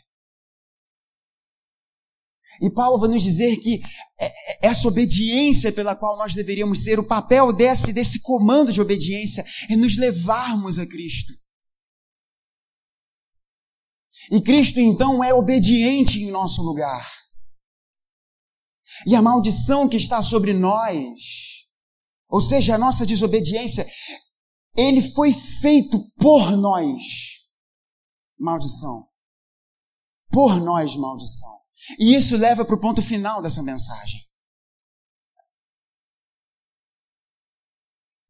E 2.61 2.71
Paulo 2.71 2.99
vai 2.99 3.09
nos 3.09 3.23
dizer 3.23 3.57
que 3.57 3.81
é, 4.19 4.27
é, 4.27 4.69
essa 4.69 4.87
obediência 4.87 5.73
pela 5.73 5.97
qual 5.97 6.17
nós 6.17 6.35
deveríamos 6.35 6.85
ser, 6.85 6.99
o 7.01 7.07
papel 7.07 7.53
desse, 7.53 7.93
desse 7.93 8.21
comando 8.21 8.73
de 8.73 8.81
obediência 8.81 9.45
é 9.69 9.77
nos 9.77 9.97
levarmos 9.97 10.79
a 10.79 10.87
Cristo. 10.87 11.33
E 14.31 14.41
Cristo 14.41 14.81
então 14.81 15.23
é 15.23 15.33
obediente 15.35 16.21
em 16.21 16.31
nosso 16.31 16.63
lugar. 16.63 17.11
E 19.07 19.15
a 19.15 19.23
maldição 19.23 19.89
que 19.89 19.97
está 19.97 20.23
sobre 20.23 20.55
nós, 20.55 21.67
ou 22.29 22.41
seja, 22.41 22.75
a 22.75 22.79
nossa 22.79 23.05
desobediência, 23.05 23.87
ele 24.77 25.03
foi 25.13 25.33
feito 25.33 25.99
por 26.17 26.57
nós. 26.57 27.03
Maldição. 28.39 29.05
Por 30.31 30.61
nós, 30.61 30.97
maldição. 30.97 31.55
E 31.99 32.15
isso 32.15 32.37
leva 32.37 32.65
para 32.65 32.75
o 32.75 32.81
ponto 32.81 33.03
final 33.03 33.43
dessa 33.43 33.63
mensagem. 33.63 34.21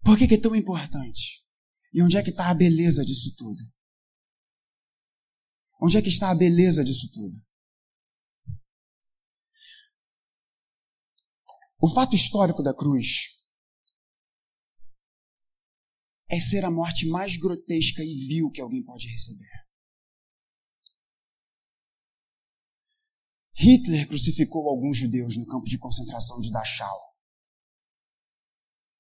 Por 0.03 0.19
que, 0.19 0.29
que 0.29 0.35
é 0.35 0.41
tão 0.41 0.55
importante? 0.55 1.43
E 1.93 2.03
onde 2.03 2.17
é 2.17 2.23
que 2.23 2.31
está 2.31 2.51
a 2.51 2.55
beleza 2.55 3.05
disso 3.05 3.35
tudo? 3.37 3.63
Onde 5.85 5.99
é 5.99 6.03
que 6.03 6.09
está 6.09 6.31
a 6.31 6.35
beleza 6.35 6.83
disso 6.83 7.13
tudo? 7.13 7.37
O 11.79 11.93
fato 11.93 12.17
histórico 12.17 12.63
da 12.63 12.75
cruz 12.75 13.39
é 16.31 16.41
ser 16.41 16.65
a 16.65 16.71
morte 16.71 17.07
mais 17.07 17.37
grotesca 17.37 18.03
e 18.03 18.15
vil 18.27 18.51
que 18.51 18.63
alguém 18.63 18.83
pode 18.83 19.09
receber. 19.09 19.69
Hitler 23.53 24.09
crucificou 24.09 24.71
alguns 24.71 24.97
judeus 24.97 25.37
no 25.37 25.45
campo 25.45 25.67
de 25.67 25.77
concentração 25.77 26.41
de 26.41 26.51
Dachau, 26.51 27.15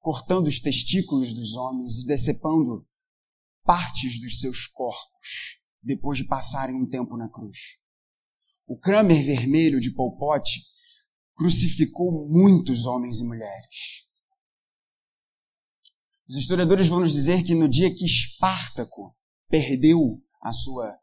cortando 0.00 0.48
os 0.48 0.60
testículos 0.60 1.32
dos 1.32 1.54
homens 1.54 2.00
e 2.00 2.06
decepando 2.06 2.86
partes 3.62 4.20
dos 4.20 4.38
seus 4.38 4.66
corpos 4.66 5.63
depois 5.84 6.18
de 6.18 6.24
passarem 6.24 6.74
um 6.74 6.88
tempo 6.88 7.16
na 7.16 7.28
cruz. 7.28 7.58
O 8.66 8.78
Kramer 8.78 9.22
vermelho 9.22 9.80
de 9.80 9.90
Pol 9.90 10.16
Pot 10.16 10.50
crucificou 11.36 12.28
muitos 12.28 12.86
homens 12.86 13.20
e 13.20 13.24
mulheres. 13.24 14.04
Os 16.26 16.36
historiadores 16.36 16.88
vão 16.88 17.00
nos 17.00 17.12
dizer 17.12 17.42
que 17.42 17.54
no 17.54 17.68
dia 17.68 17.94
que 17.94 18.06
Espartaco 18.06 19.14
perdeu 19.48 20.22
a 20.40 20.52
sua 20.52 20.98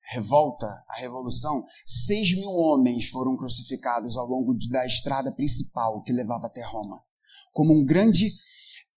revolta, 0.00 0.66
a 0.88 0.98
revolução, 0.98 1.64
seis 1.84 2.32
mil 2.34 2.50
homens 2.50 3.08
foram 3.08 3.36
crucificados 3.36 4.16
ao 4.16 4.26
longo 4.26 4.54
da 4.70 4.86
estrada 4.86 5.32
principal 5.32 6.02
que 6.02 6.12
levava 6.12 6.46
até 6.46 6.62
Roma, 6.62 7.02
como 7.52 7.72
um 7.72 7.84
grande, 7.84 8.30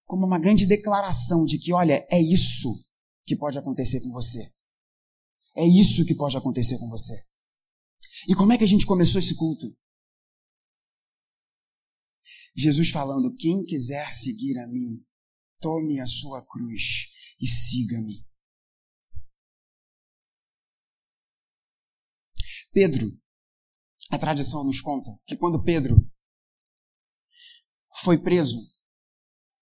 como 0.06 0.28
uma 0.28 0.38
grande 0.38 0.68
declaração 0.68 1.46
de 1.46 1.58
que, 1.58 1.74
olha, 1.74 2.06
é 2.12 2.22
isso 2.22 2.70
que 3.26 3.36
pode 3.36 3.58
acontecer 3.58 4.02
com 4.02 4.12
você. 4.12 4.57
É 5.58 5.66
isso 5.66 6.06
que 6.06 6.14
pode 6.14 6.38
acontecer 6.38 6.78
com 6.78 6.88
você. 6.88 7.16
E 8.30 8.36
como 8.36 8.54
é 8.54 8.58
que 8.60 8.64
a 8.64 8.68
gente 8.68 8.86
começou 8.86 9.20
esse 9.20 9.36
culto? 9.36 9.66
Jesus 12.56 12.92
falando: 12.92 13.36
quem 13.36 13.66
quiser 13.66 14.12
seguir 14.12 14.56
a 14.60 14.68
mim, 14.68 15.04
tome 15.60 16.00
a 16.00 16.06
sua 16.06 16.46
cruz 16.46 17.08
e 17.42 17.48
siga-me. 17.48 18.24
Pedro, 22.72 23.20
a 24.12 24.20
tradição 24.20 24.64
nos 24.64 24.80
conta 24.80 25.10
que 25.26 25.36
quando 25.36 25.64
Pedro 25.64 25.96
foi 28.04 28.22
preso 28.22 28.60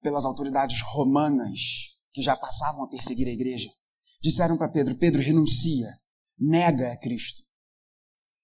pelas 0.01 0.25
autoridades 0.25 0.81
romanas 0.81 1.97
que 2.11 2.21
já 2.21 2.35
passavam 2.35 2.83
a 2.83 2.89
perseguir 2.89 3.27
a 3.27 3.31
igreja, 3.31 3.69
disseram 4.21 4.57
para 4.57 4.69
Pedro: 4.69 4.97
Pedro, 4.97 5.21
renuncia, 5.21 5.87
nega 6.37 6.91
a 6.91 6.97
Cristo. 6.97 7.43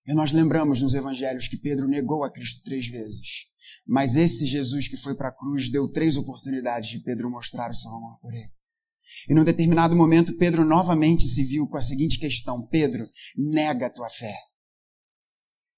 E 0.05 0.13
nós 0.13 0.31
lembramos 0.31 0.81
nos 0.81 0.93
evangelhos 0.93 1.47
que 1.47 1.57
Pedro 1.57 1.87
negou 1.87 2.23
a 2.23 2.31
Cristo 2.31 2.61
três 2.63 2.87
vezes. 2.87 3.47
Mas 3.85 4.15
esse 4.15 4.45
Jesus 4.45 4.87
que 4.87 4.97
foi 4.97 5.15
para 5.15 5.29
a 5.29 5.35
cruz 5.35 5.69
deu 5.69 5.89
três 5.89 6.17
oportunidades 6.17 6.89
de 6.89 6.99
Pedro 6.99 7.29
mostrar 7.29 7.69
o 7.69 7.75
seu 7.75 7.91
amor 7.91 8.19
por 8.19 8.33
ele. 8.33 8.51
E 9.29 9.33
num 9.33 9.43
determinado 9.43 9.95
momento, 9.95 10.37
Pedro 10.37 10.65
novamente 10.65 11.23
se 11.23 11.43
viu 11.43 11.67
com 11.67 11.77
a 11.77 11.81
seguinte 11.81 12.19
questão: 12.19 12.67
Pedro, 12.67 13.09
nega 13.35 13.87
a 13.87 13.89
tua 13.89 14.09
fé. 14.09 14.35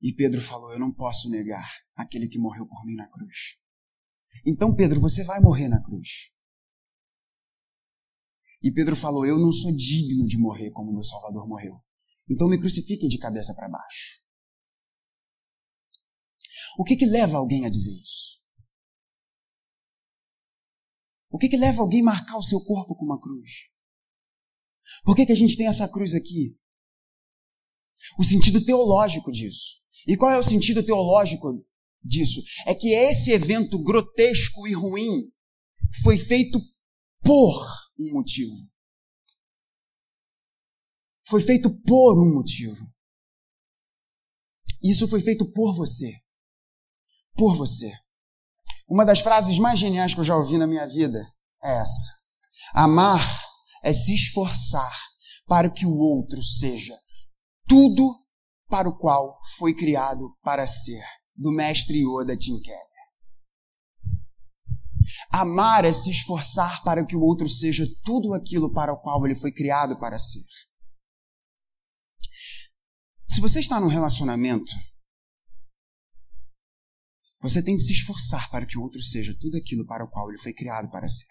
E 0.01 0.13
Pedro 0.13 0.41
falou: 0.41 0.71
Eu 0.71 0.79
não 0.79 0.93
posso 0.93 1.29
negar 1.29 1.69
aquele 1.95 2.27
que 2.27 2.39
morreu 2.39 2.65
por 2.67 2.85
mim 2.85 2.95
na 2.95 3.07
cruz. 3.07 3.57
Então, 4.45 4.75
Pedro, 4.75 4.99
você 4.99 5.23
vai 5.23 5.39
morrer 5.39 5.69
na 5.69 5.81
cruz. 5.81 6.32
E 8.63 8.71
Pedro 8.71 8.95
falou: 8.95 9.25
Eu 9.25 9.37
não 9.37 9.51
sou 9.51 9.75
digno 9.75 10.25
de 10.25 10.37
morrer 10.37 10.71
como 10.71 10.93
meu 10.93 11.03
Salvador 11.03 11.45
morreu. 11.45 11.83
Então 12.29 12.47
me 12.47 12.57
crucifiquem 12.57 13.09
de 13.09 13.17
cabeça 13.17 13.53
para 13.53 13.67
baixo. 13.67 14.23
O 16.79 16.85
que, 16.85 16.95
que 16.95 17.05
leva 17.05 17.37
alguém 17.37 17.65
a 17.65 17.69
dizer 17.69 17.91
isso? 17.91 18.41
O 21.29 21.37
que, 21.37 21.49
que 21.49 21.57
leva 21.57 21.81
alguém 21.81 22.01
a 22.01 22.05
marcar 22.05 22.37
o 22.37 22.43
seu 22.43 22.63
corpo 22.63 22.95
com 22.95 23.05
uma 23.05 23.19
cruz? 23.19 23.69
Por 25.03 25.15
que, 25.15 25.25
que 25.25 25.31
a 25.31 25.35
gente 25.35 25.57
tem 25.57 25.67
essa 25.67 25.89
cruz 25.89 26.13
aqui? 26.13 26.55
O 28.17 28.23
sentido 28.23 28.63
teológico 28.63 29.31
disso. 29.31 29.83
E 30.07 30.15
qual 30.15 30.31
é 30.31 30.37
o 30.37 30.43
sentido 30.43 30.85
teológico 30.85 31.65
disso? 32.01 32.41
É 32.65 32.73
que 32.73 32.93
esse 32.93 33.31
evento 33.31 33.81
grotesco 33.81 34.67
e 34.67 34.73
ruim 34.73 35.31
foi 36.03 36.17
feito 36.17 36.59
por 37.23 37.65
um 37.97 38.11
motivo. 38.11 38.55
Foi 41.25 41.41
feito 41.41 41.69
por 41.81 42.19
um 42.19 42.33
motivo. 42.33 42.85
Isso 44.83 45.07
foi 45.07 45.21
feito 45.21 45.49
por 45.51 45.75
você. 45.75 46.11
Por 47.35 47.55
você. 47.55 47.91
Uma 48.87 49.05
das 49.05 49.21
frases 49.21 49.57
mais 49.57 49.79
geniais 49.79 50.13
que 50.13 50.19
eu 50.19 50.25
já 50.25 50.35
ouvi 50.35 50.57
na 50.57 50.67
minha 50.67 50.85
vida 50.85 51.19
é 51.63 51.81
essa: 51.81 52.11
Amar 52.73 53.21
é 53.81 53.93
se 53.93 54.13
esforçar 54.13 54.99
para 55.45 55.69
que 55.69 55.85
o 55.85 55.95
outro 55.95 56.43
seja 56.43 56.97
tudo 57.67 58.23
para 58.67 58.89
o 58.89 58.97
qual 58.97 59.39
foi 59.57 59.73
criado 59.73 60.35
para 60.41 60.67
ser, 60.67 61.03
do 61.35 61.51
mestre 61.51 61.99
Yoda 61.99 62.35
Tim. 62.35 62.59
Amar 65.29 65.85
é 65.85 65.91
se 65.91 66.09
esforçar 66.09 66.83
para 66.83 67.05
que 67.05 67.15
o 67.15 67.21
outro 67.21 67.47
seja 67.49 67.85
tudo 68.03 68.33
aquilo 68.33 68.71
para 68.71 68.93
o 68.93 69.01
qual 69.01 69.25
ele 69.25 69.35
foi 69.35 69.51
criado 69.51 69.97
para 69.99 70.19
ser. 70.19 70.45
Se 73.25 73.41
você 73.41 73.59
está 73.59 73.79
num 73.79 73.87
relacionamento, 73.87 74.71
você 77.41 77.63
tem 77.63 77.75
de 77.75 77.83
se 77.83 77.93
esforçar 77.93 78.49
para 78.49 78.65
que 78.65 78.77
o 78.77 78.81
outro 78.81 79.01
seja 79.01 79.35
tudo 79.39 79.57
aquilo 79.57 79.85
para 79.85 80.05
o 80.05 80.09
qual 80.09 80.29
ele 80.29 80.39
foi 80.39 80.53
criado 80.53 80.89
para 80.89 81.07
ser. 81.07 81.27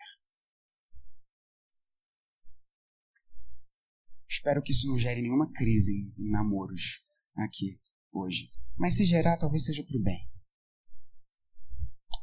Espero 4.29 4.63
que 4.63 4.73
isso 4.73 4.89
não 4.89 4.99
gere 4.99 5.23
nenhuma 5.23 5.51
crise 5.53 5.93
em 6.19 6.31
namoros 6.31 7.07
aqui 7.37 7.81
hoje. 8.11 8.51
Mas 8.77 8.97
se 8.97 9.05
gerar, 9.05 9.37
talvez 9.37 9.65
seja 9.65 9.85
para 9.85 9.97
o 9.97 10.03
bem. 10.03 10.29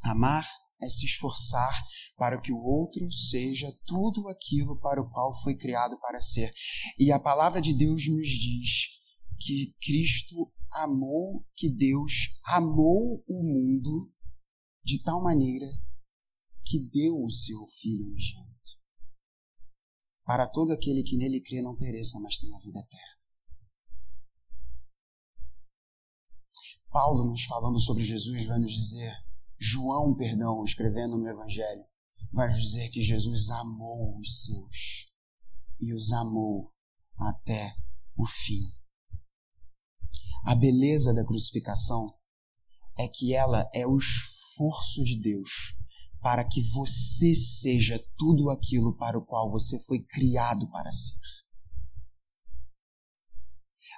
Amar 0.03 0.45
é 0.81 0.89
se 0.89 1.05
esforçar 1.05 1.73
para 2.17 2.39
que 2.39 2.51
o 2.51 2.61
outro 2.61 3.11
seja 3.11 3.71
tudo 3.85 4.27
aquilo 4.27 4.79
para 4.79 5.01
o 5.01 5.09
qual 5.09 5.33
foi 5.41 5.55
criado 5.55 5.99
para 5.99 6.21
ser. 6.21 6.53
E 6.97 7.11
a 7.11 7.19
palavra 7.19 7.61
de 7.61 7.73
Deus 7.73 8.07
nos 8.07 8.27
diz 8.27 8.99
que 9.39 9.73
Cristo 9.81 10.51
amou, 10.71 11.45
que 11.55 11.69
Deus 11.69 12.39
amou 12.45 13.23
o 13.27 13.43
mundo 13.43 14.11
de 14.83 15.01
tal 15.01 15.21
maneira 15.21 15.67
que 16.65 16.79
deu 16.89 17.23
o 17.23 17.31
seu 17.31 17.65
Filho 17.79 18.05
unigênito 18.05 18.49
para 20.29 20.47
todo 20.47 20.71
aquele 20.71 21.01
que 21.01 21.17
nele 21.17 21.41
crê 21.41 21.59
não 21.59 21.75
pereça, 21.75 22.19
mas 22.19 22.37
tenha 22.37 22.59
vida 22.59 22.77
eterna. 22.77 23.17
Paulo, 26.91 27.25
nos 27.25 27.45
falando 27.45 27.79
sobre 27.79 28.03
Jesus, 28.03 28.45
vai 28.45 28.59
nos 28.59 28.71
dizer, 28.71 29.11
João, 29.59 30.15
perdão, 30.15 30.63
escrevendo 30.63 31.17
no 31.17 31.27
Evangelho, 31.27 31.83
vai 32.31 32.49
dizer 32.49 32.89
que 32.89 33.01
Jesus 33.01 33.49
amou 33.49 34.17
os 34.17 34.43
seus 34.43 35.11
e 35.79 35.93
os 35.93 36.11
amou 36.13 36.73
até 37.17 37.75
o 38.15 38.25
fim. 38.25 38.73
A 40.45 40.55
beleza 40.55 41.13
da 41.13 41.25
crucificação 41.25 42.13
é 42.97 43.07
que 43.07 43.33
ela 43.33 43.69
é 43.73 43.85
o 43.85 43.97
esforço 43.97 45.03
de 45.03 45.19
Deus 45.19 45.75
para 46.21 46.45
que 46.45 46.61
você 46.71 47.33
seja 47.33 48.03
tudo 48.17 48.49
aquilo 48.49 48.95
para 48.95 49.17
o 49.17 49.25
qual 49.25 49.51
você 49.51 49.79
foi 49.79 49.99
criado 50.03 50.69
para 50.69 50.91
ser. 50.91 51.19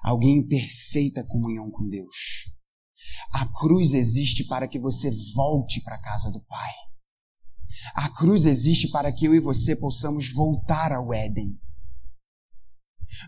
Alguém 0.03 0.39
em 0.39 0.47
perfeita 0.47 1.23
comunhão 1.23 1.69
com 1.69 1.87
Deus. 1.87 2.51
A 3.31 3.45
cruz 3.59 3.93
existe 3.93 4.43
para 4.45 4.67
que 4.67 4.79
você 4.79 5.09
volte 5.35 5.81
para 5.81 5.95
a 5.95 6.01
casa 6.01 6.31
do 6.31 6.41
Pai. 6.45 6.71
A 7.95 8.09
cruz 8.09 8.45
existe 8.45 8.89
para 8.89 9.11
que 9.11 9.25
eu 9.25 9.33
e 9.33 9.39
você 9.39 9.75
possamos 9.75 10.31
voltar 10.31 10.91
ao 10.91 11.13
Éden. 11.13 11.59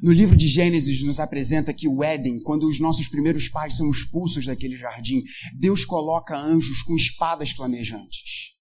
No 0.01 0.11
livro 0.11 0.36
de 0.36 0.47
Gênesis 0.47 1.03
nos 1.03 1.19
apresenta 1.19 1.74
que 1.74 1.88
o 1.88 2.03
Éden, 2.03 2.41
quando 2.41 2.67
os 2.67 2.80
nossos 2.80 3.07
primeiros 3.07 3.49
pais 3.49 3.76
são 3.76 3.89
expulsos 3.89 4.45
daquele 4.45 4.78
jardim, 4.78 5.21
Deus 5.59 5.84
coloca 5.86 6.38
anjos 6.38 6.82
com 6.82 6.95
espadas 6.95 7.51
flamejantes 7.51 8.53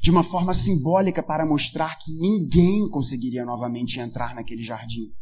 de 0.00 0.10
uma 0.10 0.22
forma 0.22 0.54
simbólica 0.54 1.22
para 1.22 1.46
mostrar 1.46 1.98
que 1.98 2.12
ninguém 2.12 2.88
conseguiria 2.90 3.44
novamente 3.44 4.00
entrar 4.00 4.34
naquele 4.34 4.62
jardim. 4.62 5.12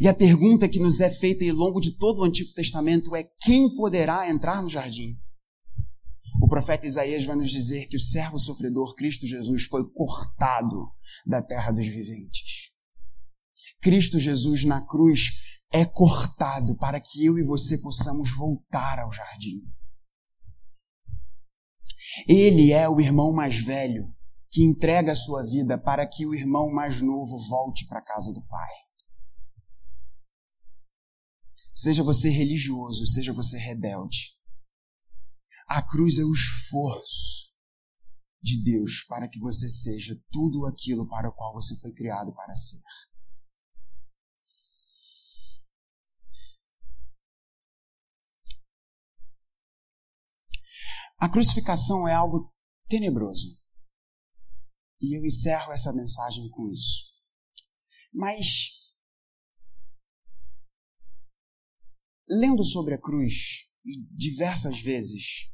E 0.00 0.08
a 0.08 0.14
pergunta 0.14 0.68
que 0.68 0.78
nos 0.78 1.00
é 1.00 1.10
feita 1.10 1.44
ao 1.44 1.56
longo 1.56 1.80
de 1.80 1.96
todo 1.96 2.20
o 2.20 2.24
Antigo 2.24 2.52
Testamento 2.54 3.14
é: 3.14 3.24
quem 3.40 3.74
poderá 3.74 4.28
entrar 4.30 4.62
no 4.62 4.68
jardim? 4.68 5.16
O 6.42 6.48
profeta 6.48 6.86
Isaías 6.86 7.24
vai 7.24 7.36
nos 7.36 7.50
dizer 7.50 7.86
que 7.88 7.96
o 7.96 8.00
servo 8.00 8.38
sofredor 8.38 8.94
Cristo 8.94 9.26
Jesus 9.26 9.64
foi 9.64 9.88
cortado 9.92 10.90
da 11.26 11.42
terra 11.42 11.70
dos 11.70 11.86
viventes. 11.86 12.70
Cristo 13.80 14.18
Jesus 14.18 14.64
na 14.64 14.84
cruz 14.84 15.30
é 15.72 15.84
cortado 15.84 16.76
para 16.76 17.00
que 17.00 17.24
eu 17.24 17.38
e 17.38 17.42
você 17.42 17.78
possamos 17.78 18.30
voltar 18.36 18.98
ao 18.98 19.12
jardim. 19.12 19.62
Ele 22.28 22.72
é 22.72 22.88
o 22.88 23.00
irmão 23.00 23.32
mais 23.32 23.58
velho 23.58 24.12
que 24.50 24.62
entrega 24.62 25.12
a 25.12 25.16
sua 25.16 25.42
vida 25.42 25.78
para 25.78 26.06
que 26.06 26.26
o 26.26 26.34
irmão 26.34 26.70
mais 26.70 27.00
novo 27.00 27.38
volte 27.48 27.86
para 27.86 28.00
a 28.00 28.04
casa 28.04 28.32
do 28.32 28.42
Pai. 28.46 28.70
Seja 31.74 32.02
você 32.02 32.28
religioso, 32.28 33.06
seja 33.06 33.32
você 33.32 33.58
rebelde. 33.58 34.36
A 35.66 35.82
cruz 35.82 36.18
é 36.18 36.22
o 36.22 36.32
esforço 36.32 37.50
de 38.42 38.62
Deus 38.62 39.04
para 39.08 39.28
que 39.28 39.38
você 39.38 39.68
seja 39.68 40.14
tudo 40.30 40.66
aquilo 40.66 41.08
para 41.08 41.28
o 41.28 41.32
qual 41.32 41.54
você 41.54 41.78
foi 41.78 41.92
criado 41.92 42.34
para 42.34 42.54
ser. 42.54 42.82
A 51.18 51.28
crucificação 51.28 52.08
é 52.08 52.12
algo 52.12 52.52
tenebroso. 52.88 53.46
E 55.00 55.16
eu 55.16 55.24
encerro 55.24 55.72
essa 55.72 55.92
mensagem 55.92 56.50
com 56.50 56.68
isso. 56.68 57.12
Mas, 58.12 58.81
lendo 62.40 62.64
sobre 62.64 62.94
a 62.94 62.98
cruz 62.98 63.70
diversas 64.16 64.80
vezes, 64.80 65.52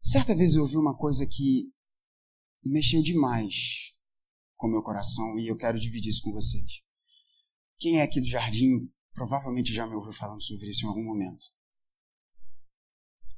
certa 0.00 0.34
vez 0.34 0.54
eu 0.54 0.62
ouvi 0.62 0.76
uma 0.76 0.96
coisa 0.96 1.26
que 1.26 1.72
mexeu 2.62 3.02
demais 3.02 3.96
com 4.56 4.68
meu 4.68 4.82
coração 4.82 5.38
e 5.38 5.48
eu 5.48 5.56
quero 5.56 5.78
dividir 5.78 6.10
isso 6.10 6.22
com 6.22 6.32
vocês. 6.32 6.82
Quem 7.78 8.00
é 8.00 8.02
aqui 8.02 8.20
do 8.20 8.26
jardim 8.26 8.90
Provavelmente 9.14 9.72
já 9.72 9.86
me 9.86 9.94
ouviu 9.94 10.12
falando 10.12 10.42
sobre 10.42 10.68
isso 10.68 10.84
em 10.84 10.88
algum 10.88 11.04
momento. 11.04 11.46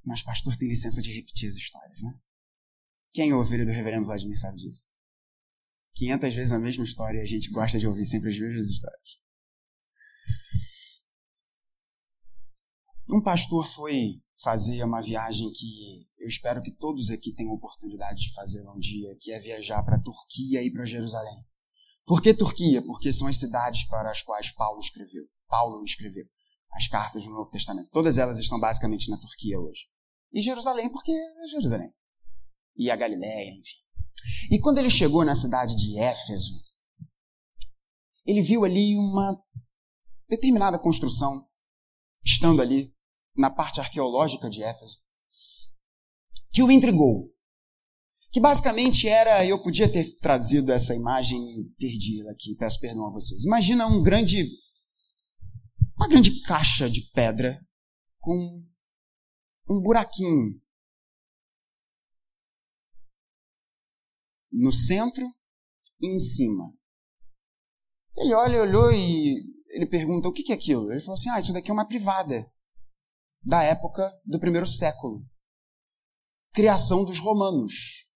Mas 0.03 0.23
pastor 0.23 0.57
tem 0.57 0.69
licença 0.69 1.03
de 1.03 1.13
repetir 1.13 1.49
as 1.49 1.55
histórias, 1.55 2.03
né? 2.03 2.19
Quem 3.13 3.31
é 3.31 3.35
ovelha 3.35 3.67
do 3.67 3.71
reverendo 3.71 4.07
Vladimir 4.07 4.39
sabe 4.39 4.57
disso. 4.57 4.89
500 5.97 6.35
vezes 6.35 6.53
a 6.53 6.59
mesma 6.59 6.85
história 6.85 7.19
e 7.19 7.23
a 7.23 7.27
gente 7.27 7.51
gosta 7.51 7.79
de 7.79 7.89
ouvir 7.89 8.05
sempre 8.05 8.29
as 8.29 8.39
mesmas 8.39 8.67
histórias. 8.67 9.17
Um 13.09 13.23
pastor 13.23 13.67
foi 13.67 14.21
fazer 14.43 14.83
uma 14.85 15.01
viagem 15.01 15.51
que 15.53 16.07
eu 16.19 16.29
espero 16.29 16.63
que 16.63 16.73
todos 16.73 17.11
aqui 17.11 17.33
tenham 17.33 17.53
oportunidade 17.53 18.21
de 18.21 18.35
fazer 18.35 18.69
um 18.69 18.79
dia, 18.79 19.17
que 19.21 19.33
é 19.33 19.41
viajar 19.41 19.83
para 19.85 19.97
a 19.97 20.03
Turquia 20.03 20.63
e 20.63 20.71
para 20.71 20.85
Jerusalém. 20.85 21.45
Por 22.05 22.21
que 22.21 22.35
Turquia? 22.35 22.83
Porque 22.83 23.13
são 23.13 23.27
as 23.27 23.39
cidades 23.39 23.85
para 23.85 24.11
as 24.11 24.23
quais 24.23 24.51
Paulo 24.51 24.81
escreveu. 24.81 25.25
Paulo 25.49 25.83
escreveu 25.83 26.27
as 26.73 26.89
cartas 26.89 27.25
do 27.25 27.31
Novo 27.31 27.51
Testamento. 27.51 27.89
Todas 27.91 28.19
elas 28.19 28.39
estão 28.39 28.61
basicamente 28.61 29.09
na 29.09 29.19
Turquia 29.19 29.59
hoje. 29.59 29.89
E 30.33 30.43
Jerusalém, 30.43 30.91
porque 30.91 31.13
é 31.13 31.47
Jerusalém. 31.49 31.95
E 32.77 32.91
a 32.91 32.97
Galiléia, 32.97 33.51
enfim. 33.57 33.86
E 34.51 34.59
quando 34.59 34.79
ele 34.79 34.91
chegou 34.91 35.25
na 35.25 35.35
cidade 35.35 35.77
de 35.77 35.99
Éfeso, 35.99 36.55
ele 38.25 38.43
viu 38.43 38.65
ali 38.65 38.97
uma 38.97 39.39
determinada 40.29 40.79
construção, 40.79 41.47
estando 42.25 42.61
ali 42.61 42.93
na 43.37 43.51
parte 43.51 43.81
arqueológica 43.81 44.51
de 44.51 44.63
Éfeso 44.63 44.99
que 46.57 46.63
o 46.63 46.73
intrigou. 46.73 47.31
Que 48.33 48.41
basicamente 48.41 49.07
era, 49.07 49.45
eu 49.45 49.63
podia 49.63 49.93
ter 49.93 50.19
trazido 50.21 50.73
essa 50.73 50.95
imagem 50.95 51.39
perdi 51.79 52.23
ela 52.23 52.33
aqui, 52.33 52.55
peço 52.57 52.81
perdão 52.81 53.07
a 53.07 53.11
vocês. 53.11 53.45
Imagina 53.45 53.87
um 53.87 54.03
grande, 54.03 54.49
uma 55.97 56.09
grande 56.09 56.41
caixa 56.43 56.89
de 56.89 57.03
pedra 57.13 57.61
com 58.19 58.35
um 59.69 59.83
buraquinho 59.83 60.59
no 64.51 64.73
centro 64.73 65.25
e 66.01 66.07
em 66.07 66.19
cima. 66.19 66.73
Ele 68.17 68.35
olha, 68.35 68.63
olhou 68.63 68.93
e 68.93 69.57
ele 69.69 69.87
pergunta: 69.87 70.29
o 70.29 70.33
que 70.33 70.51
é 70.53 70.55
aquilo? 70.55 70.91
Ele 70.91 71.01
falou 71.01 71.15
assim: 71.15 71.31
ah, 71.31 71.39
isso 71.39 71.53
daqui 71.53 71.71
é 71.71 71.73
uma 71.73 71.87
privada 71.87 72.51
da 73.43 73.63
época 73.63 74.11
do 74.25 74.41
primeiro 74.41 74.67
século. 74.67 75.25
Criação 76.53 77.05
dos 77.05 77.19
romanos. 77.19 78.07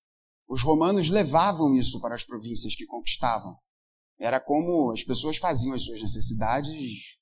Os 0.49 0.62
romanos 0.62 1.11
levavam 1.11 1.76
isso 1.76 2.01
para 2.01 2.14
as 2.14 2.24
províncias 2.24 2.74
que 2.74 2.87
conquistavam. 2.87 3.57
Era 4.18 4.41
como 4.41 4.91
as 4.91 5.05
pessoas 5.05 5.37
faziam 5.37 5.74
as 5.74 5.85
suas 5.85 6.01
necessidades. 6.01 7.20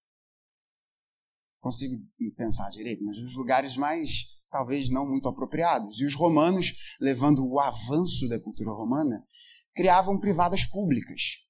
Consigo 1.60 1.96
pensar 2.36 2.70
direito, 2.70 3.04
mas 3.04 3.18
nos 3.18 3.34
lugares 3.34 3.76
mais 3.76 4.37
talvez 4.50 4.90
não 4.90 5.06
muito 5.06 5.28
apropriados. 5.28 6.00
E 6.00 6.04
os 6.04 6.14
romanos, 6.14 6.72
levando 7.00 7.46
o 7.46 7.60
avanço 7.60 8.28
da 8.28 8.40
cultura 8.40 8.70
romana, 8.70 9.22
criavam 9.74 10.18
privadas 10.18 10.64
públicas. 10.64 11.46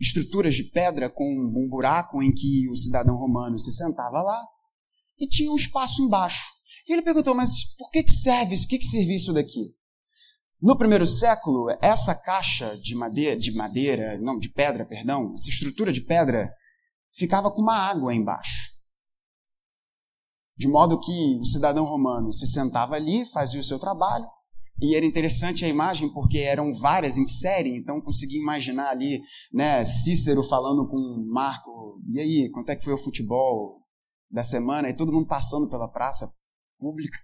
Estruturas 0.00 0.54
de 0.54 0.64
pedra 0.64 1.10
com 1.10 1.24
um 1.24 1.68
buraco 1.68 2.22
em 2.22 2.32
que 2.32 2.68
o 2.70 2.76
cidadão 2.76 3.16
romano 3.16 3.58
se 3.58 3.72
sentava 3.72 4.22
lá 4.22 4.44
e 5.18 5.26
tinha 5.26 5.50
um 5.50 5.56
espaço 5.56 6.02
embaixo. 6.02 6.46
E 6.88 6.92
ele 6.92 7.02
perguntou, 7.02 7.34
mas 7.34 7.50
por 7.76 7.90
que, 7.90 8.02
que 8.02 8.12
serve 8.12 8.54
isso? 8.54 8.64
Por 8.64 8.70
que, 8.70 8.78
que 8.78 8.86
servia 8.86 9.16
isso 9.16 9.32
daqui? 9.32 9.74
No 10.60 10.76
primeiro 10.76 11.06
século, 11.06 11.68
essa 11.80 12.14
caixa 12.14 12.76
de 12.78 12.94
madeira, 12.94 13.38
de 13.38 13.52
madeira, 13.52 14.18
não, 14.18 14.38
de 14.38 14.48
pedra, 14.48 14.84
perdão, 14.84 15.32
essa 15.34 15.48
estrutura 15.48 15.92
de 15.92 16.00
pedra 16.00 16.52
ficava 17.12 17.50
com 17.50 17.62
uma 17.62 17.76
água 17.76 18.12
embaixo. 18.12 18.57
De 20.58 20.66
modo 20.66 20.98
que 20.98 21.38
o 21.40 21.44
cidadão 21.44 21.84
romano 21.84 22.32
se 22.32 22.44
sentava 22.44 22.96
ali, 22.96 23.24
fazia 23.26 23.60
o 23.60 23.64
seu 23.64 23.78
trabalho, 23.78 24.26
e 24.80 24.96
era 24.96 25.06
interessante 25.06 25.64
a 25.64 25.68
imagem 25.68 26.12
porque 26.12 26.38
eram 26.38 26.72
várias 26.72 27.16
em 27.16 27.24
série, 27.24 27.76
então 27.76 28.00
consegui 28.00 28.38
imaginar 28.38 28.90
ali, 28.90 29.20
né, 29.52 29.84
Cícero 29.84 30.42
falando 30.42 30.88
com 30.88 31.24
Marco, 31.32 32.00
e 32.12 32.18
aí, 32.18 32.50
quanto 32.50 32.70
é 32.70 32.76
que 32.76 32.82
foi 32.82 32.92
o 32.92 32.98
futebol 32.98 33.82
da 34.28 34.42
semana? 34.42 34.88
E 34.88 34.96
todo 34.96 35.12
mundo 35.12 35.28
passando 35.28 35.70
pela 35.70 35.88
praça 35.88 36.28
pública. 36.76 37.18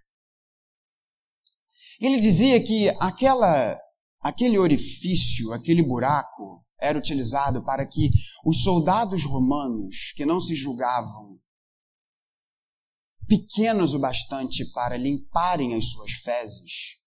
Ele 2.01 2.21
dizia 2.21 2.63
que 2.63 2.89
aquela, 3.01 3.77
aquele 4.21 4.59
orifício, 4.59 5.53
aquele 5.53 5.83
buraco, 5.83 6.65
era 6.81 6.99
utilizado 6.99 7.65
para 7.65 7.85
que 7.85 8.11
os 8.45 8.63
soldados 8.63 9.25
romanos, 9.25 10.13
que 10.17 10.25
não 10.25 10.39
se 10.39 10.55
julgavam 10.55 11.39
pequenos 13.37 13.95
o 13.95 13.99
bastante 13.99 14.65
para 14.73 14.97
limparem 14.97 15.75
as 15.75 15.87
suas 15.91 16.13
fezes, 16.13 17.01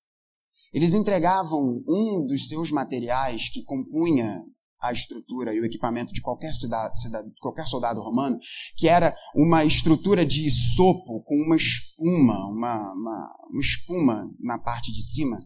eles 0.73 0.93
entregavam 0.93 1.81
um 1.87 2.25
dos 2.25 2.49
seus 2.49 2.71
materiais 2.71 3.49
que 3.49 3.63
compunha 3.63 4.41
a 4.81 4.91
estrutura 4.91 5.53
e 5.53 5.59
o 5.59 5.65
equipamento 5.65 6.13
de 6.13 6.21
qualquer, 6.21 6.53
cidade, 6.53 6.99
cidade, 7.01 7.27
qualquer 7.41 7.65
soldado 7.65 8.01
romano, 8.01 8.37
que 8.75 8.87
era 8.87 9.15
uma 9.35 9.65
estrutura 9.65 10.25
de 10.25 10.51
sopo 10.51 11.23
com 11.23 11.35
uma 11.35 11.55
espuma, 11.55 12.47
uma, 12.47 12.93
uma, 12.93 13.35
uma 13.49 13.61
espuma 13.61 14.29
na 14.39 14.59
parte 14.59 14.91
de 14.91 15.01
cima, 15.01 15.37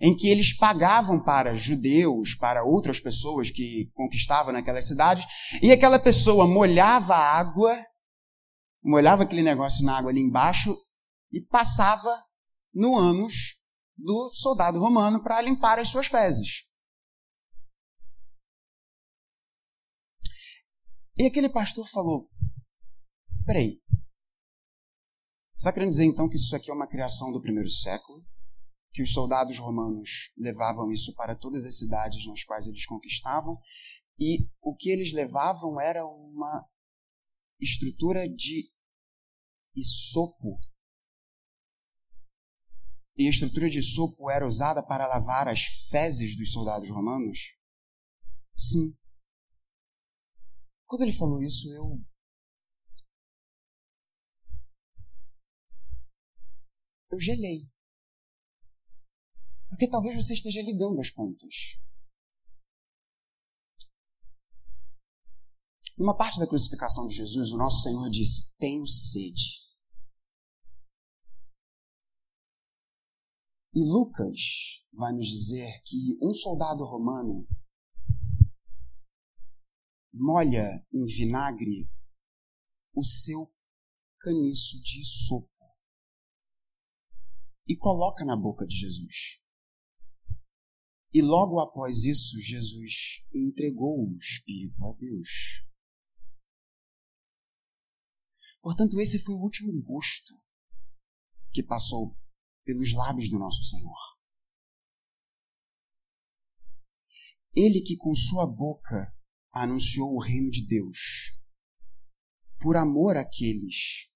em 0.00 0.14
que 0.14 0.28
eles 0.28 0.52
pagavam 0.52 1.22
para 1.22 1.54
judeus, 1.54 2.34
para 2.34 2.62
outras 2.62 3.00
pessoas 3.00 3.50
que 3.50 3.90
conquistavam 3.94 4.52
naquelas 4.52 4.86
cidades, 4.86 5.24
e 5.62 5.72
aquela 5.72 5.98
pessoa 5.98 6.46
molhava 6.46 7.14
a 7.14 7.38
água 7.38 7.82
molhava 8.88 9.22
aquele 9.22 9.42
negócio 9.42 9.84
na 9.84 9.98
água 9.98 10.10
ali 10.10 10.20
embaixo 10.20 10.74
e 11.30 11.40
passava 11.40 12.10
no 12.72 12.96
ânus 12.96 13.58
do 13.96 14.30
soldado 14.30 14.78
romano 14.78 15.22
para 15.22 15.42
limpar 15.42 15.78
as 15.78 15.88
suas 15.88 16.06
fezes. 16.06 16.68
E 21.18 21.26
aquele 21.26 21.48
pastor 21.48 21.86
falou: 21.88 22.30
Peraí, 23.44 23.82
está 25.56 25.72
querendo 25.72 25.90
dizer 25.90 26.04
então 26.04 26.28
que 26.28 26.36
isso 26.36 26.54
aqui 26.54 26.70
é 26.70 26.74
uma 26.74 26.86
criação 26.86 27.32
do 27.32 27.42
primeiro 27.42 27.68
século? 27.68 28.24
Que 28.92 29.02
os 29.02 29.12
soldados 29.12 29.58
romanos 29.58 30.32
levavam 30.38 30.90
isso 30.90 31.14
para 31.14 31.36
todas 31.36 31.64
as 31.64 31.76
cidades 31.76 32.26
nas 32.26 32.42
quais 32.44 32.66
eles 32.66 32.86
conquistavam? 32.86 33.60
E 34.18 34.48
o 34.62 34.74
que 34.74 34.90
eles 34.90 35.12
levavam 35.12 35.80
era 35.80 36.06
uma 36.06 36.66
estrutura 37.60 38.28
de 38.28 38.70
isopo. 39.80 40.60
E 43.16 43.26
a 43.26 43.30
estrutura 43.30 43.68
de 43.68 43.78
isopo 43.78 44.30
era 44.30 44.46
usada 44.46 44.82
para 44.86 45.08
lavar 45.08 45.48
as 45.48 45.62
fezes 45.90 46.36
dos 46.36 46.52
soldados 46.52 46.88
romanos? 46.88 47.56
Sim. 48.56 48.92
Quando 50.86 51.02
ele 51.02 51.12
falou 51.12 51.42
isso, 51.42 51.68
eu. 51.72 52.00
Eu 57.10 57.20
gelei. 57.20 57.68
Porque 59.68 59.88
talvez 59.88 60.14
você 60.14 60.34
esteja 60.34 60.62
ligando 60.62 61.00
as 61.00 61.10
pontas. 61.10 61.78
Numa 65.96 66.16
parte 66.16 66.38
da 66.38 66.46
crucificação 66.46 67.08
de 67.08 67.16
Jesus, 67.16 67.50
o 67.50 67.56
nosso 67.56 67.82
Senhor 67.82 68.08
disse: 68.08 68.56
Tenho 68.58 68.86
sede. 68.86 69.67
E 73.74 73.80
Lucas 73.84 74.82
vai 74.92 75.12
nos 75.12 75.28
dizer 75.28 75.82
que 75.84 76.18
um 76.22 76.32
soldado 76.32 76.84
romano 76.84 77.46
molha 80.12 80.84
em 80.92 81.06
vinagre 81.06 81.90
o 82.94 83.04
seu 83.04 83.46
caniço 84.18 84.82
de 84.82 85.04
sopo 85.04 85.48
e 87.68 87.76
coloca 87.76 88.24
na 88.24 88.34
boca 88.34 88.66
de 88.66 88.74
Jesus. 88.74 89.42
E 91.12 91.22
logo 91.22 91.60
após 91.60 92.04
isso, 92.04 92.40
Jesus 92.40 93.26
entregou 93.32 94.08
o 94.08 94.16
Espírito 94.16 94.84
a 94.84 94.92
Deus. 94.94 95.64
Portanto, 98.60 98.98
esse 99.00 99.18
foi 99.18 99.34
o 99.34 99.42
último 99.42 99.72
gosto 99.82 100.34
que 101.52 101.62
passou 101.62 102.16
pelos 102.68 102.92
lábios 102.92 103.30
do 103.30 103.38
nosso 103.38 103.64
Senhor. 103.64 103.96
Ele 107.56 107.80
que 107.80 107.96
com 107.96 108.14
sua 108.14 108.46
boca 108.46 109.10
anunciou 109.50 110.14
o 110.14 110.22
reino 110.22 110.50
de 110.50 110.66
Deus, 110.66 111.32
por 112.60 112.76
amor 112.76 113.16
àqueles 113.16 114.12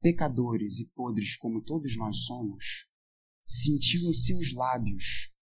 pecadores 0.00 0.80
e 0.80 0.90
podres 0.94 1.36
como 1.36 1.62
todos 1.62 1.94
nós 1.94 2.24
somos, 2.24 2.90
sentiu 3.44 4.08
em 4.08 4.14
seus 4.14 4.54
lábios 4.54 5.36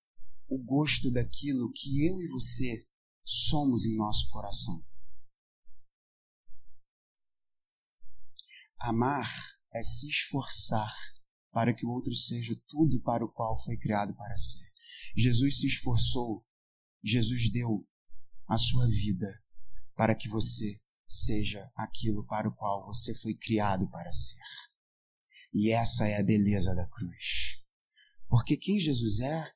o 0.48 0.58
gosto 0.58 1.12
daquilo 1.12 1.70
que 1.72 2.04
eu 2.04 2.20
e 2.20 2.26
você 2.26 2.88
somos 3.24 3.84
em 3.86 3.96
nosso 3.96 4.28
coração. 4.30 4.74
Amar 8.80 9.32
é 9.72 9.80
se 9.80 10.08
esforçar 10.08 10.92
para 11.50 11.74
que 11.74 11.86
o 11.86 11.90
outro 11.90 12.14
seja 12.14 12.54
tudo 12.68 13.00
para 13.00 13.24
o 13.24 13.32
qual 13.32 13.60
foi 13.62 13.76
criado 13.76 14.14
para 14.14 14.36
ser. 14.38 14.66
Jesus 15.16 15.60
se 15.60 15.66
esforçou, 15.66 16.44
Jesus 17.02 17.50
deu 17.50 17.86
a 18.46 18.58
sua 18.58 18.86
vida 18.86 19.26
para 19.94 20.14
que 20.14 20.28
você 20.28 20.78
seja 21.06 21.70
aquilo 21.74 22.24
para 22.26 22.48
o 22.48 22.54
qual 22.54 22.84
você 22.86 23.14
foi 23.14 23.34
criado 23.34 23.88
para 23.90 24.12
ser. 24.12 24.36
E 25.52 25.70
essa 25.70 26.06
é 26.06 26.18
a 26.18 26.22
beleza 26.22 26.74
da 26.74 26.86
cruz. 26.86 27.62
Porque 28.28 28.56
quem 28.56 28.78
Jesus 28.78 29.20
é, 29.20 29.52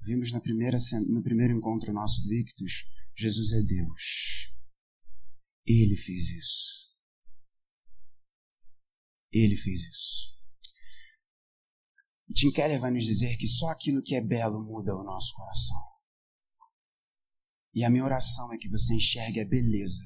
vimos 0.00 0.32
na 0.32 0.40
primeira, 0.40 0.76
no 1.08 1.22
primeiro 1.22 1.56
encontro 1.56 1.92
nosso 1.92 2.20
do 2.22 2.34
Ictus, 2.34 2.84
Jesus 3.16 3.52
é 3.52 3.62
Deus. 3.62 4.52
Ele 5.64 5.96
fez 5.96 6.30
isso. 6.30 6.94
Ele 9.32 9.56
fez 9.56 9.80
isso. 9.80 10.35
Tim 12.34 12.50
Keller 12.50 12.80
vai 12.80 12.90
nos 12.90 13.04
dizer 13.04 13.36
que 13.36 13.46
só 13.46 13.68
aquilo 13.68 14.02
que 14.02 14.14
é 14.14 14.20
belo 14.20 14.62
muda 14.62 14.96
o 14.96 15.04
nosso 15.04 15.32
coração. 15.34 15.80
E 17.74 17.84
a 17.84 17.90
minha 17.90 18.04
oração 18.04 18.52
é 18.52 18.58
que 18.58 18.68
você 18.68 18.94
enxergue 18.94 19.40
a 19.40 19.44
beleza 19.44 20.04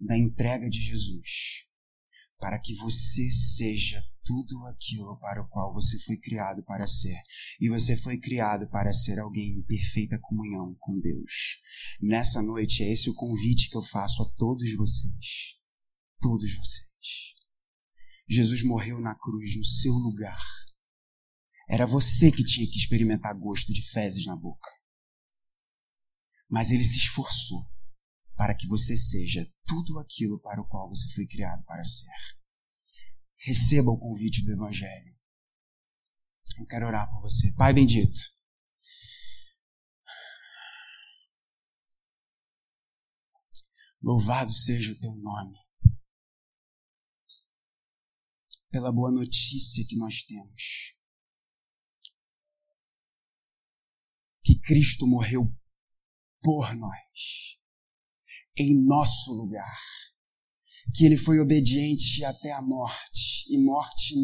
da 0.00 0.16
entrega 0.16 0.68
de 0.68 0.80
Jesus, 0.80 1.66
para 2.38 2.58
que 2.58 2.74
você 2.76 3.30
seja 3.30 4.02
tudo 4.24 4.62
aquilo 4.66 5.18
para 5.18 5.42
o 5.42 5.48
qual 5.48 5.72
você 5.72 5.98
foi 6.00 6.16
criado 6.18 6.62
para 6.64 6.86
ser. 6.86 7.16
E 7.60 7.68
você 7.68 7.96
foi 7.96 8.18
criado 8.18 8.68
para 8.68 8.92
ser 8.92 9.18
alguém 9.18 9.58
em 9.58 9.62
perfeita 9.62 10.18
comunhão 10.20 10.76
com 10.78 10.98
Deus. 11.00 11.60
Nessa 12.00 12.42
noite, 12.42 12.82
é 12.82 12.92
esse 12.92 13.08
o 13.08 13.14
convite 13.14 13.70
que 13.70 13.76
eu 13.76 13.82
faço 13.82 14.22
a 14.22 14.30
todos 14.36 14.74
vocês. 14.76 15.56
Todos 16.20 16.54
vocês. 16.54 16.88
Jesus 18.28 18.62
morreu 18.62 19.00
na 19.00 19.14
cruz 19.14 19.56
no 19.56 19.64
seu 19.64 19.92
lugar. 19.92 20.42
Era 21.68 21.86
você 21.86 22.32
que 22.32 22.42
tinha 22.42 22.66
que 22.66 22.78
experimentar 22.78 23.38
gosto 23.38 23.72
de 23.72 23.82
fezes 23.90 24.24
na 24.24 24.34
boca. 24.34 24.70
Mas 26.48 26.70
ele 26.70 26.82
se 26.82 26.96
esforçou 26.96 27.70
para 28.34 28.54
que 28.54 28.66
você 28.66 28.96
seja 28.96 29.46
tudo 29.66 29.98
aquilo 29.98 30.40
para 30.40 30.62
o 30.62 30.66
qual 30.66 30.88
você 30.88 31.12
foi 31.14 31.26
criado 31.26 31.62
para 31.64 31.84
ser. 31.84 32.38
Receba 33.36 33.90
o 33.90 33.98
convite 33.98 34.42
do 34.42 34.52
Evangelho. 34.52 35.14
Eu 36.58 36.66
quero 36.66 36.86
orar 36.86 37.06
por 37.10 37.20
você. 37.20 37.54
Pai 37.56 37.74
bendito. 37.74 38.18
Louvado 44.00 44.52
seja 44.54 44.92
o 44.92 45.00
teu 45.00 45.14
nome. 45.16 45.58
Pela 48.70 48.90
boa 48.90 49.10
notícia 49.12 49.84
que 49.86 49.96
nós 49.96 50.22
temos. 50.22 50.97
Que 54.58 54.74
Cristo 54.74 55.06
morreu 55.06 55.52
por 56.42 56.74
nós 56.74 57.58
em 58.56 58.84
nosso 58.86 59.32
lugar. 59.32 59.78
Que 60.94 61.04
ele 61.04 61.16
foi 61.16 61.38
obediente 61.38 62.24
até 62.24 62.52
a 62.52 62.62
morte 62.62 63.44
e 63.52 63.58
morte 63.62 64.14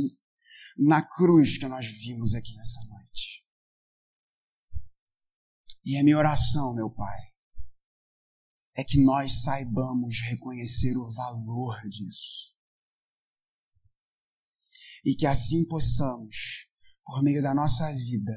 na 0.76 1.06
cruz 1.06 1.58
que 1.58 1.68
nós 1.68 1.86
vimos 1.86 2.34
aqui 2.34 2.54
nessa 2.56 2.80
noite. 2.88 3.44
E 5.84 5.98
a 5.98 6.02
minha 6.02 6.16
oração, 6.16 6.74
meu 6.74 6.92
Pai, 6.94 7.20
é 8.76 8.82
que 8.82 9.02
nós 9.04 9.42
saibamos 9.42 10.20
reconhecer 10.22 10.96
o 10.96 11.12
valor 11.12 11.80
disso. 11.88 12.54
E 15.04 15.14
que 15.14 15.26
assim 15.26 15.68
possamos, 15.68 16.70
por 17.04 17.22
meio 17.22 17.42
da 17.42 17.54
nossa 17.54 17.92
vida, 17.92 18.32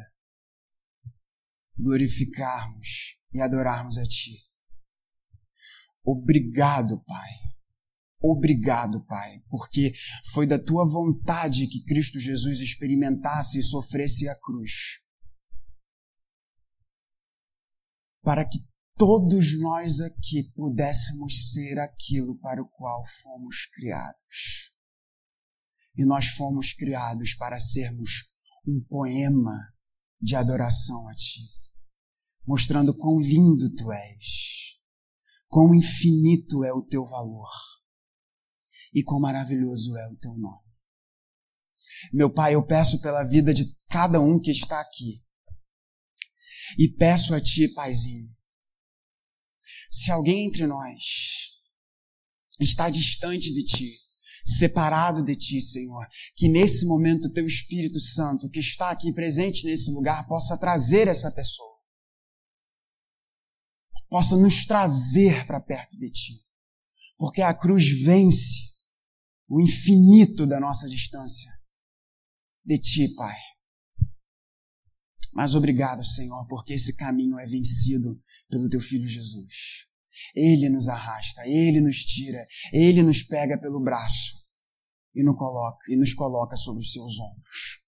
glorificarmos 1.78 3.18
e 3.34 3.42
adorarmos 3.42 3.98
a 3.98 4.04
Ti 4.04 4.48
Obrigado, 6.10 7.04
Pai. 7.04 7.32
Obrigado, 8.22 9.06
Pai, 9.06 9.44
porque 9.50 9.92
foi 10.32 10.48
da 10.48 10.58
tua 10.58 10.86
vontade 10.86 11.68
que 11.68 11.84
Cristo 11.84 12.18
Jesus 12.18 12.62
experimentasse 12.62 13.60
e 13.60 13.64
sofresse 13.64 14.30
a 14.30 14.40
cruz. 14.40 15.04
Para 18.22 18.48
que 18.48 18.58
todos 18.96 19.60
nós 19.60 20.00
aqui 20.00 20.50
pudéssemos 20.56 21.52
ser 21.52 21.78
aquilo 21.78 22.40
para 22.40 22.62
o 22.62 22.70
qual 22.70 23.04
fomos 23.22 23.66
criados. 23.66 24.74
E 25.94 26.06
nós 26.06 26.28
fomos 26.28 26.72
criados 26.72 27.36
para 27.36 27.60
sermos 27.60 28.34
um 28.66 28.82
poema 28.88 29.74
de 30.22 30.38
adoração 30.38 31.10
a 31.10 31.14
Ti, 31.14 31.42
mostrando 32.48 32.96
quão 32.96 33.20
lindo 33.20 33.70
Tu 33.76 33.92
és 33.92 34.58
Quão 35.48 35.74
infinito 35.74 36.64
é 36.64 36.74
o 36.74 36.84
teu 36.84 37.06
valor 37.06 37.50
e 38.94 39.04
quão 39.04 39.20
maravilhoso 39.20 39.96
é 39.98 40.08
o 40.08 40.18
teu 40.18 40.36
nome. 40.36 40.68
Meu 42.14 42.30
Pai, 42.32 42.56
eu 42.56 42.66
peço 42.66 43.02
pela 43.02 43.24
vida 43.24 43.54
de 43.54 43.66
cada 43.90 44.20
um 44.20 44.40
que 44.40 44.52
está 44.52 44.80
aqui. 44.80 45.24
E 46.78 46.90
peço 46.90 47.34
a 47.34 47.42
Ti, 47.42 47.74
Paizinho, 47.74 48.30
se 49.90 50.12
alguém 50.12 50.48
entre 50.48 50.68
nós 50.68 51.04
está 52.60 52.90
distante 52.90 53.54
de 53.54 53.64
Ti, 53.64 53.98
separado 54.44 55.24
de 55.24 55.36
Ti, 55.36 55.62
Senhor, 55.62 56.06
que 56.36 56.50
nesse 56.50 56.86
momento 56.86 57.26
o 57.26 57.32
Teu 57.32 57.48
Espírito 57.48 58.00
Santo, 58.00 58.50
que 58.50 58.60
está 58.60 58.92
aqui 58.92 59.14
presente 59.14 59.66
nesse 59.66 59.90
lugar, 59.92 60.28
possa 60.28 60.58
trazer 60.58 61.08
essa 61.08 61.32
pessoa 61.32 61.77
possa 64.10 64.36
nos 64.36 64.66
trazer 64.66 65.46
para 65.46 65.60
perto 65.60 65.98
de 65.98 66.10
Ti. 66.10 66.34
Porque 67.18 67.42
a 67.42 67.54
cruz 67.54 67.90
vence 68.04 68.68
o 69.48 69.62
infinito 69.62 70.46
da 70.46 70.60
nossa 70.60 70.88
distância 70.88 71.52
de 72.64 72.78
Ti, 72.80 73.14
Pai. 73.16 73.36
Mas 75.34 75.56
obrigado, 75.56 76.04
Senhor, 76.04 76.48
porque 76.48 76.74
esse 76.74 76.96
caminho 76.96 77.38
é 77.40 77.46
vencido 77.46 78.22
pelo 78.50 78.70
Teu 78.70 78.80
Filho 78.80 79.08
Jesus. 79.08 79.88
Ele 80.36 80.70
nos 80.70 80.88
arrasta, 80.88 81.42
Ele 81.46 81.80
nos 81.80 81.98
tira, 81.98 82.46
Ele 82.74 83.04
nos 83.04 83.22
pega 83.22 83.60
pelo 83.60 83.80
braço 83.80 84.34
e 85.14 85.24
nos 85.24 85.38
coloca, 85.38 85.92
e 85.92 85.96
nos 85.96 86.14
coloca 86.14 86.56
sobre 86.56 86.82
os 86.82 86.92
Seus 86.92 87.20
ombros. 87.20 87.84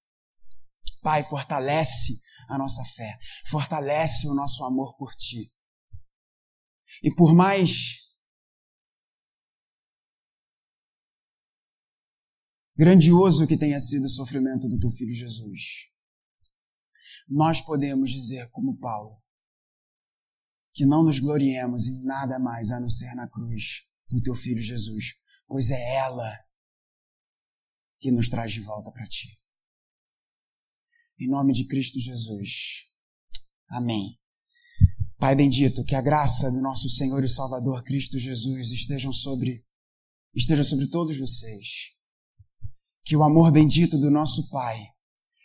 Pai, 1.01 1.23
fortalece 1.23 2.21
a 2.49 2.57
nossa 2.57 2.83
fé, 2.95 3.17
fortalece 3.47 4.27
o 4.27 4.35
nosso 4.35 4.63
amor 4.63 4.95
por 4.97 5.15
Ti 5.15 5.49
e 7.03 7.13
por 7.13 7.33
mais 7.33 8.09
grandioso 12.75 13.47
que 13.47 13.57
tenha 13.57 13.79
sido 13.79 14.05
o 14.05 14.09
sofrimento 14.09 14.67
do 14.67 14.79
teu 14.79 14.89
filho 14.91 15.13
Jesus, 15.13 15.89
nós 17.27 17.61
podemos 17.61 18.09
dizer, 18.09 18.49
como 18.51 18.77
Paulo, 18.77 19.21
que 20.73 20.85
não 20.85 21.03
nos 21.03 21.19
gloriemos 21.19 21.87
em 21.87 22.03
nada 22.03 22.39
mais 22.39 22.71
a 22.71 22.79
não 22.79 22.89
ser 22.89 23.13
na 23.15 23.29
cruz 23.29 23.85
do 24.09 24.21
teu 24.21 24.33
filho 24.33 24.61
Jesus, 24.61 25.15
pois 25.47 25.69
é 25.71 25.95
ela 25.95 26.37
que 27.99 28.11
nos 28.11 28.29
traz 28.29 28.51
de 28.51 28.61
volta 28.61 28.91
para 28.91 29.05
ti. 29.07 29.39
Em 31.19 31.29
nome 31.29 31.53
de 31.53 31.67
Cristo 31.67 31.99
Jesus. 31.99 32.93
Amém. 33.67 34.18
Pai 35.19 35.35
bendito, 35.35 35.83
que 35.83 35.95
a 35.95 36.01
graça 36.01 36.49
do 36.49 36.61
nosso 36.61 36.89
Senhor 36.89 37.21
e 37.21 37.27
Salvador 37.27 37.83
Cristo 37.83 38.17
Jesus 38.17 38.71
estejam 38.71 39.11
sobre 39.11 39.65
esteja 40.33 40.63
sobre 40.63 40.87
todos 40.87 41.17
vocês. 41.17 41.67
Que 43.03 43.17
o 43.17 43.23
amor 43.23 43.51
bendito 43.51 43.97
do 43.97 44.09
nosso 44.09 44.49
Pai 44.49 44.79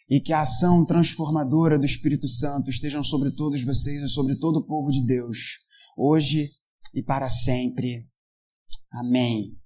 e 0.09 0.21
que 0.21 0.33
a 0.33 0.43
ação 0.43 0.87
transformadora 0.87 1.77
do 1.77 1.85
Espírito 1.85 2.29
Santo 2.29 2.71
estejam 2.71 3.03
sobre 3.03 3.33
todos 3.33 3.65
vocês 3.65 4.01
e 4.01 4.09
sobre 4.09 4.37
todo 4.37 4.59
o 4.59 4.67
povo 4.67 4.93
de 4.93 5.05
Deus, 5.05 5.59
hoje 5.97 6.53
e 6.95 7.03
para 7.03 7.29
sempre. 7.29 8.09
Amém. 8.93 9.64